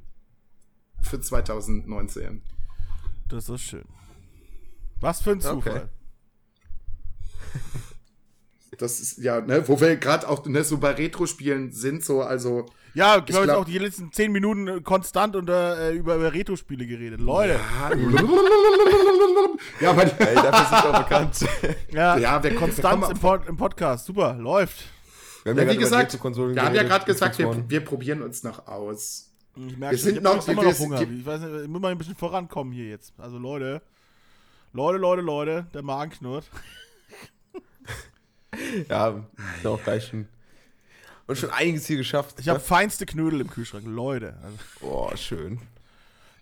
[1.03, 2.43] für 2019.
[3.29, 3.85] Das ist schön.
[5.01, 5.59] Was für ein Zufall.
[5.59, 5.83] Okay.
[8.81, 12.67] Das ist ja, ne, wo wir gerade auch ne, so bei Retro-Spielen sind, so, also.
[12.95, 16.17] Ja, ich habe jetzt glaub- auch die letzten 10 Minuten äh, konstant unter, äh, über,
[16.17, 17.21] über Retro-Spiele geredet.
[17.21, 17.61] Leute.
[19.81, 21.37] ja, aber Ey, dafür sind wir bekannt.
[21.93, 24.07] Ja, Ja, wir- wir Konstanz kommen- im, Pod, im Podcast.
[24.07, 24.85] Super, läuft.
[25.45, 28.43] Wir haben Ja, ja wie gesagt, wir haben ja gerade gesagt, wir, wir probieren uns
[28.43, 29.31] noch aus.
[29.57, 31.03] Ich merke Wir sind ich noch- immer wir- noch Hunger.
[31.03, 33.13] Ich weiß nicht, ich muss mal ein bisschen vorankommen hier jetzt.
[33.19, 33.83] Also Leute.
[34.73, 36.45] Leute, Leute, Leute, der Magen knurrt.
[38.89, 39.25] Ja,
[39.57, 40.29] sind auch gleich schon.
[41.27, 42.41] Und schon einiges hier geschafft.
[42.41, 42.65] Ich habe ne?
[42.65, 43.85] feinste Knödel im Kühlschrank.
[43.87, 44.37] Leute.
[44.43, 45.61] Also, Boah, schön.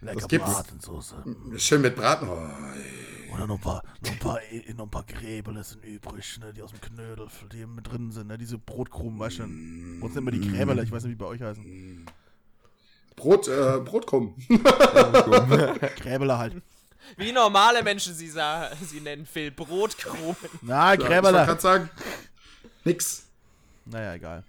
[0.01, 0.51] lecker gibt's?
[0.51, 1.17] Bratensoße.
[1.57, 2.29] Schön mit Braten.
[2.29, 4.41] Oh, Und dann noch ein paar, noch ein paar,
[4.75, 8.29] noch ein paar Gräbele sind übrig, ne, die aus dem Knödel, die mit drin sind,
[8.29, 9.43] ne, diese Brotkrumen, weißt du.
[9.43, 12.07] Bei uns nennt man die Gräberle, ich weiß nicht, wie bei euch heißen.
[13.15, 14.37] Brot, äh, Brotkrumm.
[15.97, 16.63] Gräberle halt.
[17.17, 19.51] Wie normale Menschen sie, sa sie nennen, Phil.
[19.51, 20.37] Brotkrumen.
[20.63, 21.45] Na, Ich wollte Gräberle.
[21.47, 21.91] gerade sagen,
[22.85, 23.27] nix.
[23.87, 24.45] Naja, egal.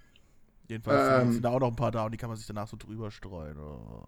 [0.68, 1.32] Jedenfalls Ähm.
[1.34, 3.10] sind da auch noch ein paar da und die kann man sich danach so drüber
[3.10, 3.58] streuen.
[3.58, 4.04] Oh,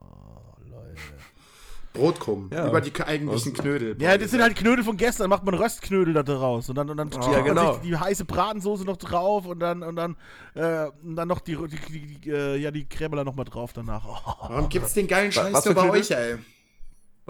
[0.69, 0.99] Leute.
[1.93, 2.49] Brotkrumm.
[2.53, 2.67] Ja.
[2.69, 3.97] Über die eigentlichen Knödel.
[3.99, 6.89] Ja, das sind halt Knödel von gestern, dann macht man Röstknödel da draus und dann
[6.89, 7.73] und dann Oh, tut man genau.
[7.73, 10.15] sich die heiße Bratensoße noch drauf und dann und dann
[10.53, 13.73] äh, und dann noch die, die, die, die äh, ja die Kräberler noch mal drauf
[13.73, 14.05] danach.
[14.07, 14.47] Oh.
[14.49, 15.99] Warum gibt's den geilen Scheiß nur bei Knödel?
[15.99, 16.37] euch, ey?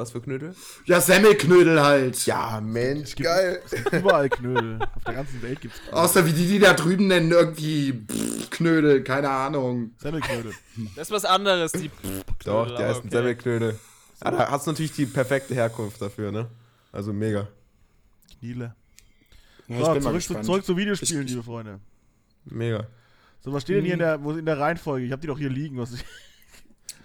[0.02, 0.56] Was für Knödel?
[0.86, 2.26] Ja, Semmelknödel halt.
[2.26, 3.62] Ja, Mensch, geil.
[3.92, 4.80] Überall Knödel.
[4.96, 6.00] Auf der ganzen Welt gibt's Knödel.
[6.00, 9.92] Außer wie die, die da drüben nennen, irgendwie pff, Knödel, keine Ahnung.
[10.00, 10.54] Semmelknödel.
[10.96, 11.72] Das ist was anderes.
[11.74, 11.92] Die
[12.44, 13.10] Doch, Knödel, der ist ein okay.
[13.12, 13.80] Semmelknödel.
[14.22, 16.48] Ah, da hast du natürlich die perfekte Herkunft dafür, ne?
[16.92, 17.48] Also mega.
[18.40, 18.74] Kniele.
[19.68, 21.80] Ja, So, zurück, zu, zurück zu Videospielen, liebe Freunde.
[22.46, 22.88] Mega.
[23.42, 25.06] So, was steht denn hier in der, wo, in der Reihenfolge?
[25.06, 25.78] Ich hab die doch hier liegen.
[25.78, 26.04] Was ich,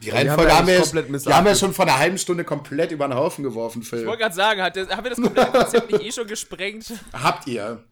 [0.02, 0.80] Die Reihenfolge wir haben wir,
[1.18, 4.06] die haben wir schon vor einer halben Stunde komplett über den Haufen geworfen, Ich Phil.
[4.06, 6.92] wollte gerade sagen, hat der, haben wir das komplette Konzept nicht eh schon gesprengt?
[7.12, 7.82] Habt ihr.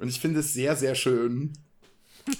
[0.00, 1.52] Und ich finde es sehr, sehr schön.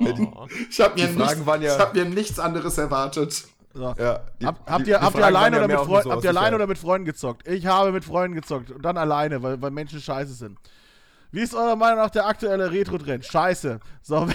[0.00, 0.46] Oh.
[0.70, 3.44] Ich habe mir, nichts- ja- ich hab mir nichts anderes erwartet.
[3.74, 3.94] so.
[3.98, 6.46] Ja, die- Hab, habt ihr, habt alleine oder, mit Freunden, so habt aus ihr alleine
[6.46, 6.54] Sicherheit.
[6.54, 7.46] oder mit Freunden gezockt?
[7.48, 10.58] Ich habe mit Freunden gezockt und dann alleine, weil, weil Menschen scheiße sind.
[11.30, 13.24] Wie ist eurer Meinung nach der aktuelle Retro-Trend?
[13.24, 13.80] Scheiße.
[14.02, 14.32] So, Aber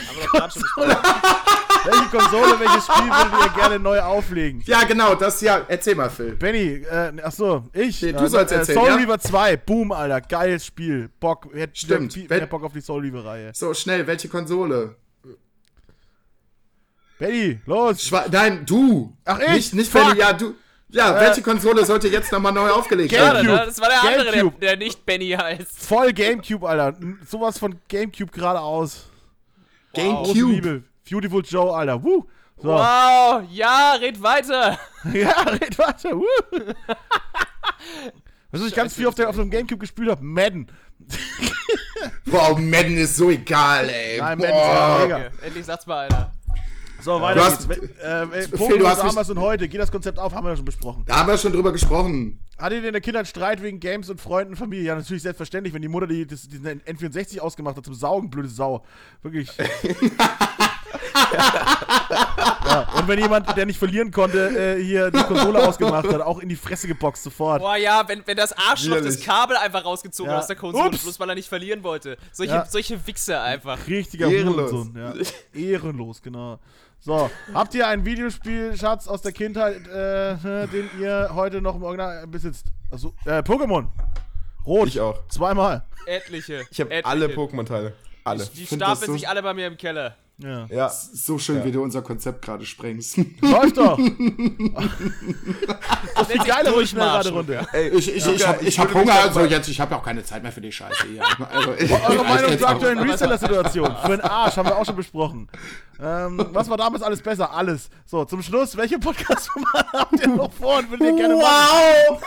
[1.86, 4.62] welche Konsole, welches Spiel würdet ihr gerne neu auflegen?
[4.66, 5.62] Ja, genau, das ja.
[5.68, 6.36] Erzähl mal, Phil.
[6.36, 8.02] Benny, äh, achso, ich.
[8.02, 8.96] Nee, du sollst erzählen, Soul ja?
[8.96, 11.10] Reaver 2, boom, Alter, geiles Spiel.
[11.20, 12.16] Bock, hätte Stimmt.
[12.30, 13.52] Wenn- mehr Bock auf die Soul Reaver-Reihe.
[13.54, 14.96] So, schnell, welche Konsole?
[17.18, 18.02] Benny, los.
[18.04, 19.14] Schwa Nein, du.
[19.26, 19.50] Ach, ich?
[19.50, 20.08] Nicht, nicht Fuck.
[20.08, 20.56] Benny, ja, du.
[20.92, 23.48] Ja, Äh, welche Konsole sollte jetzt nochmal neu aufgelegt Gamecube.
[23.48, 23.48] werden?
[23.60, 23.66] Ne?
[23.68, 24.60] Das war der andere, der, Gamecube.
[24.60, 25.86] der nicht Benny heißt.
[25.86, 26.98] Voll Gamecube, Alter.
[27.28, 29.06] Sowas von Gamecube geradeaus.
[29.94, 30.84] Große Gamecube.
[31.10, 32.04] Beautiful Joe, Alter.
[32.04, 32.26] Woo.
[32.58, 32.70] So.
[32.70, 34.78] Wow, ja, red weiter.
[35.14, 36.12] Ja, red weiter.
[36.18, 36.26] Woo.
[38.52, 40.24] Was ich ganz viel auf, der, auf dem Gamecube gespielt habe?
[40.24, 40.68] Madden.
[42.26, 44.20] Wow, Madden ist so egal, ey.
[44.20, 44.96] Nein, Madden Boah.
[44.98, 45.16] ist mega.
[45.18, 46.32] Okay, endlich sagt's mal einer.
[47.02, 47.82] So, weiter Du hast- geht's.
[48.04, 49.68] Ähm, äh, Phil, du hast damals und heute.
[49.68, 50.34] Geht das Konzept auf?
[50.34, 51.04] Haben wir ja schon besprochen.
[51.08, 52.40] Da haben wir schon drüber gesprochen.
[52.60, 54.86] Hattet ihr in der Kindheit Streit wegen Games und Freunden und Familie?
[54.86, 58.50] Ja, natürlich selbstverständlich, wenn die Mutter die, das, diesen N64 ausgemacht hat zum Saugen, blöde
[58.50, 58.84] Sau.
[59.22, 59.50] Wirklich.
[62.66, 66.40] ja, und wenn jemand, der nicht verlieren konnte, äh, hier die Konsole ausgemacht hat, auch
[66.40, 67.62] in die Fresse geboxt sofort.
[67.62, 69.22] Boah, ja, wenn, wenn das Arschloch das.
[69.22, 70.36] Kabel einfach rausgezogen Ja.
[70.38, 71.04] hat aus der Konsole, Ups.
[71.04, 72.18] bloß weil er nicht verlieren wollte.
[72.32, 72.66] Solche, Ja.
[72.66, 73.88] solche Wichser einfach.
[73.88, 74.72] Richtiger Ehrenlos.
[74.72, 74.96] Hurensohn.
[74.98, 75.14] Ja.
[75.60, 76.60] Ehrenlos, genau.
[77.02, 82.28] So, habt ihr einen Videospielschatz aus der Kindheit, äh, den ihr heute noch im Original
[82.28, 82.68] besitzt?
[82.92, 83.88] Also, äh, Pokémon.
[84.66, 84.88] Rot.
[84.90, 85.26] Ich auch.
[85.30, 85.86] Zweimal.
[86.06, 86.66] Etliche.
[86.70, 87.06] Ich habe etliche.
[87.08, 87.94] alle Pokémon-Teile.
[88.26, 88.46] Alle.
[88.46, 90.16] Die das stapeln so- sich alle bei mir im Keller.
[90.42, 90.66] Ja.
[90.70, 90.90] Ja.
[90.90, 93.18] So schön, wie du unser Konzept gerade sprengst.
[93.42, 94.00] Läuft doch.
[96.16, 97.68] Das Die geile Runde, schnellrade Runde.
[97.72, 99.98] Ey, Ich, ich, ich, hab, ich ich hab Hunger, also mal- jetzt, ich habe ja
[100.00, 101.24] auch keine Zeit mehr für die Scheiße hier.
[101.52, 103.96] Also, ich, Eure ich Meinung zur aktuellen Reseller-Situation.
[104.04, 105.48] Für den Arsch haben wir auch schon besprochen.
[106.02, 107.52] Ähm, was war damals alles besser?
[107.54, 107.90] Alles.
[108.06, 112.18] So, zum Schluss, welche Podcast-Formate habt ihr noch vor und würdet ihr gerne machen?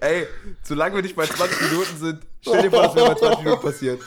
[0.00, 0.26] Ey,
[0.62, 3.62] solange wir nicht bei 20 Minuten sind, stell dir vor, das wäre bei 20 Minuten
[3.62, 4.00] passiert.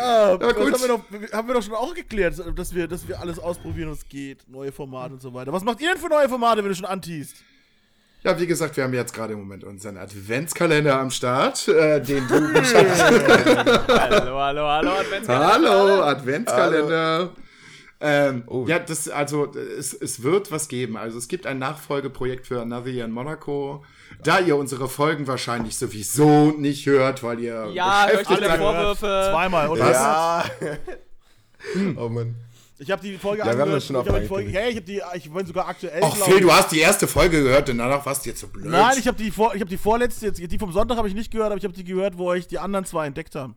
[0.00, 0.72] Ah, das gut.
[0.72, 3.90] haben wir, doch, haben wir doch schon auch geklärt, dass wir, dass wir alles ausprobieren,
[3.90, 4.48] was geht.
[4.48, 5.52] Neue Formate und so weiter.
[5.52, 7.36] Was macht ihr denn für neue Formate, wenn du schon antiest?
[8.22, 12.26] Ja, wie gesagt, wir haben jetzt gerade im Moment unseren Adventskalender am Start, äh, den
[12.26, 12.34] du
[13.88, 15.52] Hallo, hallo, hallo, Adventskalender.
[15.52, 17.30] Hallo, Adventskalender.
[18.00, 18.64] Ähm, Oh.
[18.66, 20.96] Ja, das, also, es, es wird was geben.
[20.96, 23.84] Also, es gibt ein Nachfolgeprojekt für Another Year in Monaco.
[24.22, 28.48] Da ihr unsere Folgen wahrscheinlich sowieso nicht hört, weil ihr Ja, hör ich beschäftigt wieder
[28.48, 28.58] seid.
[28.60, 29.28] Vorwürfe.
[29.32, 29.90] Zweimal, oder?
[29.92, 30.44] Ja.
[31.96, 32.34] oh Mann.
[32.80, 34.06] Ich habe die Folge Ja, wir haben das angehört.
[34.06, 36.00] schon ich hab die Folge, ja, ich habe die, ich bin sogar aktuell.
[36.04, 36.40] Ach, Phil, ich.
[36.42, 38.66] du hast die erste Folge gehört und danach warst du jetzt so blöd.
[38.66, 41.14] Nein, ich habe die, vor, ich hab die vorletzte, jetzt, die vom Sonntag habe ich
[41.14, 43.56] nicht gehört, aber ich habe die gehört, wo euch die anderen zwei entdeckt haben.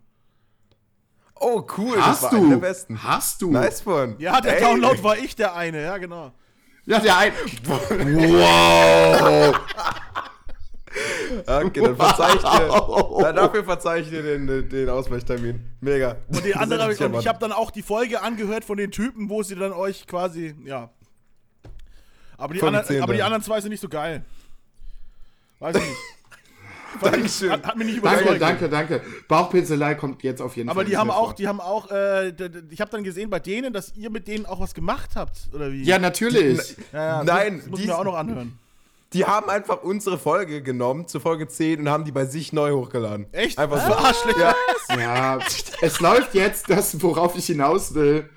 [1.40, 1.96] Oh, cool.
[1.96, 2.38] das hast war du?
[2.38, 3.04] einer der besten.
[3.04, 3.52] Hast du?
[3.52, 4.16] Nice one.
[4.20, 4.64] Ja, der Ey.
[4.64, 6.32] Download war ich der eine, ja, genau.
[6.86, 7.32] Ja, der ein.
[7.70, 9.54] Wow!
[11.46, 13.22] Okay, dann verzeih ich dir.
[13.24, 15.62] Dann dafür verzeih ich dir den, den Ausweichtermin.
[15.80, 16.18] Mega.
[16.28, 18.78] Und die andere, Das hab ich, und ich habe dann auch die Folge angehört von
[18.78, 20.90] den Typen, wo sie dann euch quasi, ja.
[22.38, 24.26] Aber die, anderen, 10 aber die anderen zwei sind nicht so geil.
[25.60, 25.98] Weiß ich nicht.
[27.02, 27.52] Dankeschön.
[27.52, 28.42] Hat, hat mich nicht Danke, überzeugt.
[28.42, 29.02] danke, danke.
[29.30, 30.86] Bauchpinselei kommt jetzt auf jeden Aber Fall.
[30.86, 32.30] die nicht haben auch, die haben auch, äh,
[32.70, 35.72] ich habe dann gesehen bei denen, dass ihr mit denen auch was gemacht habt, oder
[35.72, 35.84] wie?
[35.84, 36.76] Ja, natürlich.
[36.92, 38.60] ja, ja, Nein, das muss die- ich mir auch noch anhören.
[39.14, 42.72] Die haben einfach unsere Folge genommen, zu Folge 10, und haben die bei sich neu
[42.72, 43.28] hochgeladen.
[43.34, 43.58] Echt?
[43.58, 43.94] Einfach so.
[43.94, 44.56] Arschlöcher.
[44.90, 44.98] Ja.
[44.98, 45.40] Ja,
[45.82, 48.30] es läuft jetzt das, worauf ich hinaus will.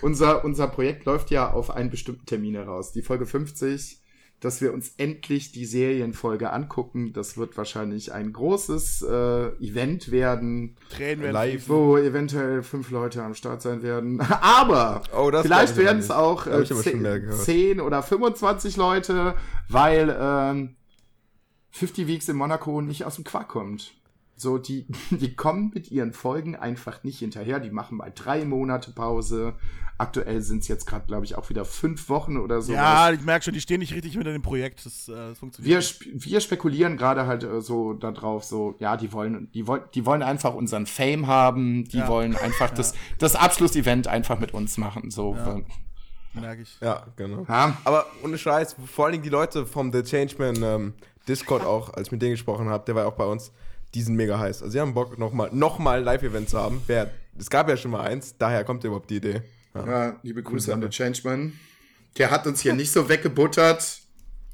[0.00, 2.92] Unser, unser Projekt läuft ja auf einen bestimmten Termin heraus.
[2.92, 4.01] Die Folge 50,
[4.42, 7.12] dass wir uns endlich die Serienfolge angucken.
[7.12, 11.68] Das wird wahrscheinlich ein großes äh, Event werden, Tränen werden Live.
[11.68, 14.20] wo eventuell fünf Leute am Start sein werden.
[14.40, 17.40] Aber Oh, das vielleicht werden es auch äh, ich aber schon mehr gehört.
[17.40, 19.36] 10 oder 25 Leute,
[19.68, 20.74] weil ähm,
[21.70, 23.94] 50 Weeks in Monaco nicht aus dem Quark kommt.
[24.36, 27.60] So, die, die kommen mit ihren Folgen einfach nicht hinterher.
[27.60, 29.54] Die machen mal drei Monate Pause.
[29.98, 32.72] Aktuell sind es jetzt gerade, glaube ich, auch wieder fünf Wochen oder so.
[32.72, 34.84] Ja, ich merke schon, die stehen nicht richtig hinter dem Projekt.
[34.84, 35.70] Das, äh, das funktioniert.
[35.70, 35.86] wir, nicht.
[35.94, 40.04] sp wir spekulieren gerade halt äh, so darauf, so, ja, die wollen, die wollen, die
[40.06, 42.08] wollen einfach unseren Fame haben, die Ja.
[42.08, 45.36] wollen einfach das, das Abschlussevent einfach mit uns machen, so.
[45.36, 45.60] Ja.
[46.40, 46.78] merke ich.
[46.80, 47.44] Ja, genau.
[47.48, 47.76] Ja.
[47.84, 50.94] Aber ohne Scheiß, vor allen Dingen die Leute vom The Changeman ähm,
[51.28, 53.52] Discord auch, als ich mit denen gesprochen habe, der war ja auch bei uns,
[53.94, 54.62] die sind mega heiß.
[54.62, 56.82] Also sie haben Bock, nochmal noch mal ein Live-Event zu haben.
[56.86, 59.42] Wer, es gab ja schon mal eins, daher kommt überhaupt die Idee.
[59.74, 59.86] Ja.
[59.86, 60.74] Ja, liebe Grüße Sache.
[60.74, 61.58] an den Changeman.
[62.18, 64.00] Der hat uns hier nicht so weggebuttert.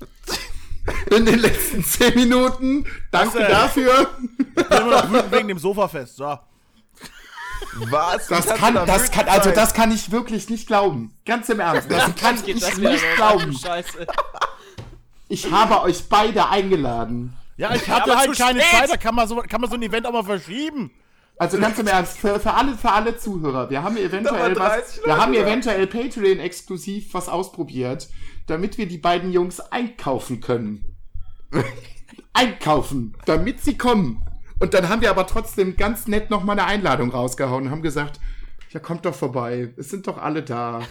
[1.14, 2.86] In den letzten zehn Minuten.
[3.10, 4.08] Danke Was dafür.
[4.38, 6.16] Ich bin immer noch wütend wegen dem Sofafest.
[6.16, 6.38] So.
[7.90, 8.26] Was?
[8.28, 11.14] Das kann, da das kann, also das kann ich wirklich nicht glauben.
[11.26, 11.90] Ganz im Ernst.
[11.90, 13.00] Das kann ich das nicht los?
[13.16, 13.52] glauben.
[13.52, 14.06] Scheiße.
[15.28, 17.36] Ich habe euch beide eingeladen.
[17.58, 18.80] Ja, ich hatte halt keine spät.
[18.80, 20.92] Zeit, da kann man, so, kann man so ein Event auch mal verschieben.
[21.36, 25.06] Also ganz im Ernst, für, für alle, für alle Zuhörer, wir haben eventuell was, 30
[25.06, 28.08] wir haben eventuell Patreon exklusiv was ausprobiert,
[28.46, 30.96] damit wir die beiden Jungs einkaufen können.
[32.32, 34.24] einkaufen, damit sie kommen.
[34.60, 38.20] Und dann haben wir aber trotzdem ganz nett nochmal eine Einladung rausgehauen und haben gesagt,
[38.70, 40.80] ja, kommt doch vorbei, es sind doch alle da.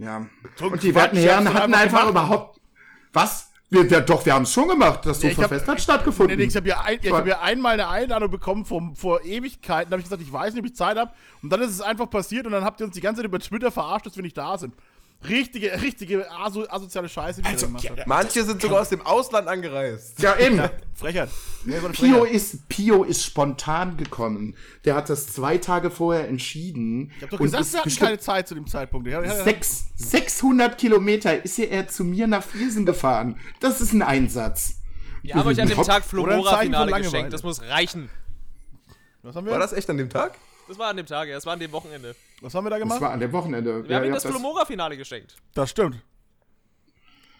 [0.00, 0.28] Ja.
[0.60, 2.60] Und die werten Herren hatten einfach überhaupt,
[3.12, 3.47] was?
[3.70, 6.36] Wir, wir, doch, wir haben es schon gemacht, das Ja, Sofafest hat stattgefunden.
[6.36, 9.22] Nee, nee, ich habe ja, ein, ich hab ja einmal eine Einladung bekommen vom, vor
[9.24, 9.90] Ewigkeiten.
[9.90, 11.10] Da habe ich gesagt, ich weiß nicht, ob ich Zeit habe.
[11.42, 13.38] Und dann ist es einfach passiert und dann habt ihr uns die ganze Zeit über
[13.38, 14.74] Twitter verarscht, dass wir nicht da sind.
[15.26, 18.06] Richtige, richtige aso asoziale Scheiße, die Also, er gemacht ja, hat.
[18.06, 20.22] Manche sind sogar aus dem Ausland angereist.
[20.22, 20.62] Ja, eben.
[20.94, 21.28] Frechheit.
[21.64, 22.34] Nee, so eine Pio Frechheit.
[22.34, 24.56] ist, Pio ist spontan gekommen.
[24.84, 27.10] Der hat das zwei Tage vorher entschieden.
[27.16, 29.08] Ich hab doch gesagt, ist wir hatten keine Zeit zu dem Zeitpunkt.
[29.08, 29.44] Ja, ja, ja.
[29.44, 33.40] sechs, 600 Kilometer ist er zu mir nach Viersen gefahren.
[33.58, 34.74] Das ist ein Einsatz.
[35.22, 35.82] Wir haben euch an dem.
[35.82, 37.02] Tag Langeweile.
[37.02, 37.32] geschenkt.
[37.32, 38.08] Das muss reichen.
[39.22, 39.52] Was haben wir?
[39.52, 40.38] War das echt an dem Tag?
[40.68, 41.34] Das war an dem Tag, ja.
[41.34, 42.14] Das war an dem Wochenende.
[42.40, 43.00] Was haben wir da Das gemacht?
[43.00, 43.88] war an dem Wochenende.
[43.88, 45.34] Wir haben ihm das Flomora-Finale geschenkt.
[45.54, 45.96] Das stimmt.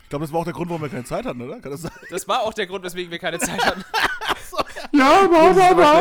[0.05, 1.61] Ich glaube, das war auch der Grund, warum wir keine Zeit hatten, oder?
[1.61, 1.93] Kann das sein?
[2.11, 3.85] Das war auch der Grund, weswegen wir keine Zeit hatten.
[4.93, 5.53] Ja, aber aber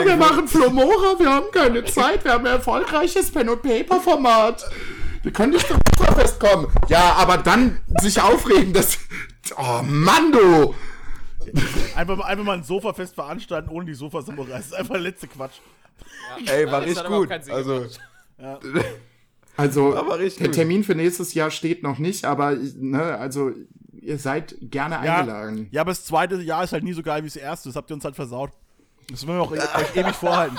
[0.02, 4.64] schnell wir machen Flomora, wir haben keine Zeit, wir haben ein erfolgreiches Pen-and-Paper-Format.
[5.24, 6.68] Wir können nicht zum Superfest kommen.
[6.88, 8.98] Ja, aber dann sich aufregen, dass...
[9.58, 10.74] Oh, Mann, du!
[11.96, 14.50] Einfach, mal- einfach mal ein Sofafest veranstalten, ohne die Sofa-Samurais.
[14.54, 15.56] Das ist einfach der letzte Quatsch.
[16.46, 17.32] Ey, war Das richtig gut.
[17.52, 18.00] Also, gemacht.
[19.60, 20.52] Also, Aber richtig der.
[20.52, 23.52] Termin für nächstes Jahr steht noch nicht, aber, ne, also,
[23.92, 25.68] ihr seid gerne Ja, eingeladen.
[25.72, 27.68] ja, aber das zweite Jahr ist halt nie so geil wie das erste.
[27.70, 28.52] Das habt ihr uns halt versaut.
[29.10, 30.58] Das wollen wir auch e euch ewig vorhalten.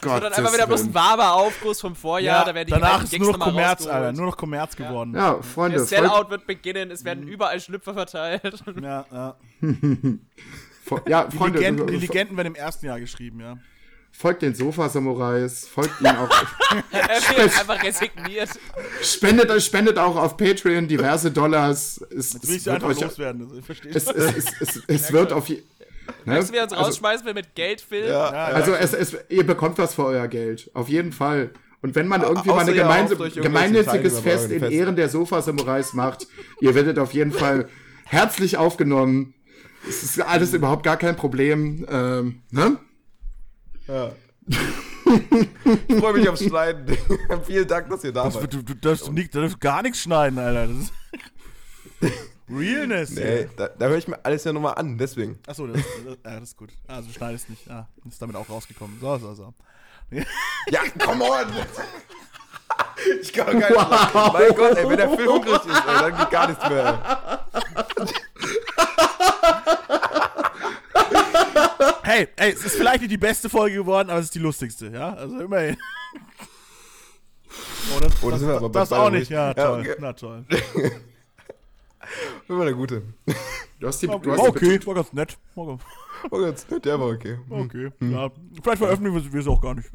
[0.00, 2.44] Gott, Und dann einfach wieder bloß ein warmer Aufguss vom Vorjahr.
[2.46, 3.86] da werden die danach ist nur noch Kommerz.
[3.86, 4.12] Alter.
[4.12, 5.14] Nur noch Kommerz geworden.
[5.14, 6.90] Ja, Der Freunde, folgt, Sellout wird beginnen.
[6.90, 8.64] Es werden überall Schlüpfer verteilt.
[8.82, 9.36] Ja, ja.
[11.06, 13.58] ja, Die, Freunde, Legenden, die Legenden werden im ersten Jahr geschrieben, ja.
[14.12, 16.30] Folgt den Sofa-Samurais, folgt ihnen auch,
[16.90, 18.50] er wird einfach resigniert.
[19.02, 22.00] spendet, euch- spendet auch auf Patreon diverse Dollars.
[22.16, 23.48] Es, Jetzt will ich einfach euch, loswerden.
[23.48, 25.62] Das, ich verstehe es, es, es, es, es wird auf je,
[26.24, 26.36] ne?
[26.36, 28.08] Weißt du, uns also, rausschmeißen will mit Geld filmen?
[28.08, 28.28] ja.
[28.28, 31.50] also es, es, ihr bekommt was für euer Geld, auf jeden Fall.
[31.80, 34.72] Und wenn man irgendwie mal ein gemeinnütziges Fest in Festen.
[34.72, 36.28] Ehren der Sofa-Samurais macht,
[36.60, 37.68] ihr werdet auf jeden Fall
[38.04, 39.34] herzlich aufgenommen.
[39.88, 41.84] Es ist alles überhaupt gar kein Problem.
[41.90, 42.78] Ähm, ne?
[43.88, 44.12] Ja.
[45.88, 46.96] ich freue mich aufs Schneiden.
[47.46, 48.52] Vielen Dank, dass ihr da Das, wart.
[48.52, 50.66] du, du, darfst nicht, du darfst gar nichts schneiden, Alter.
[50.68, 50.92] Das ist
[52.50, 53.10] Realness.
[53.10, 55.38] Nee, da, da höre ich mir alles ja nochmal an, deswegen.
[55.46, 56.70] Achso, das, das, ja, das ist gut.
[56.86, 57.70] Also du schneidest nicht.
[57.70, 58.98] Ah, ist damit auch rausgekommen.
[59.00, 59.54] So, so, so.
[60.68, 61.46] Ja, come on!
[63.22, 64.14] Ich kann gar nicht.
[64.14, 64.32] Wow.
[64.32, 67.46] Mein Gott, ey, wenn der Film hungrig ist, ey, dann geht gar nichts mehr.
[72.02, 74.88] Hey, ey, es ist vielleicht nicht die beste Folge geworden, aber es ist die lustigste,
[74.88, 75.14] ja?
[75.14, 75.76] Also immerhin.
[77.94, 79.30] Oh, das, Oh, das das, sind wir aber bei das auch nicht, nicht.
[79.30, 79.80] ja, Ja, toll.
[79.80, 79.94] okay.
[79.98, 80.44] Na toll.
[82.48, 83.02] Immer der Gute.
[83.78, 85.36] Du hast die, du War hast die okay, war ganz nett.
[85.54, 85.82] War ganz-
[86.30, 87.38] Oh, nett, der war okay.
[87.50, 88.30] Okay, ja.
[88.62, 89.88] Vielleicht veröffentlichen wir- wir es auch gar nicht.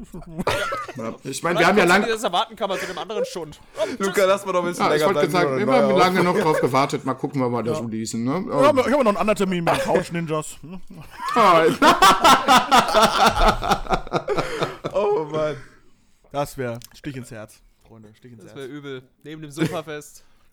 [0.96, 3.60] Ja, Ich meine, wir haben ja lang, das erwarten kann man zu dem anderen Schund.
[3.98, 5.56] Luca, lass mal doch ein bisschen ja, ich länger wollte bleiben.
[5.56, 7.04] gesagt, wir haben lange noch drauf gewartet.
[7.04, 8.24] Mal gucken, wann wir das releasen.
[8.24, 8.44] Ne?
[8.46, 10.56] Ich habe ich hab noch einen anderen Termin mit den Couch Ninjas.
[10.62, 10.80] Hm?
[14.92, 15.56] Oh, Mann.
[16.32, 18.12] Das wäre Stich ins Herz, Freunde.
[18.14, 18.76] Stich ins Das wäre Herz.
[18.76, 19.02] übel.
[19.22, 19.50] Neben dem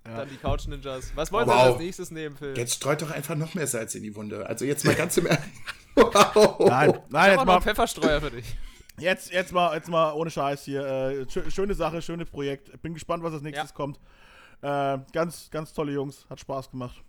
[0.05, 0.17] Sofafest.
[0.21, 1.11] Dann die Couch Ninjas.
[1.15, 1.55] Was wollen Wow.
[1.55, 2.57] wir als nächstes nehmen, Phil?
[2.57, 4.45] Jetzt streut doch einfach noch mehr Salz in die Wunde.
[4.47, 5.43] Also jetzt mal ganz im Ernst.
[5.97, 6.59] Wow.
[6.59, 8.57] Nein, nein, jetzt mal, einen Pfefferstreuer für dich.
[8.99, 10.81] jetzt, jetzt mal, jetzt mal ohne Scheiß hier.
[10.85, 12.81] Äh, schö- schöne Sache, schönes Projekt.
[12.81, 13.75] Bin gespannt, was als nächstes Ja.
[13.75, 13.97] kommt.
[14.61, 16.25] Äh, ganz, ganz tolle Jungs.
[16.29, 17.01] Hat Spaß gemacht.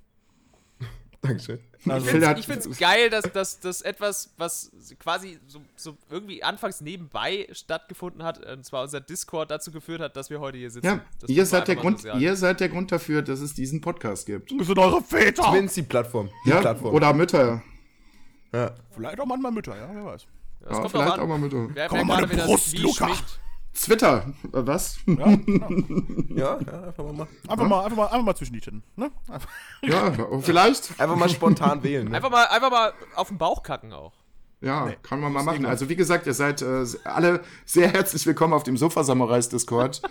[1.22, 1.59] Dankeschön.
[1.88, 2.06] Also,
[2.36, 7.48] Ich finde es geil, dass, dass, dass etwas, was quasi so, so irgendwie anfangs nebenbei
[7.52, 10.86] stattgefunden hat, und zwar unser Discord dazu geführt hat, dass wir heute hier sitzen.
[10.86, 14.26] Ja, Das ihr seid, der Grund, ihr seid der Grund dafür, dass es diesen Podcast
[14.26, 14.52] gibt.
[14.59, 15.43] das sind eure Väter.
[15.44, 16.28] Zumindest die Plattform.
[16.44, 16.94] Die Ja, Plattform.
[16.94, 17.62] oder Mütter.
[18.52, 18.74] ja.
[18.90, 20.26] Vielleicht auch manchmal Mütter, ja, wer weiß.
[20.60, 21.20] Das Ja, kommt vielleicht an.
[21.20, 21.68] auch mal Mütter.
[21.72, 23.06] Wer, Komm wer mal, gerade meine wieder Brust, Luca.
[23.09, 23.40] schmeckt.
[23.85, 24.98] Twitter, was?
[25.07, 25.69] Ja, genau.
[26.35, 27.36] ja, ja, einfach mal machen.
[27.47, 28.82] Einfach, mal, einfach, mal, einfach mal zwischen die Titten.
[28.97, 29.11] Ne?
[29.28, 29.48] Einfach.
[29.82, 30.98] Ja, vielleicht.
[30.98, 32.09] Einfach mal spontan wählen.
[32.09, 32.16] Ne?
[32.16, 34.12] Einfach mal, einfach mal auf den Bauch kacken auch.
[34.61, 35.59] Ja, kann man mal machen.
[35.59, 35.70] egal.
[35.70, 40.03] Also wie gesagt, ihr seid äh, alle sehr herzlich willkommen auf dem Sofa-Samurais-Discord.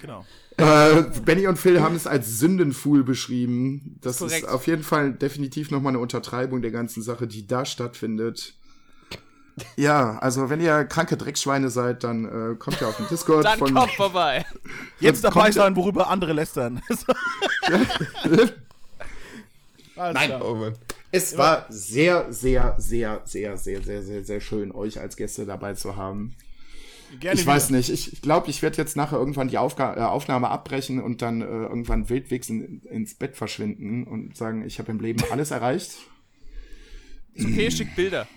[0.00, 0.24] Genau.
[0.58, 3.98] äh, Benny und Phil haben es als Sündenfuhl beschrieben.
[4.00, 4.48] Das ist, korrekt.
[4.48, 8.54] auf jeden Fall definitiv nochmal eine Untertreibung der ganzen Sache, die da stattfindet.
[9.76, 13.58] Ja, also wenn ihr kranke Dreckschweine seid, dann äh, kommt ihr auf den Discord Dann
[13.58, 14.44] von kommt vorbei.
[15.00, 16.82] Jetzt dabei sein, worüber andere lästern.
[19.96, 20.28] Alles Nein.
[20.28, 20.44] klar.
[20.44, 20.72] Oh.
[21.10, 25.74] Es war sehr, sehr, sehr, sehr, sehr, sehr, sehr, sehr schön, euch als Gäste dabei
[25.74, 26.34] zu haben.
[27.20, 27.88] Gerne Ich weiß nicht.
[27.88, 31.46] Ich glaube, ich, werde jetzt nachher irgendwann die Aufga äh, Aufnahme abbrechen und dann äh,
[31.46, 35.92] irgendwann wildwegs in, ins Bett verschwinden und sagen, ich habe im Leben alles erreicht.
[37.34, 38.28] Ist okay, schickt Bilder.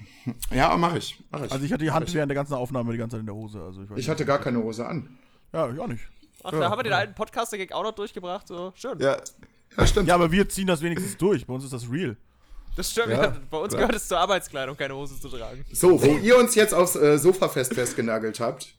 [0.54, 1.22] Ja, mache ich.
[1.32, 1.52] Mach ich.
[1.52, 3.62] Also ich hatte die Hand während der ganzen Aufnahme die ganze Zeit in der Hose.
[3.62, 4.10] Also ich, weiß ich nicht.
[4.10, 5.18] hatte gar keine Hose an.
[5.54, 6.04] Ja, ich auch nicht.
[6.44, 8.48] Ach, da haben wir den alten Podcaster-Gag auch noch durchgebracht.
[8.48, 9.00] So, schön.
[9.00, 9.18] Ja,
[9.78, 10.08] Ja, stimmt.
[10.08, 11.46] Ja, aber wir ziehen das wenigstens durch.
[11.46, 12.18] Bei uns ist das real.
[12.76, 13.10] Das stimmt.
[13.10, 13.82] Ja, Ja, Bei uns klar.
[13.82, 15.66] gehört es zur Arbeitskleidung, keine Hose zu tragen.
[15.72, 18.74] So, wo ihr uns jetzt aufs äh, Sofafest festgenagelt habt,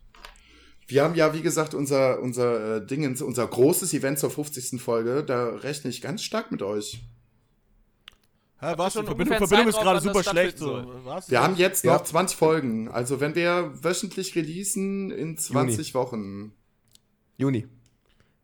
[0.89, 4.81] Wir haben ja, wie gesagt, unser, unser äh, Dingens, unser großes Event zur 50.
[4.83, 5.23] Folge.
[5.25, 7.03] Da rechne ich ganz stark mit euch.
[8.63, 8.93] Hä, was?
[8.93, 10.59] schon Die Verbindung, Verbindung ist gerade super schlecht.
[10.59, 10.85] So.
[11.05, 11.29] Was?
[11.31, 11.95] Wir haben jetzt Ja.
[11.95, 12.89] noch 20 Folgen.
[12.89, 16.53] Also wenn wir wöchentlich releasen in 20 Wochen.
[17.37, 17.67] Juni.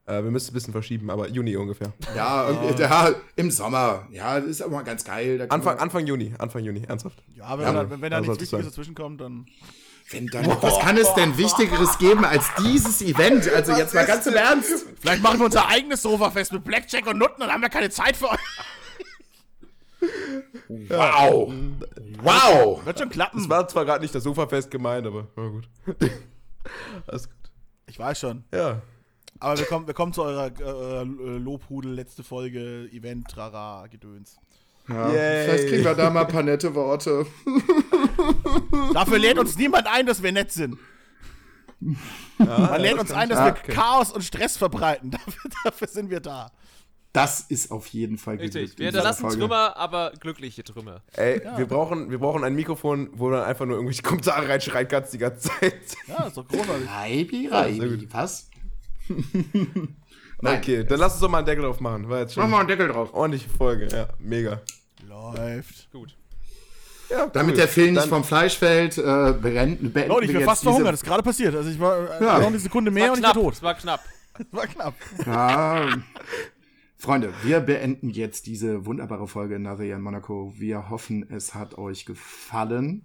[0.07, 1.93] Äh, wir müssen ein bisschen verschieben, aber Juni ungefähr.
[2.17, 4.09] Ja, ja, im Sommer.
[4.11, 5.47] Ja, das ist aber ganz geil.
[5.51, 7.23] Anfang, Anfang Juni, Anfang Juni, ernsthaft.
[7.37, 8.65] Ja, wenn, Ja, da, wenn, wenn da nichts Wichtiges sein.
[8.65, 9.47] dazwischen kommt, dann.
[10.11, 13.47] Wenn dann, was kann es denn Wichtigeres geben als dieses Event?
[13.53, 14.87] Also jetzt mal ganz im Ernst.
[14.99, 18.17] Vielleicht machen wir unser eigenes Sofafest mit Blackjack und Nutten, dann haben wir keine Zeit
[18.17, 18.39] für euch.
[20.69, 21.53] Wow.
[22.23, 22.85] Wow.
[22.85, 23.41] Wird schon klappen.
[23.41, 25.69] Es war zwar gerade nicht das Sofafest gemeint, aber na gut.
[27.07, 27.37] Alles gut.
[27.87, 28.45] Ich weiß schon.
[28.53, 28.83] Ja.
[29.41, 34.37] Aber wir kommen, wir kommen zu eurer äh, äh, Lobhudel letzte Folge, Event, Trara, Gedöns.
[34.89, 35.45] Ja, Yay.
[35.45, 37.27] vielleicht kriegen wir da mal ein paar nette Worte.
[38.95, 40.79] Dafür lädt uns niemand ein, dass wir nett sind.
[42.39, 43.73] Man lädt uns ein, dass wir okay.
[43.73, 45.11] Chaos und Stress verbreiten.
[45.13, 46.51] Dafür, dafür sind wir da.
[47.13, 48.79] Das ist auf jeden Fall Richtig.
[48.79, 49.29] Wir hinterlassen.
[49.31, 51.03] Trümmer, aber glückliche Trümmer.
[51.15, 54.87] Ey, wir, brauchen, wir brauchen ein Mikrofon, wo du dann einfach nur irgendwelche Kommentare reinschreien
[54.89, 55.75] kannst die ganze Zeit.
[56.07, 56.89] Ja, ist doch großartig.
[56.89, 58.51] Reibi, Reibi, was?
[60.41, 60.59] Nein.
[60.59, 62.09] Okay, dann lass uns doch mal einen Deckel drauf machen.
[62.09, 63.13] War jetzt Machen schon wir einen Deckel drauf.
[63.13, 64.61] ordentliche Folge, ja, mega.
[65.09, 65.91] Läuft.
[65.91, 66.15] Gut.
[67.11, 70.47] Ja, Damit der Phil nicht vom Fleisch fällt, äh, beenden, beenden Leute, ich wir bin
[70.47, 70.93] fast verhungert.
[70.93, 71.55] Das ist gerade passiert.
[71.55, 72.39] Also ich war äh, Ja.
[72.39, 73.55] noch eine Sekunde mehr und ich war tot.
[73.55, 74.01] Es war knapp.
[74.39, 74.95] Das war knapp.
[75.27, 75.89] Ja.
[77.01, 80.53] Freunde, wir beenden jetzt diese wunderbare Folge Another Year in Monaco.
[80.57, 83.03] Wir hoffen, es hat euch gefallen.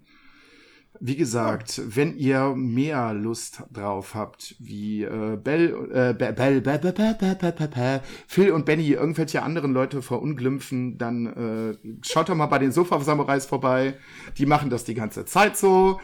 [0.99, 6.79] Wie gesagt, wenn ihr mehr Lust drauf habt, wie äh, Bell, äh, Be- Bell, Be-
[6.79, 11.77] Be- Be- Be- Be- Be- Be- Phil und Benny irgendwelche anderen Leute verunglimpfen, dann äh,
[12.03, 13.95] schaut doch mal bei den Sofa-Samurais vorbei.
[14.37, 15.99] Die machen das die ganze Zeit so.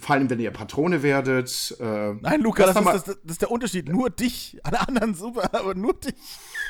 [0.00, 1.76] Vor allem, wenn ihr Patrone werdet.
[1.80, 3.88] Äh, Nein, Luca, das doch ist, das, das ist der Unterschied.
[3.88, 4.58] Nur dich.
[4.62, 6.14] Alle anderen super, aber nur dich.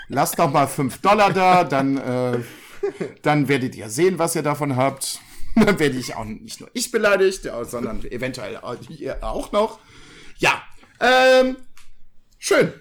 [0.09, 2.39] Lasst doch mal 5 Dollar da, dann, äh,
[3.22, 5.20] dann werdet ihr sehen, was ihr davon habt.
[5.55, 9.80] Dann werde ich auch nicht nur ich beleidigt, sondern eventuell auch ihr auch noch.
[10.36, 10.62] Ja,
[11.01, 11.56] ähm,
[12.39, 12.72] schön.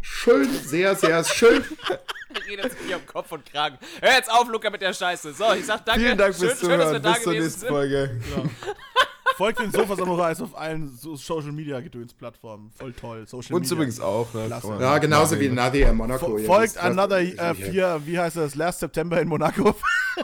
[0.00, 1.62] Schön, sehr, sehr schön.
[2.48, 3.78] Redet sich hier um Kopf und Kragen.
[4.00, 5.34] Hör jetzt auf, Luca, mit der Scheiße.
[5.34, 6.00] So, ich sag danke.
[6.00, 7.02] Vielen Dank schön, fürs schön, dass wir Zuhören.
[7.02, 7.68] da Bis zur gewesen nächsten sind.
[7.68, 8.20] Folge.
[9.36, 12.70] Folgt den Sofa Samurais auf allen so Social Media Gedöns-Plattformen.
[12.78, 13.26] Voll toll.
[13.26, 13.74] Social Uns Media.
[13.76, 14.32] übrigens auch.
[14.34, 14.48] Ne?
[14.80, 15.48] Ja, genauso wie.
[15.48, 16.26] Nadia in Monaco.
[16.26, 18.54] Fo- Ihr Folgt Another äh, 4, wie heißt das?
[18.54, 19.74] Last September in Monaco.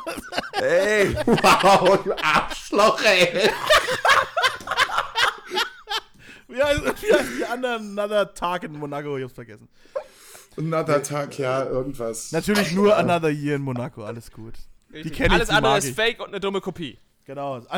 [0.60, 3.50] Ey, Wow, du Arschloch, ey.
[6.48, 9.16] wie, heißt, wie heißen die anderen Another Tag in Monaco?
[9.16, 9.68] Ich hab's vergessen.
[10.56, 12.32] Another Tag, ja, irgendwas.
[12.32, 14.04] Natürlich nur Another Year in Monaco.
[14.04, 14.54] Alles gut.
[14.92, 16.98] Die kenne ich, Alles andere ist fake und eine dumme Kopie.
[17.30, 17.60] Genau.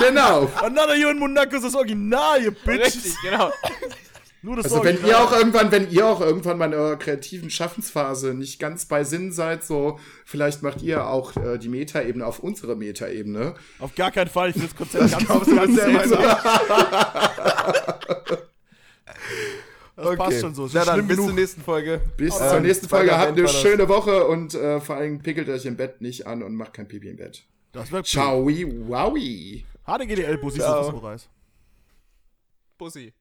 [0.00, 0.50] Genau.
[0.62, 2.96] Another Year in Monaco ist das Original, ihr Bitches.
[2.96, 3.50] Richtig, genau.
[4.42, 7.50] Nur das Also wenn ihr auch irgendwann, wenn ihr auch irgendwann mal in eurer kreativen
[7.50, 12.38] Schaffensphase nicht ganz bei Sinn seid, so vielleicht macht ihr auch äh, die Metaebene auf
[12.38, 13.54] unsere Metaebene.
[13.80, 14.50] Auf gar keinen Fall.
[14.50, 15.78] Ich will das Konzept ganz, glaubst du ganz
[19.96, 20.68] Das passt schon so.
[20.72, 21.30] Na dann, bis genug.
[21.30, 22.00] zur nächsten Folge.
[22.16, 23.16] Bis Ähm, zur nächsten Folge.
[23.16, 26.54] Habt eine schöne Woche und äh, vor allem pickelt euch im Bett nicht an und
[26.54, 27.44] macht kein Pipi im Bett.
[27.72, 29.64] Das wird Ciao, wowie.
[29.86, 30.60] HDGDL, Bussi.
[32.78, 33.12] Bussi.